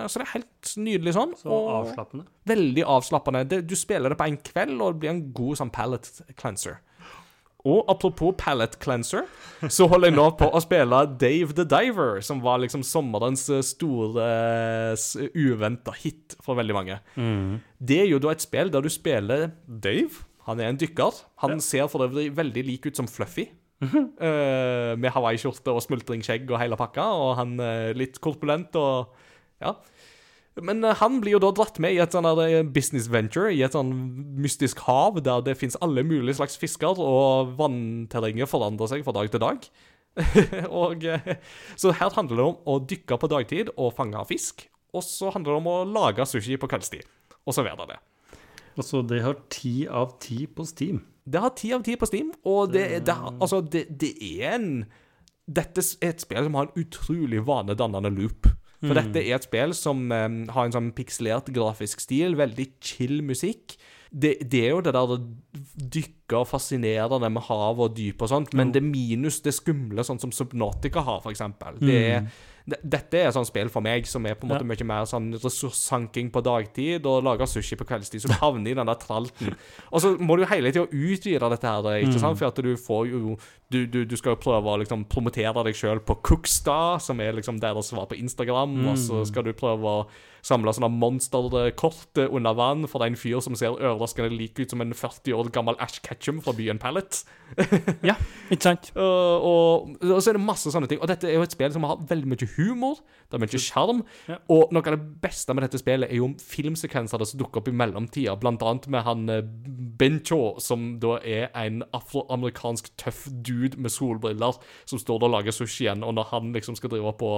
[0.10, 1.36] så det er helt nydelig sånn.
[1.38, 2.26] Så og avslappende.
[2.50, 3.44] veldig avslappende.
[3.46, 6.80] Det, du spiller det på en kveld, og det blir en god sånn palette cleanser.
[7.66, 9.26] Og apropos palette cleanser,
[9.74, 13.64] så holder jeg nå på å spille Dave the Diver, som var liksom sommerens eh,
[13.66, 14.28] store
[14.94, 17.00] uh, uventa hit for veldig mange.
[17.18, 17.58] Mm.
[17.82, 20.26] Det er jo da et spill der du spiller Dave.
[20.46, 21.24] Han er en dykker.
[21.42, 23.50] Han ser for øvrig veldig lik ut som Fluffy.
[24.26, 29.12] Eh, med hawaiiskjorte og smultringskjegg og hele pakka, og han er litt korpulent og
[29.62, 29.74] Ja.
[30.64, 33.64] Men eh, han blir jo da dratt med i et sånn eh, business venture i
[33.66, 33.92] et sånn
[34.40, 39.32] mystisk hav der det fins alle mulige slags fisker, og vannterrenget forandrer seg fra dag
[39.34, 39.68] til dag.
[40.82, 41.36] og, eh,
[41.76, 44.68] så her handler det om å dykke på dagtid og fange fisk.
[44.96, 47.04] Og så handler det om å lage sushi på kveldstid
[47.46, 48.00] og servere det.
[48.76, 51.04] Altså, det har ti av ti på Steam.
[51.26, 54.70] Det har ti av ti på Steam, og det, det, altså, det, det er en
[55.46, 58.48] Dette er et spill som har en utrolig vanedannende loop.
[58.84, 63.22] For dette er et spill som um, har en sånn pikselert grafisk stil, veldig chill
[63.26, 63.78] musikk.
[64.12, 65.16] Det, det er jo det der
[65.96, 70.22] dykke og fascinerende med hav og dyp og sånt, men det minus det skumle, sånn
[70.22, 71.80] som Subnautica har, for eksempel.
[71.82, 74.88] Det er, det, dette er sånn spill for meg som er på en måte mye
[74.90, 78.90] mer sånn ressurssanking på dagtid og lager sushi på kveldstid, så du havner i den
[78.90, 79.54] der tralten.
[79.92, 83.12] Og så må du hele tida utvide dette her, ikke sant, for at du får
[83.12, 83.38] jo
[83.70, 87.34] Du, du, du skal jo prøve å liksom promotere deg sjøl på Cooksta, som er
[87.34, 90.04] liksom deres svar på Instagram, og så skal du prøve å
[90.46, 94.94] samle sånne monsterkort under vann for en fyr som ser overraskende lik ut som en
[94.94, 97.24] 40 år gammel Ash Ketchum fra byen Pallet.
[98.06, 98.18] Ja,
[98.50, 98.92] ikke sant?
[99.06, 101.02] Uh, og, og så er det masse sånne ting.
[101.04, 103.02] Og dette er jo et spill som har veldig mye humor.
[103.28, 104.02] Det er mye sjarm.
[104.30, 104.38] Ja.
[104.54, 107.76] Og noe av det beste med dette spillet er jo filmsekvenser som dukker opp i
[107.76, 108.38] mellomtida.
[108.40, 109.44] Blant annet med han eh,
[110.00, 114.58] Bencho, som da er en afroamerikansk tøff dude med solbriller,
[114.90, 116.06] som står der og lager sushi igjen.
[116.08, 117.32] Og når han liksom skal drive på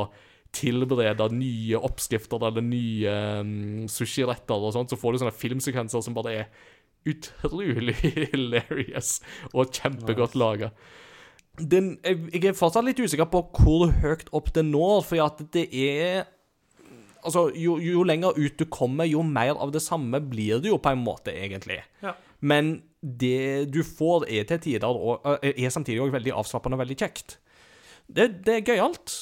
[0.55, 6.15] tilberede nye oppskrifter eller nye um, sushiretter og sånt, så får du sånne filmsekvenser som
[6.17, 6.47] bare er
[7.07, 7.95] utrolig
[8.31, 9.17] hilarious
[9.53, 10.71] og kjempegodt laga.
[11.57, 15.45] Den, jeg, jeg er fortsatt litt usikker på hvor høyt opp det når, for at
[15.55, 16.27] det er
[17.27, 20.77] Altså, jo, jo lenger ut du kommer, jo mer av det samme blir det jo
[20.79, 21.81] på en måte, egentlig.
[21.99, 22.13] Ja.
[22.39, 22.69] Men
[23.01, 27.35] det du får, er til tider og er samtidig også veldig avslappende og veldig kjekt.
[28.07, 29.15] Det, det er gøyalt.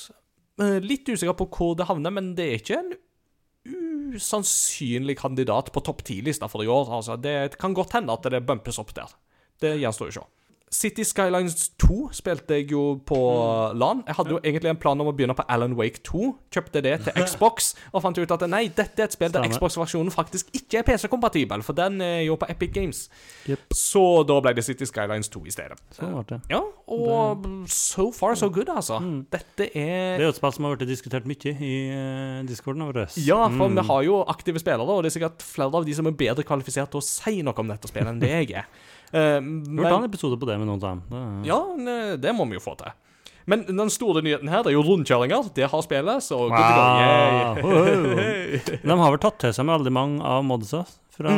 [0.62, 2.94] Eh, Litt usikker på hvor det havner, men det er ikke en
[4.16, 6.92] usannsynlig kandidat på topp 10-lista for i år.
[7.00, 9.12] Altså, det kan godt hende at det bumpes opp der.
[9.62, 10.26] Det gjenstår å se.
[10.74, 13.18] City Skylines 2 spilte jeg jo på
[13.78, 14.02] LAN.
[14.08, 16.32] Jeg hadde jo egentlig en plan om å begynne på Alan Wake 2.
[16.54, 20.12] Kjøpte det til Xbox og fant ut at nei, dette er et spill der Xbox-versjonen
[20.14, 23.06] faktisk ikke er PC-kompatibel, for den er jo på Epic Games.
[23.48, 23.76] Yep.
[23.78, 25.80] Så da ble det City Skylines 2 i stedet.
[25.96, 26.42] Så ble det.
[26.52, 29.00] Ja, og so far so good, altså.
[29.32, 32.84] Dette er Det er jo et spill som har vært diskutert mye i uh, discorden
[32.90, 33.06] vår.
[33.22, 36.10] Ja, for vi har jo aktive spillere, og det er sikkert flere av de som
[36.10, 38.70] er bedre kvalifisert til å si noe om dette spillet enn det jeg er.
[39.16, 41.60] Eh, Vi burde ta en episode på det med noen er- ja,
[42.20, 42.92] det må vi jo få til.
[43.48, 45.54] Men den store nyheten her det er jo rundkjøringer.
[45.54, 46.84] Det har spillet, så good to
[47.62, 47.66] go.
[48.90, 50.82] De har vel tatt til seg med veldig mange av modsa
[51.16, 51.32] fra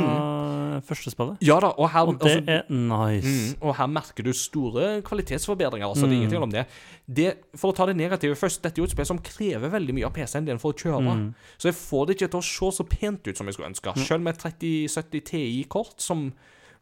[0.87, 1.37] første spillet.
[1.45, 3.27] Ja da, og her, Og det altså, er nice.
[3.27, 5.85] Mm, og her merker du store kvalitetsforbedringer.
[5.91, 6.43] Altså, Det er Mm.
[6.43, 6.65] om det.
[7.13, 7.37] det.
[7.55, 10.05] For å ta det negative først, dette er jo et spill som krever veldig mye
[10.05, 11.03] av PC-en din for å kjøre.
[11.13, 11.33] Mm.
[11.59, 13.97] Så jeg får det ikke til å se så pent ut som jeg skulle ønske.
[14.07, 16.33] Selv med 3070 Ti-kort, som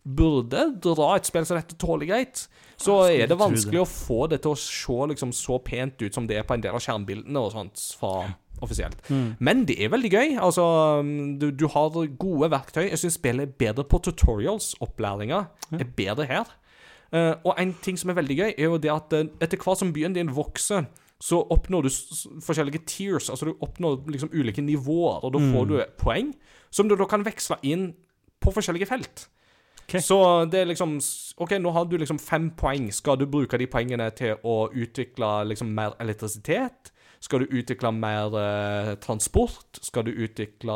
[0.05, 2.45] burde dra et spill som dette tålelig greit,
[2.77, 6.27] så er det vanskelig å få det til å se liksom så pent ut som
[6.29, 8.27] det er på en del av skjermbildene og sånt fra
[8.63, 8.99] offisielt.
[9.09, 9.35] Mm.
[9.39, 10.35] Men det er veldig gøy.
[10.43, 10.65] Altså,
[11.39, 12.85] du, du har gode verktøy.
[12.87, 14.73] Jeg syns spillet er bedre på tutorials.
[14.83, 15.45] Opplæringa
[15.75, 16.53] er bedre her.
[17.13, 19.79] Uh, og en ting som er veldig gøy, er jo det at eh, etter hvert
[19.79, 20.87] som byen din vokser,
[21.21, 21.91] så oppnår du
[22.43, 26.33] forskjellige tiers, altså du oppnår liksom ulike nivåer, og da får du poeng
[26.73, 27.85] som du da kan veksle inn
[28.43, 29.27] på forskjellige felt.
[29.85, 29.99] Ok.
[30.01, 30.17] Så
[30.49, 30.97] det er liksom
[31.37, 32.89] OK, nå har du liksom fem poeng.
[32.93, 36.91] Skal du bruke de poengene til å utvikle liksom mer elektrisitet?
[37.25, 39.79] Skal du utvikle mer eh, transport?
[39.81, 40.75] Skal du utvikle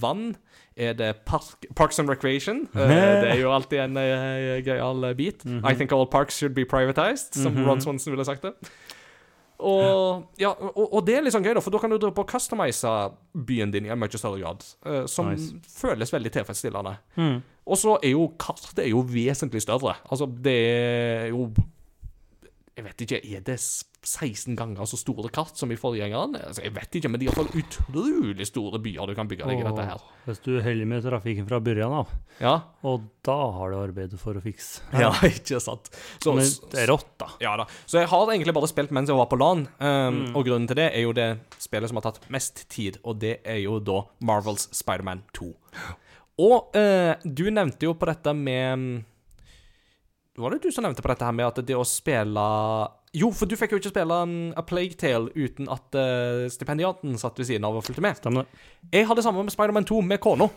[0.00, 0.34] vann?
[0.76, 2.64] Er det park, Parks and Recreation?
[2.74, 5.44] Uh, det er jo alltid en uh, gøyal bit.
[5.46, 8.54] I think all parks should be privatized, som Ron Swanson ville sagt det.
[9.58, 12.10] Og, ja, og, og det er litt sånn gøy, da, for da kan du dra
[12.12, 12.90] på customize
[13.46, 14.66] byen din i en mye større grad.
[14.82, 15.54] Uh, som Nice.
[15.78, 16.96] føles veldig tilfredsstillende.
[17.14, 17.38] Mm.
[17.64, 19.96] Og så er jo kartet er jo vesentlig større.
[20.10, 21.46] Altså, det er jo
[22.76, 23.54] Jeg vet ikke, er det
[24.04, 26.34] 16 ganger så store kart som i forgjengeren?
[26.40, 29.60] Altså, jeg vet ikke, men det er iallfall utrolig store byer du kan bygge deg
[29.62, 30.02] i dette her.
[30.26, 32.10] Hvis du er heldig med trafikken fra begynnelsen av,
[32.42, 34.82] Ja, og da har du arbeidet for å fikse.
[35.04, 35.86] ja ikke sant?
[36.18, 37.30] Så, Men det er rått, da.
[37.46, 37.68] Ja da.
[37.86, 40.34] Så jeg har egentlig bare spilt mens jeg var på LAN, um, Mm.
[40.36, 41.30] og grunnen til det er jo det
[41.62, 45.52] spillet som har tatt mest tid, og det er jo da Marvels Spiderman 2.
[46.40, 49.04] Og eh, du nevnte jo på dette med
[50.34, 52.46] Var det du som nevnte på dette her med at det å spille
[53.14, 57.14] Jo, for du fikk jo ikke spille en, A Plague Tale uten at eh, stipendiaten
[57.20, 58.18] satt ved siden av og fulgte med.
[58.18, 58.64] Stemmer det.
[58.96, 60.48] Jeg hadde det samme med Spiderman 2 med kona,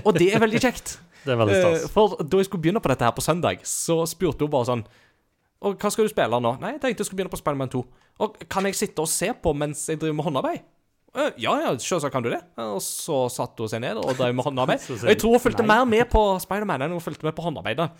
[0.00, 0.96] og det er veldig kjekt.
[1.26, 3.98] Det er veldig Eh, for da jeg skulle begynne på dette her på søndag, så
[4.08, 4.84] spurte hun bare sånn
[5.66, 6.52] Og hva skal du spille nå?
[6.62, 7.80] Nei, jeg tenkte jeg skulle begynne på Spiderman 2.
[8.22, 10.62] Og kan jeg sitte og se på mens jeg driver med håndarbeid?
[11.16, 12.40] «Eh, Ja, ja, selvsagt kan du det.
[12.58, 14.84] Og så satte hun seg ned og drev med håndarbeid.
[14.90, 17.90] Og jeg tror hun fulgte mer med på Spiderman enn hun fulgte med på håndarbeidet.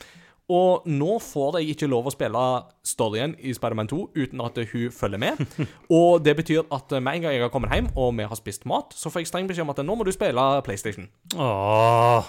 [0.48, 2.42] Og nå får jeg ikke lov å spille
[2.88, 5.42] storyen i Spiderman 2 uten at hun følger med.
[5.98, 8.64] Og det betyr at med en gang jeg har kommet hjem og vi har spist
[8.64, 11.10] mat, så får jeg streng beskjed om at nå må du spille PlayStation.
[11.36, 12.24] Åh.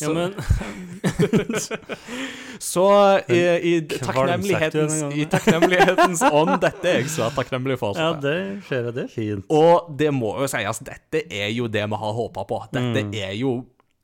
[0.00, 0.32] Ja, Så- men
[2.62, 2.84] Så
[3.28, 3.38] i,
[3.72, 7.98] i, takknemlighetens, i takknemlighetens ånd, dette er jeg svært takknemlig for.
[7.98, 8.34] Ja, det
[8.68, 9.44] skjer, det er fint.
[9.52, 12.58] Og det må jo sies, dette er jo det vi har håpa på.
[12.72, 13.12] Dette Mm.
[13.18, 13.52] er jo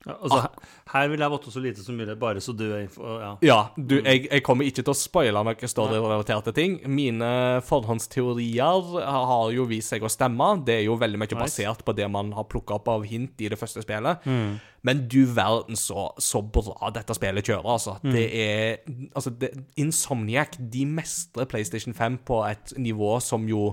[0.07, 2.85] Ja, altså, her, her vil jeg votte så lite som mulig, bare så du er
[2.87, 3.31] ja.
[3.43, 6.79] Ja, du, jeg, jeg kommer ikke til å spoile noen story-relaterte ting.
[6.87, 7.31] Mine
[7.67, 10.53] forhåndsteorier har jo vist seg å stemme.
[10.67, 11.43] Det er jo veldig mye Nice.
[11.43, 14.25] basert på det man har plukka opp av hint i det første spillet.
[14.25, 14.59] Mm.
[14.87, 17.99] Men du verden så, så bra dette spillet kjører, altså.
[18.03, 18.13] Mm.
[18.15, 18.77] Det er
[19.19, 19.51] Altså, det,
[19.83, 23.73] Insomniac, de mestrer PlayStation 5 på et nivå som jo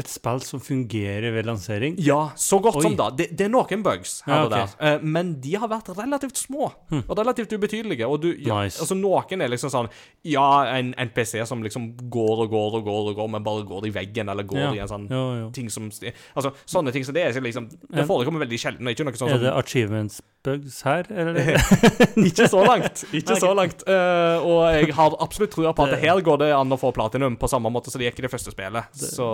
[0.00, 1.96] Et spill som fungerer ved lansering.
[2.00, 2.84] Ja, så godt Oi.
[2.86, 3.10] som da.
[3.14, 6.40] Det, det er noen bugs her Ja, og der, eh, men de har vært relativt
[6.40, 6.70] små.
[7.00, 8.08] Og relativt ubetydelige.
[8.08, 8.80] Og du, ja, Nice.
[8.80, 9.90] altså Noen er liksom sånn
[10.26, 10.46] Ja,
[10.76, 13.94] en NPC som liksom går og går og går, og går men bare går i
[13.94, 14.72] veggen, eller går Ja.
[14.72, 15.50] i en sånn Jo, jo.
[15.56, 18.88] ting som Altså, sånne ting som det er liksom Det forekommer veldig sjelden.
[18.88, 21.50] Ikke noe sånn Er det achievements bugs her, eller?
[22.30, 23.02] Ikke så langt.
[23.12, 23.40] Ikke okay.
[23.42, 23.82] så langt.
[23.84, 26.92] Uh, og jeg har absolutt trua på at Det- her går det an å få
[26.96, 28.84] platinum, på samme måte som det gikk i det første spillet.
[28.96, 29.28] Så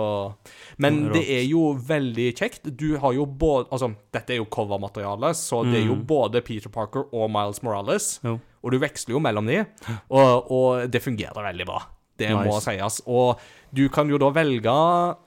[0.77, 2.69] Men det er jo veldig kjekt.
[2.77, 6.05] Du har jo både Altså, dette er jo covermateriale, så det er jo Mm.
[6.07, 8.19] både Peter Parker og Miles Morales.
[8.23, 8.39] Jo.
[8.63, 9.65] Og du veksler jo mellom de,
[10.09, 11.81] og, og det fungerer veldig bra.
[12.17, 13.01] Det må sies.
[13.05, 13.37] Og
[13.77, 14.73] du kan jo da velge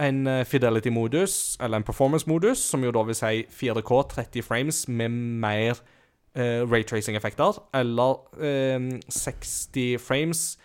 [0.02, 5.09] en eh, fidelity-modus, eller en performance-modus, som jo da vil si 4K 30 frames med
[5.15, 5.78] mer
[6.36, 10.59] uh, raytracing-effekter, eller uh, 60 frames.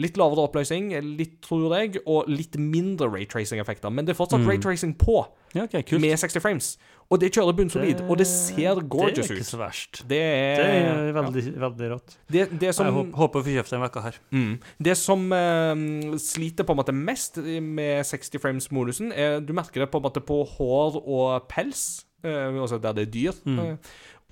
[0.00, 0.86] Litt lavere oppløsning,
[1.18, 3.90] litt, tror jeg, og litt mindre raytracing-effekter.
[3.92, 4.48] Men det er fortsatt Mm.
[4.48, 6.78] raytracing på, Ja, okay, med 60 frames.
[7.10, 9.28] Og det kjører bunnsolid, og det ser gorgeous ut.
[9.28, 10.08] Det er ikke så verst.
[10.08, 11.12] Det er, Det er ja.
[11.20, 12.16] veldig, veldig rått.
[12.32, 14.16] det, det som Jeg håper å få kjøpt en uke her.
[14.32, 14.58] Mm.
[14.80, 19.90] Det som eh, sliter på en måte mest med 60 frames-modusen, er du merker det
[19.92, 23.32] på en måte på hår og pels, eh, altså der det er dyr.
[23.44, 23.58] Mm.
[23.58, 23.76] Eh,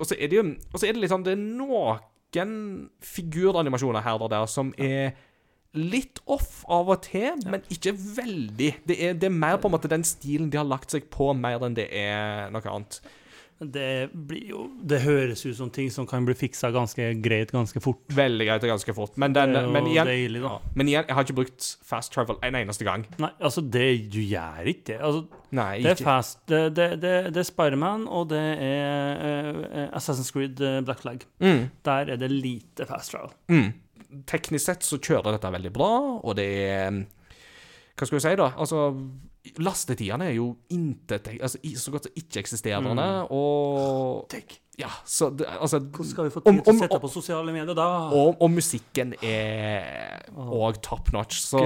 [0.00, 0.42] og så er det jo
[0.72, 5.12] og så er det litt sånn Det er noen figuranimasjoner her og der som er
[5.78, 8.72] litt off av og til, men ikke veldig.
[8.88, 11.30] Det er, det er mer på en måte den stilen de har lagt seg på,
[11.36, 13.00] mer enn det er noe annet.
[13.60, 17.82] Det blir jo Det høres ut som ting som kan bli fiksa ganske greit ganske
[17.84, 18.00] fort.
[18.16, 19.18] Veldig greit og ganske fort.
[19.20, 20.40] Men, den, men, igjen, deilig,
[20.74, 23.04] men igjen, jeg har ikke brukt fast travel en eneste gang.
[23.20, 23.84] Nei, altså, det
[24.14, 24.96] du gjør ikke det.
[25.04, 26.40] Altså, Nei, det er fast.
[26.48, 31.28] Det, det, det, det er Spiderman, og det er uh, Assassin's Creed eh, Black Flag.
[31.44, 31.68] Mm.
[31.84, 33.34] Der er det lite fast travel.
[33.52, 33.74] Mm.
[34.26, 37.02] Teknisk sett så kjører dette veldig bra, og det er
[37.94, 38.48] Hva skal vi si, da?
[38.56, 38.86] Altså,
[39.60, 44.26] lastetidene er jo intet altså, så godt som ikke-eksisterende, og
[44.80, 47.10] Ja, så det, altså Hvordan skal vi få Om- tid til å sette om- på
[47.12, 47.86] sosiale medier da?
[48.16, 51.40] og, og musikken er òg top notch.
[51.44, 51.60] Så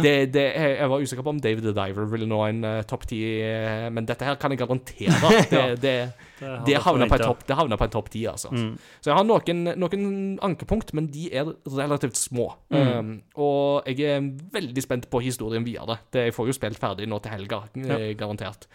[0.00, 3.06] det, det, jeg var usikker på om David the Diver ville nå en uh, topp
[3.10, 5.18] ti, eh, men dette her kan jeg garantere.
[5.50, 5.94] Det, det,
[6.40, 8.48] hadde det havner på top, det havner på en topp ti, altså.
[8.54, 8.72] Mm.
[9.02, 10.04] Så jeg har noen, noen
[10.46, 12.46] ankepunkt, men de er relativt små.
[12.72, 15.98] Um, og jeg er veldig spent på historien videre.
[16.12, 17.98] Det, jeg får jo spilt ferdig nå til helga, ja.
[18.18, 18.68] garantert.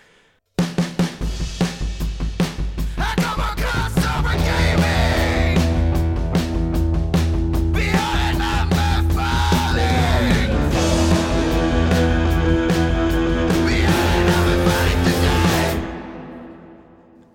[4.37, 4.64] on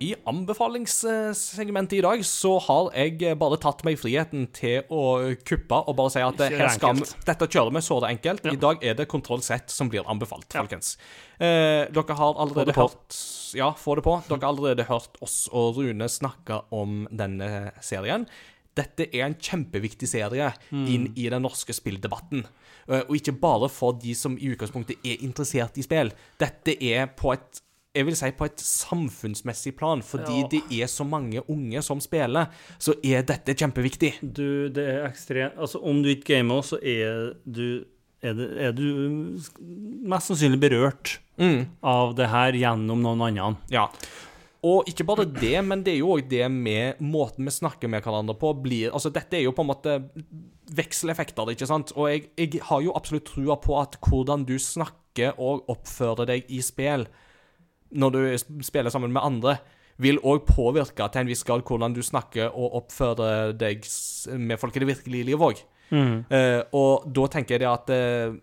[0.01, 5.03] I anbefalingssegmentet i dag så har jeg bare tatt meg friheten til å
[5.45, 8.47] kuppe og bare si at Ikke her skal vi, dette kjører vi så det enkelt.
[8.49, 10.95] I dag er det kontroll Z som blir anbefalt, folkens.
[11.37, 13.19] Eh, dere har allerede hørt
[13.57, 14.17] Ja, få det på.
[14.29, 18.25] Dere har allerede hørt oss og Rune snakke om denne serien.
[18.73, 22.45] Dette er en kjempeviktig serie inn i den norske spilldebatten.
[22.87, 26.09] Eh, Og ikke bare for de som i utgangspunktet er interessert i spill.
[26.39, 27.61] Dette er på et
[27.95, 30.47] jeg vil si på et samfunnsmessig plan, fordi Ja.
[30.47, 32.47] det er så mange unge som spiller,
[32.79, 34.13] så er dette kjempeviktig.
[34.33, 37.83] Du, det er ekstremt Altså, om du ikke gamer, så er du
[38.23, 39.39] er, det, er du
[40.07, 41.65] mest sannsynlig berørt Mm.
[41.83, 43.57] av det her gjennom noen andre.
[43.71, 43.87] Ja.
[44.63, 48.03] Og ikke bare det, men det er jo òg det med måten vi snakker med
[48.03, 49.95] hverandre på, blir Altså, dette er jo på en måte
[50.71, 51.91] vekseleffekter, ikke sant?
[51.97, 56.45] Og jeg, jeg har jo absolutt trua på at hvordan du snakker og oppfører deg
[56.53, 57.07] i spill
[57.91, 58.19] når du
[58.63, 59.57] spiller sammen med andre,
[60.01, 63.85] vil òg påvirke til en viss grad hvordan du snakker og oppfører deg
[64.39, 65.61] med folk i det virkelige livet òg.
[65.91, 66.17] Mm.
[66.31, 68.35] Eh, og da tenker jeg det at eh,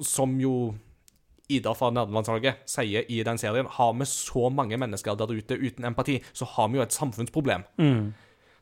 [0.00, 0.72] Som jo
[1.52, 5.84] Ida fra Nerdelandslaget sier i den serien, har vi så mange mennesker der ute uten
[5.86, 7.62] empati, så har vi jo et samfunnsproblem.
[7.78, 8.14] Mm.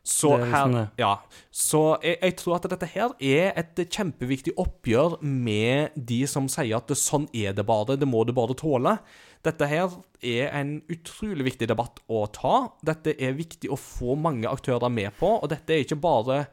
[0.05, 0.91] Så er her liksom.
[1.01, 1.13] Ja.
[1.49, 6.77] Så jeg, jeg tror at dette her er et kjempeviktig oppgjør med de som sier
[6.77, 8.99] at sånn er det bare, det må du bare tåle.
[9.45, 9.93] Dette her
[10.25, 12.55] er en utrolig viktig debatt å ta.
[12.85, 16.45] Dette er viktig å få mange aktører med på, og dette er ikke bare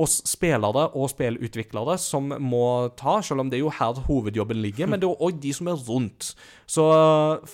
[0.00, 2.64] oss spillere og spillutviklere som må
[2.98, 5.70] ta, selv om det er jo her hovedjobben ligger, men det er òg de som
[5.70, 6.32] er rundt.
[6.66, 6.88] Så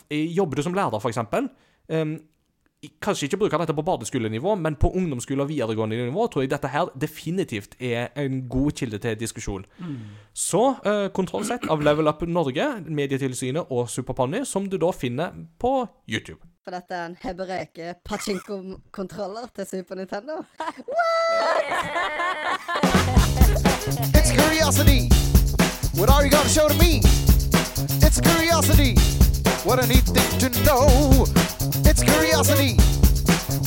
[0.09, 1.51] eh, jobber du som lærer, for eksempel.
[2.81, 6.69] Kanskje ikke bruke dette på barneskolenivå, men på ungdomsskole og videregående nivå tror jeg dette
[6.73, 9.66] her definitivt er en god kilde til diskusjon.
[10.32, 15.74] Så uh, kontrollsett av Level Up Norge, Medietilsynet og Superponni, som du da finner på
[16.09, 16.40] YouTube.
[16.65, 20.40] For dette er en hebereke pachinko-kontroller til Super Nintendo.
[24.16, 25.09] It's curiosity.
[26.01, 27.02] What are you gonna show to me?
[28.01, 29.19] It's curiosity.
[29.62, 31.27] What a neat thing to know.
[31.85, 32.77] It's curiosity.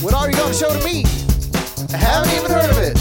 [0.02, 1.06] What are you gonna show to me?
[1.94, 2.98] I haven't even heard of it.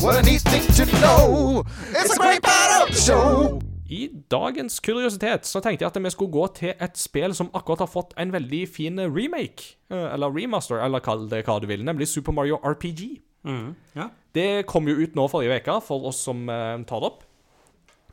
[0.00, 1.64] What a neat thing to know.
[1.90, 3.60] It's a great part of the show.
[3.90, 7.84] I dagens kuriositet så tenkte jeg at vi skulle gå til et spill som akkurat
[7.84, 11.84] har fått en veldig fin remake, eh, eller remaster, eller kall det hva du vil,
[11.84, 13.20] nemlig Super Mario RPG.
[13.44, 13.74] Mm.
[13.96, 14.08] Ja.
[14.34, 17.22] Det kom jo ut nå forrige uke, for oss som eh, tar det opp.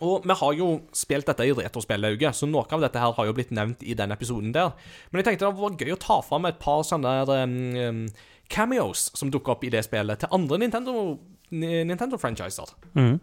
[0.02, 0.68] Og vi har jo
[0.98, 4.14] spilt dette i retrospillauget, så noe av dette her har jo blitt nevnt i den
[4.16, 4.74] episoden der.
[5.12, 7.46] Men jeg tenkte det var gøy å ta fram et par sånne der,
[7.90, 8.08] um,
[8.52, 11.88] cameos som dukker opp i det spillet, til andre Nintendo-franchiser.
[11.92, 12.76] Nintendo-franchiser.
[12.98, 13.16] Mm.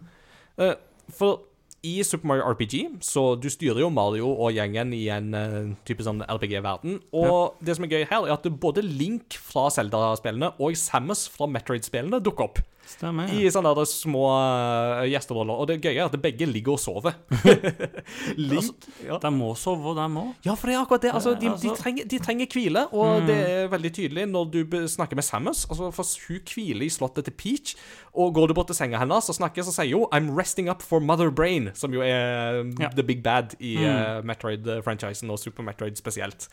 [0.61, 0.75] uh,
[1.09, 1.45] for
[1.83, 6.03] i Super Mario RPG, så du styrer jo Mario og gjengen i en uh, type
[6.03, 6.99] sånn RPG-verden.
[7.15, 11.47] Og det som er gøy her, er at både Link fra Zelda-spillene og Samus fra
[11.47, 12.61] Metroid-spillene dukker opp.
[12.89, 13.29] Stemmer.
[13.29, 15.59] I sånne der små uh, gjesteroller.
[15.61, 17.13] Og det gøye er at begge ligger og sover.
[18.39, 19.19] Link ja.
[19.21, 20.31] De må sove, de òg.
[20.45, 21.11] ja, for det er akkurat det.
[21.13, 24.77] Altså, de, de, Altså- trenger, de trenger hvile, og det er veldig tydelig når du
[24.89, 25.65] snakker med Samus.
[25.69, 27.75] Altså, for Hun hviler i slottet til Peach,
[28.13, 30.81] og går du bort til senga hennes og snakker, så sier hun 'I'm resting up
[30.81, 32.89] for Mother Brain', som jo er um, Ja.
[32.89, 36.47] the big bad i uh, Metroid-franchisen, og Super Metroid spesielt.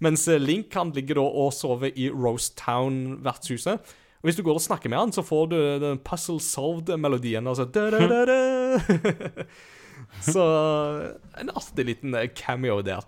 [0.00, 3.78] Mens Link han ligger da og sover i Rose Town-vertshuset.
[4.22, 7.46] Og Hvis du går og snakker med han, så får du den Puzzle Solved-melodien.
[7.46, 9.46] Altså da, da, da, da.
[10.22, 10.42] Så
[11.40, 13.02] en artig liten eh, cameo der.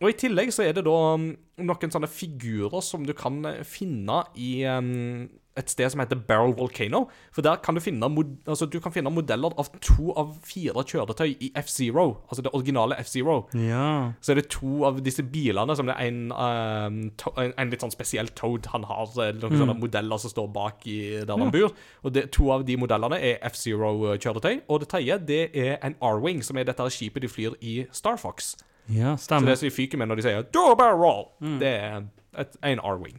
[0.00, 3.64] Og i tillegg så er det da um, noen sånne figurer som du kan eh,
[3.66, 5.26] finne i um,
[5.56, 7.06] et sted som heter Barrel Volcano.
[7.34, 8.08] For der kan du finne,
[8.46, 12.06] altså, du kan finne modeller av to av fire kjøretøy i F-Zero.
[12.28, 13.38] Altså det originale F-Zero.
[13.56, 14.12] Ja.
[14.20, 17.72] Så er det to av disse bilene som det er en, um, to en, en
[17.72, 19.08] litt sånn spesiell Toad han har.
[19.16, 21.74] Noen Noen sånne modeller som står bak i der han bor.
[22.04, 24.66] Og det, to av de modellene er F-Zero-kjøretøy.
[24.68, 28.20] Og det tredje det er en R-Wing, som er dette skipet de flyr i Star
[28.20, 28.56] Fox.
[28.88, 29.40] ja, stemmer.
[29.40, 31.58] Så det som de fyker med når de sier 'do a barrel mm.
[31.58, 32.04] det er
[32.38, 33.18] et, en R-Wing.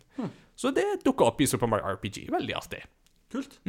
[0.57, 2.23] Så det dukka opp i Super Mario RPG.
[2.33, 2.81] Veldig artig.
[3.31, 3.59] Kult.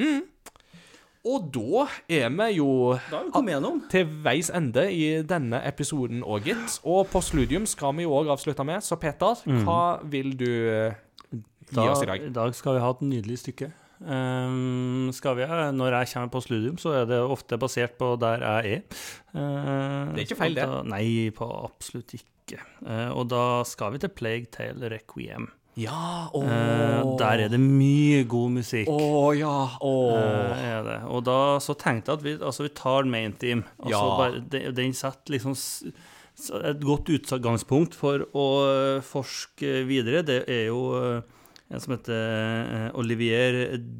[1.29, 2.69] Og da er vi jo
[3.11, 3.81] Da har vi gjennom.
[3.93, 6.79] til veis ende i denne episoden òg, gitt.
[6.89, 8.81] Og Postludium skal vi jo òg avslutte med.
[8.87, 9.37] Så Peter,
[9.67, 10.95] hva vil du eh,
[11.35, 11.43] gi
[11.75, 12.23] Da, oss i dag?
[12.25, 13.69] I dag skal vi ha et nydelig stykke.
[13.99, 15.45] Um, skal vi,
[15.75, 18.83] når jeg kommer på studium, så er det ofte basert på der jeg er.
[19.35, 20.69] Uh, Det er ikke feil, det.
[20.71, 22.63] Da, nei, på absolutt ikke.
[22.87, 25.51] Uh, og da skal vi til Plague Tale Requiem.
[25.79, 28.89] Ja, å Eh, der er det mye god musikk.
[28.91, 29.95] Å ja, å
[30.59, 31.05] Eh.
[31.07, 33.65] Og da så tenkte jeg at vi, altså vi tar main team.
[33.79, 34.17] Altså Ja.
[34.19, 35.55] bare, den, den setter liksom
[36.65, 40.23] et godt utgangspunkt for å eh, forske videre.
[40.23, 41.23] Det er jo eh,
[41.71, 43.59] en som heter eh, Olivier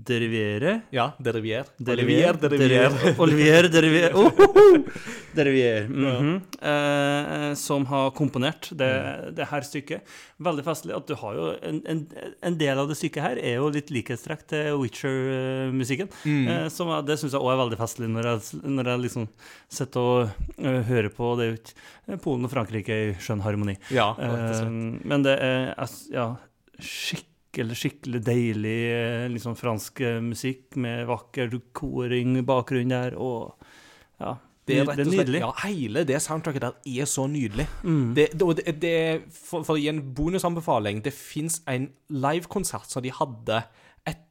[0.09, 0.79] Deriviere.
[0.95, 1.67] Ja, Derivier.
[1.77, 2.95] Derivier, Derivier.
[3.21, 4.15] Olivier Derivier.
[4.17, 5.03] Oh, oh, oh.
[5.37, 5.85] Derivier.
[5.89, 6.31] mhm.
[6.63, 9.35] eh, som har komponert det, Mm.
[9.37, 10.01] det her stykket.
[10.41, 12.01] Veldig festlig at du har jo en, en,
[12.43, 16.09] en del av det stykket her er jo litt likhetstrekk til Witcher-musikken.
[16.25, 16.49] Mm.
[16.49, 19.29] Eh, som er, det syns jeg òg er veldig festlig, når jeg, når jeg liksom
[19.69, 20.33] sitter og
[20.65, 21.73] uh, hører på det ut
[22.25, 23.77] Polen og Frankrike i skjønn harmoni.
[23.93, 24.65] Ja, Eh,
[25.05, 25.75] men det er
[26.13, 26.31] ja,
[26.81, 27.27] skikkelig,
[27.57, 33.57] skikkelig deilig eh, liksom fransk eh, musikk med vakker koring i bakgrunnen der, og
[34.21, 34.37] ja.
[34.69, 35.41] Det er det er nydelig.
[35.41, 37.65] Ja, hele det soundtracket der er så nydelig.
[37.83, 38.15] Mm.
[38.15, 38.97] Det, det, det
[39.33, 43.63] for, for å gi en bonusanbefaling, det fins en livekonsert som de hadde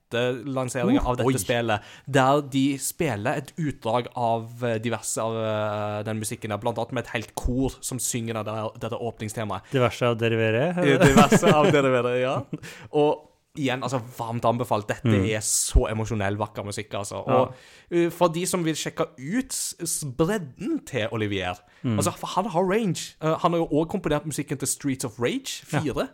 [0.08, 1.40] etter lanseringen av dette oi.
[1.42, 6.80] spillet, der de spiller et utdrag av eh, diverse av eh, den musikken, der, blant
[6.80, 9.68] annet med et helt kor som synger det dette åpningstemaet.
[9.74, 10.70] Diverse av derivere.
[10.78, 12.40] Eh, Diverse av det ja.
[13.02, 13.26] Og
[13.58, 14.88] igjen, altså, varmt anbefalt.
[14.90, 17.24] Dette er så emosjonell, vakker musikk, altså.
[17.26, 17.56] Og
[17.90, 19.58] uh, for de som vil sjekke ut
[20.20, 23.16] bredden til Olivier Altså, for han har range.
[23.24, 26.06] Uh, han har jo òg komponert musikken til Streets of Rage 4.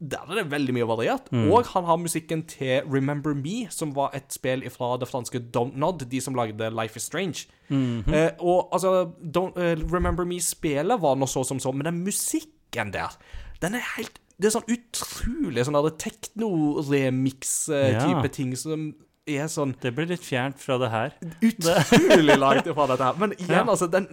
[0.00, 1.28] Der er det veldig mye variert.
[1.32, 5.76] Og han har musikken til Remember Me, som var et spill fra det franske Don't
[5.78, 7.46] Nod, de som lagde Life is Strange.
[7.70, 12.90] Eh, og altså, Don't, eh, Remember Me-spelet var nå så som så, men den musikken
[12.92, 13.14] der,
[13.62, 18.28] den er helt Det er sånn utrolig sånn tekno-remix-type Ja.
[18.34, 18.94] ting som
[19.26, 21.12] er sånn Det blir litt fjernt fra det her.
[21.40, 23.14] utrolig langt fra dette her.
[23.18, 23.64] Men igjen, Ja.
[23.64, 24.06] altså, den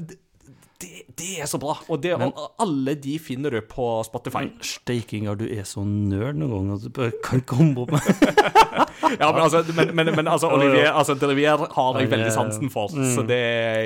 [1.18, 1.76] det, er så bra.
[1.88, 4.46] Og, det, Men- og alle de finner du på Spotify.
[4.62, 8.02] Steikinga, du er så nerd noen ganger at du bare kan komme opp med
[9.20, 12.94] Ja, men altså, men, men, men altså Olivier altså, Delivier har jeg veldig sansen for,
[12.96, 13.10] mm.
[13.16, 13.40] så det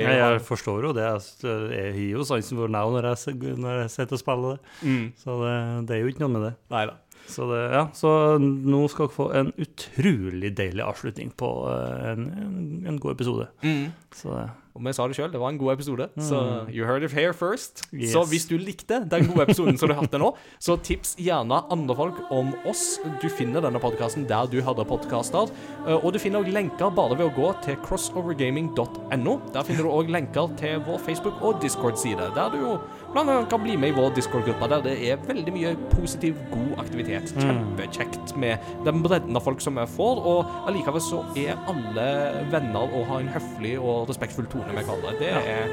[0.04, 0.12] ja.
[0.36, 1.06] Jeg forstår jo det.
[1.16, 4.60] altså, Jeg har jo sansen for navn når jeg, når jeg sitter og spiller det.
[4.86, 5.56] mm, Så det,
[5.88, 6.52] det er jo ikke noe med det.
[6.76, 6.94] Nei da.
[7.26, 12.28] Så, det, ja, så nå skal dere få en utrolig deilig avslutning på eh, en,
[12.44, 12.60] en,
[12.92, 13.48] en god episode.
[13.66, 13.88] Mm.
[14.16, 14.30] Så
[14.76, 16.06] Og vi sa det sjøl, det var en god episode.
[16.20, 16.36] Så
[16.68, 17.82] you heard it here first.
[17.96, 18.12] Yes.
[18.12, 20.30] Så hvis du likte den gode episoden som du hørte nå,
[20.60, 22.98] så tips gjerne andre folk om oss.
[23.22, 25.48] Du finner denne podkasten der du hadde podkaster.
[25.86, 29.36] Eh, Og du finner også lenker bare ved å gå til crossovergaming.no.
[29.56, 32.76] Der finner du òg lenker til vår Facebook- og Discord-side, der du jo
[33.22, 37.32] annet kan bli med i vår Discord-gruppa, der det er veldig mye positiv, god aktivitet.
[37.38, 42.06] Kjempekjekt med den bredden av folk som vi får, og allikevel så er alle
[42.52, 45.16] venner og har en høflig og respektfull tone med hverandre.
[45.20, 45.70] Det er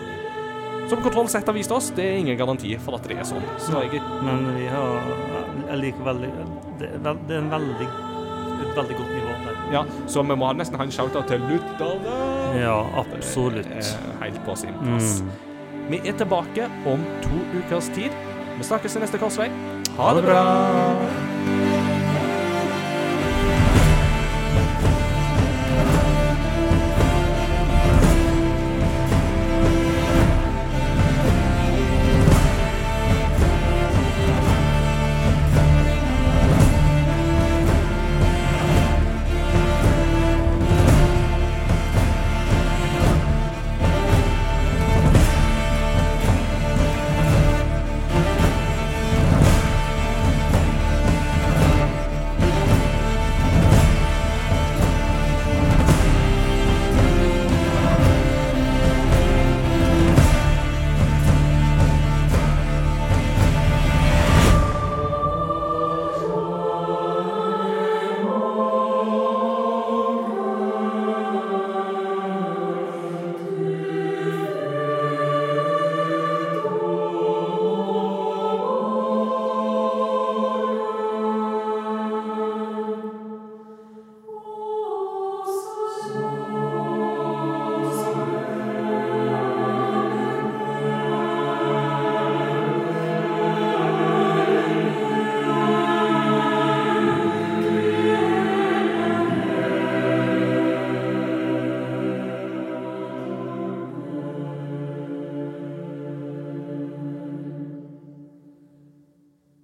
[0.91, 3.45] Som Kontroll Z har vist oss, det er ingen garanti for at det er sånn.
[3.57, 4.99] Så jeg men vi har
[5.69, 6.31] Jeg liker veldig
[6.81, 9.63] Det er, en veldig, et veldig godt nivå der.
[9.71, 12.19] Ja, så vi må nesten ha en shout-out til lytterne.
[12.59, 13.95] Ja, absolutt.
[14.19, 15.21] Helt på sin plass.
[15.23, 15.52] Mm.
[15.89, 18.15] Vi er tilbake om to ukers tid.
[18.57, 19.51] Vi snakkes i neste korsvei.
[19.97, 21.32] Ha det bra!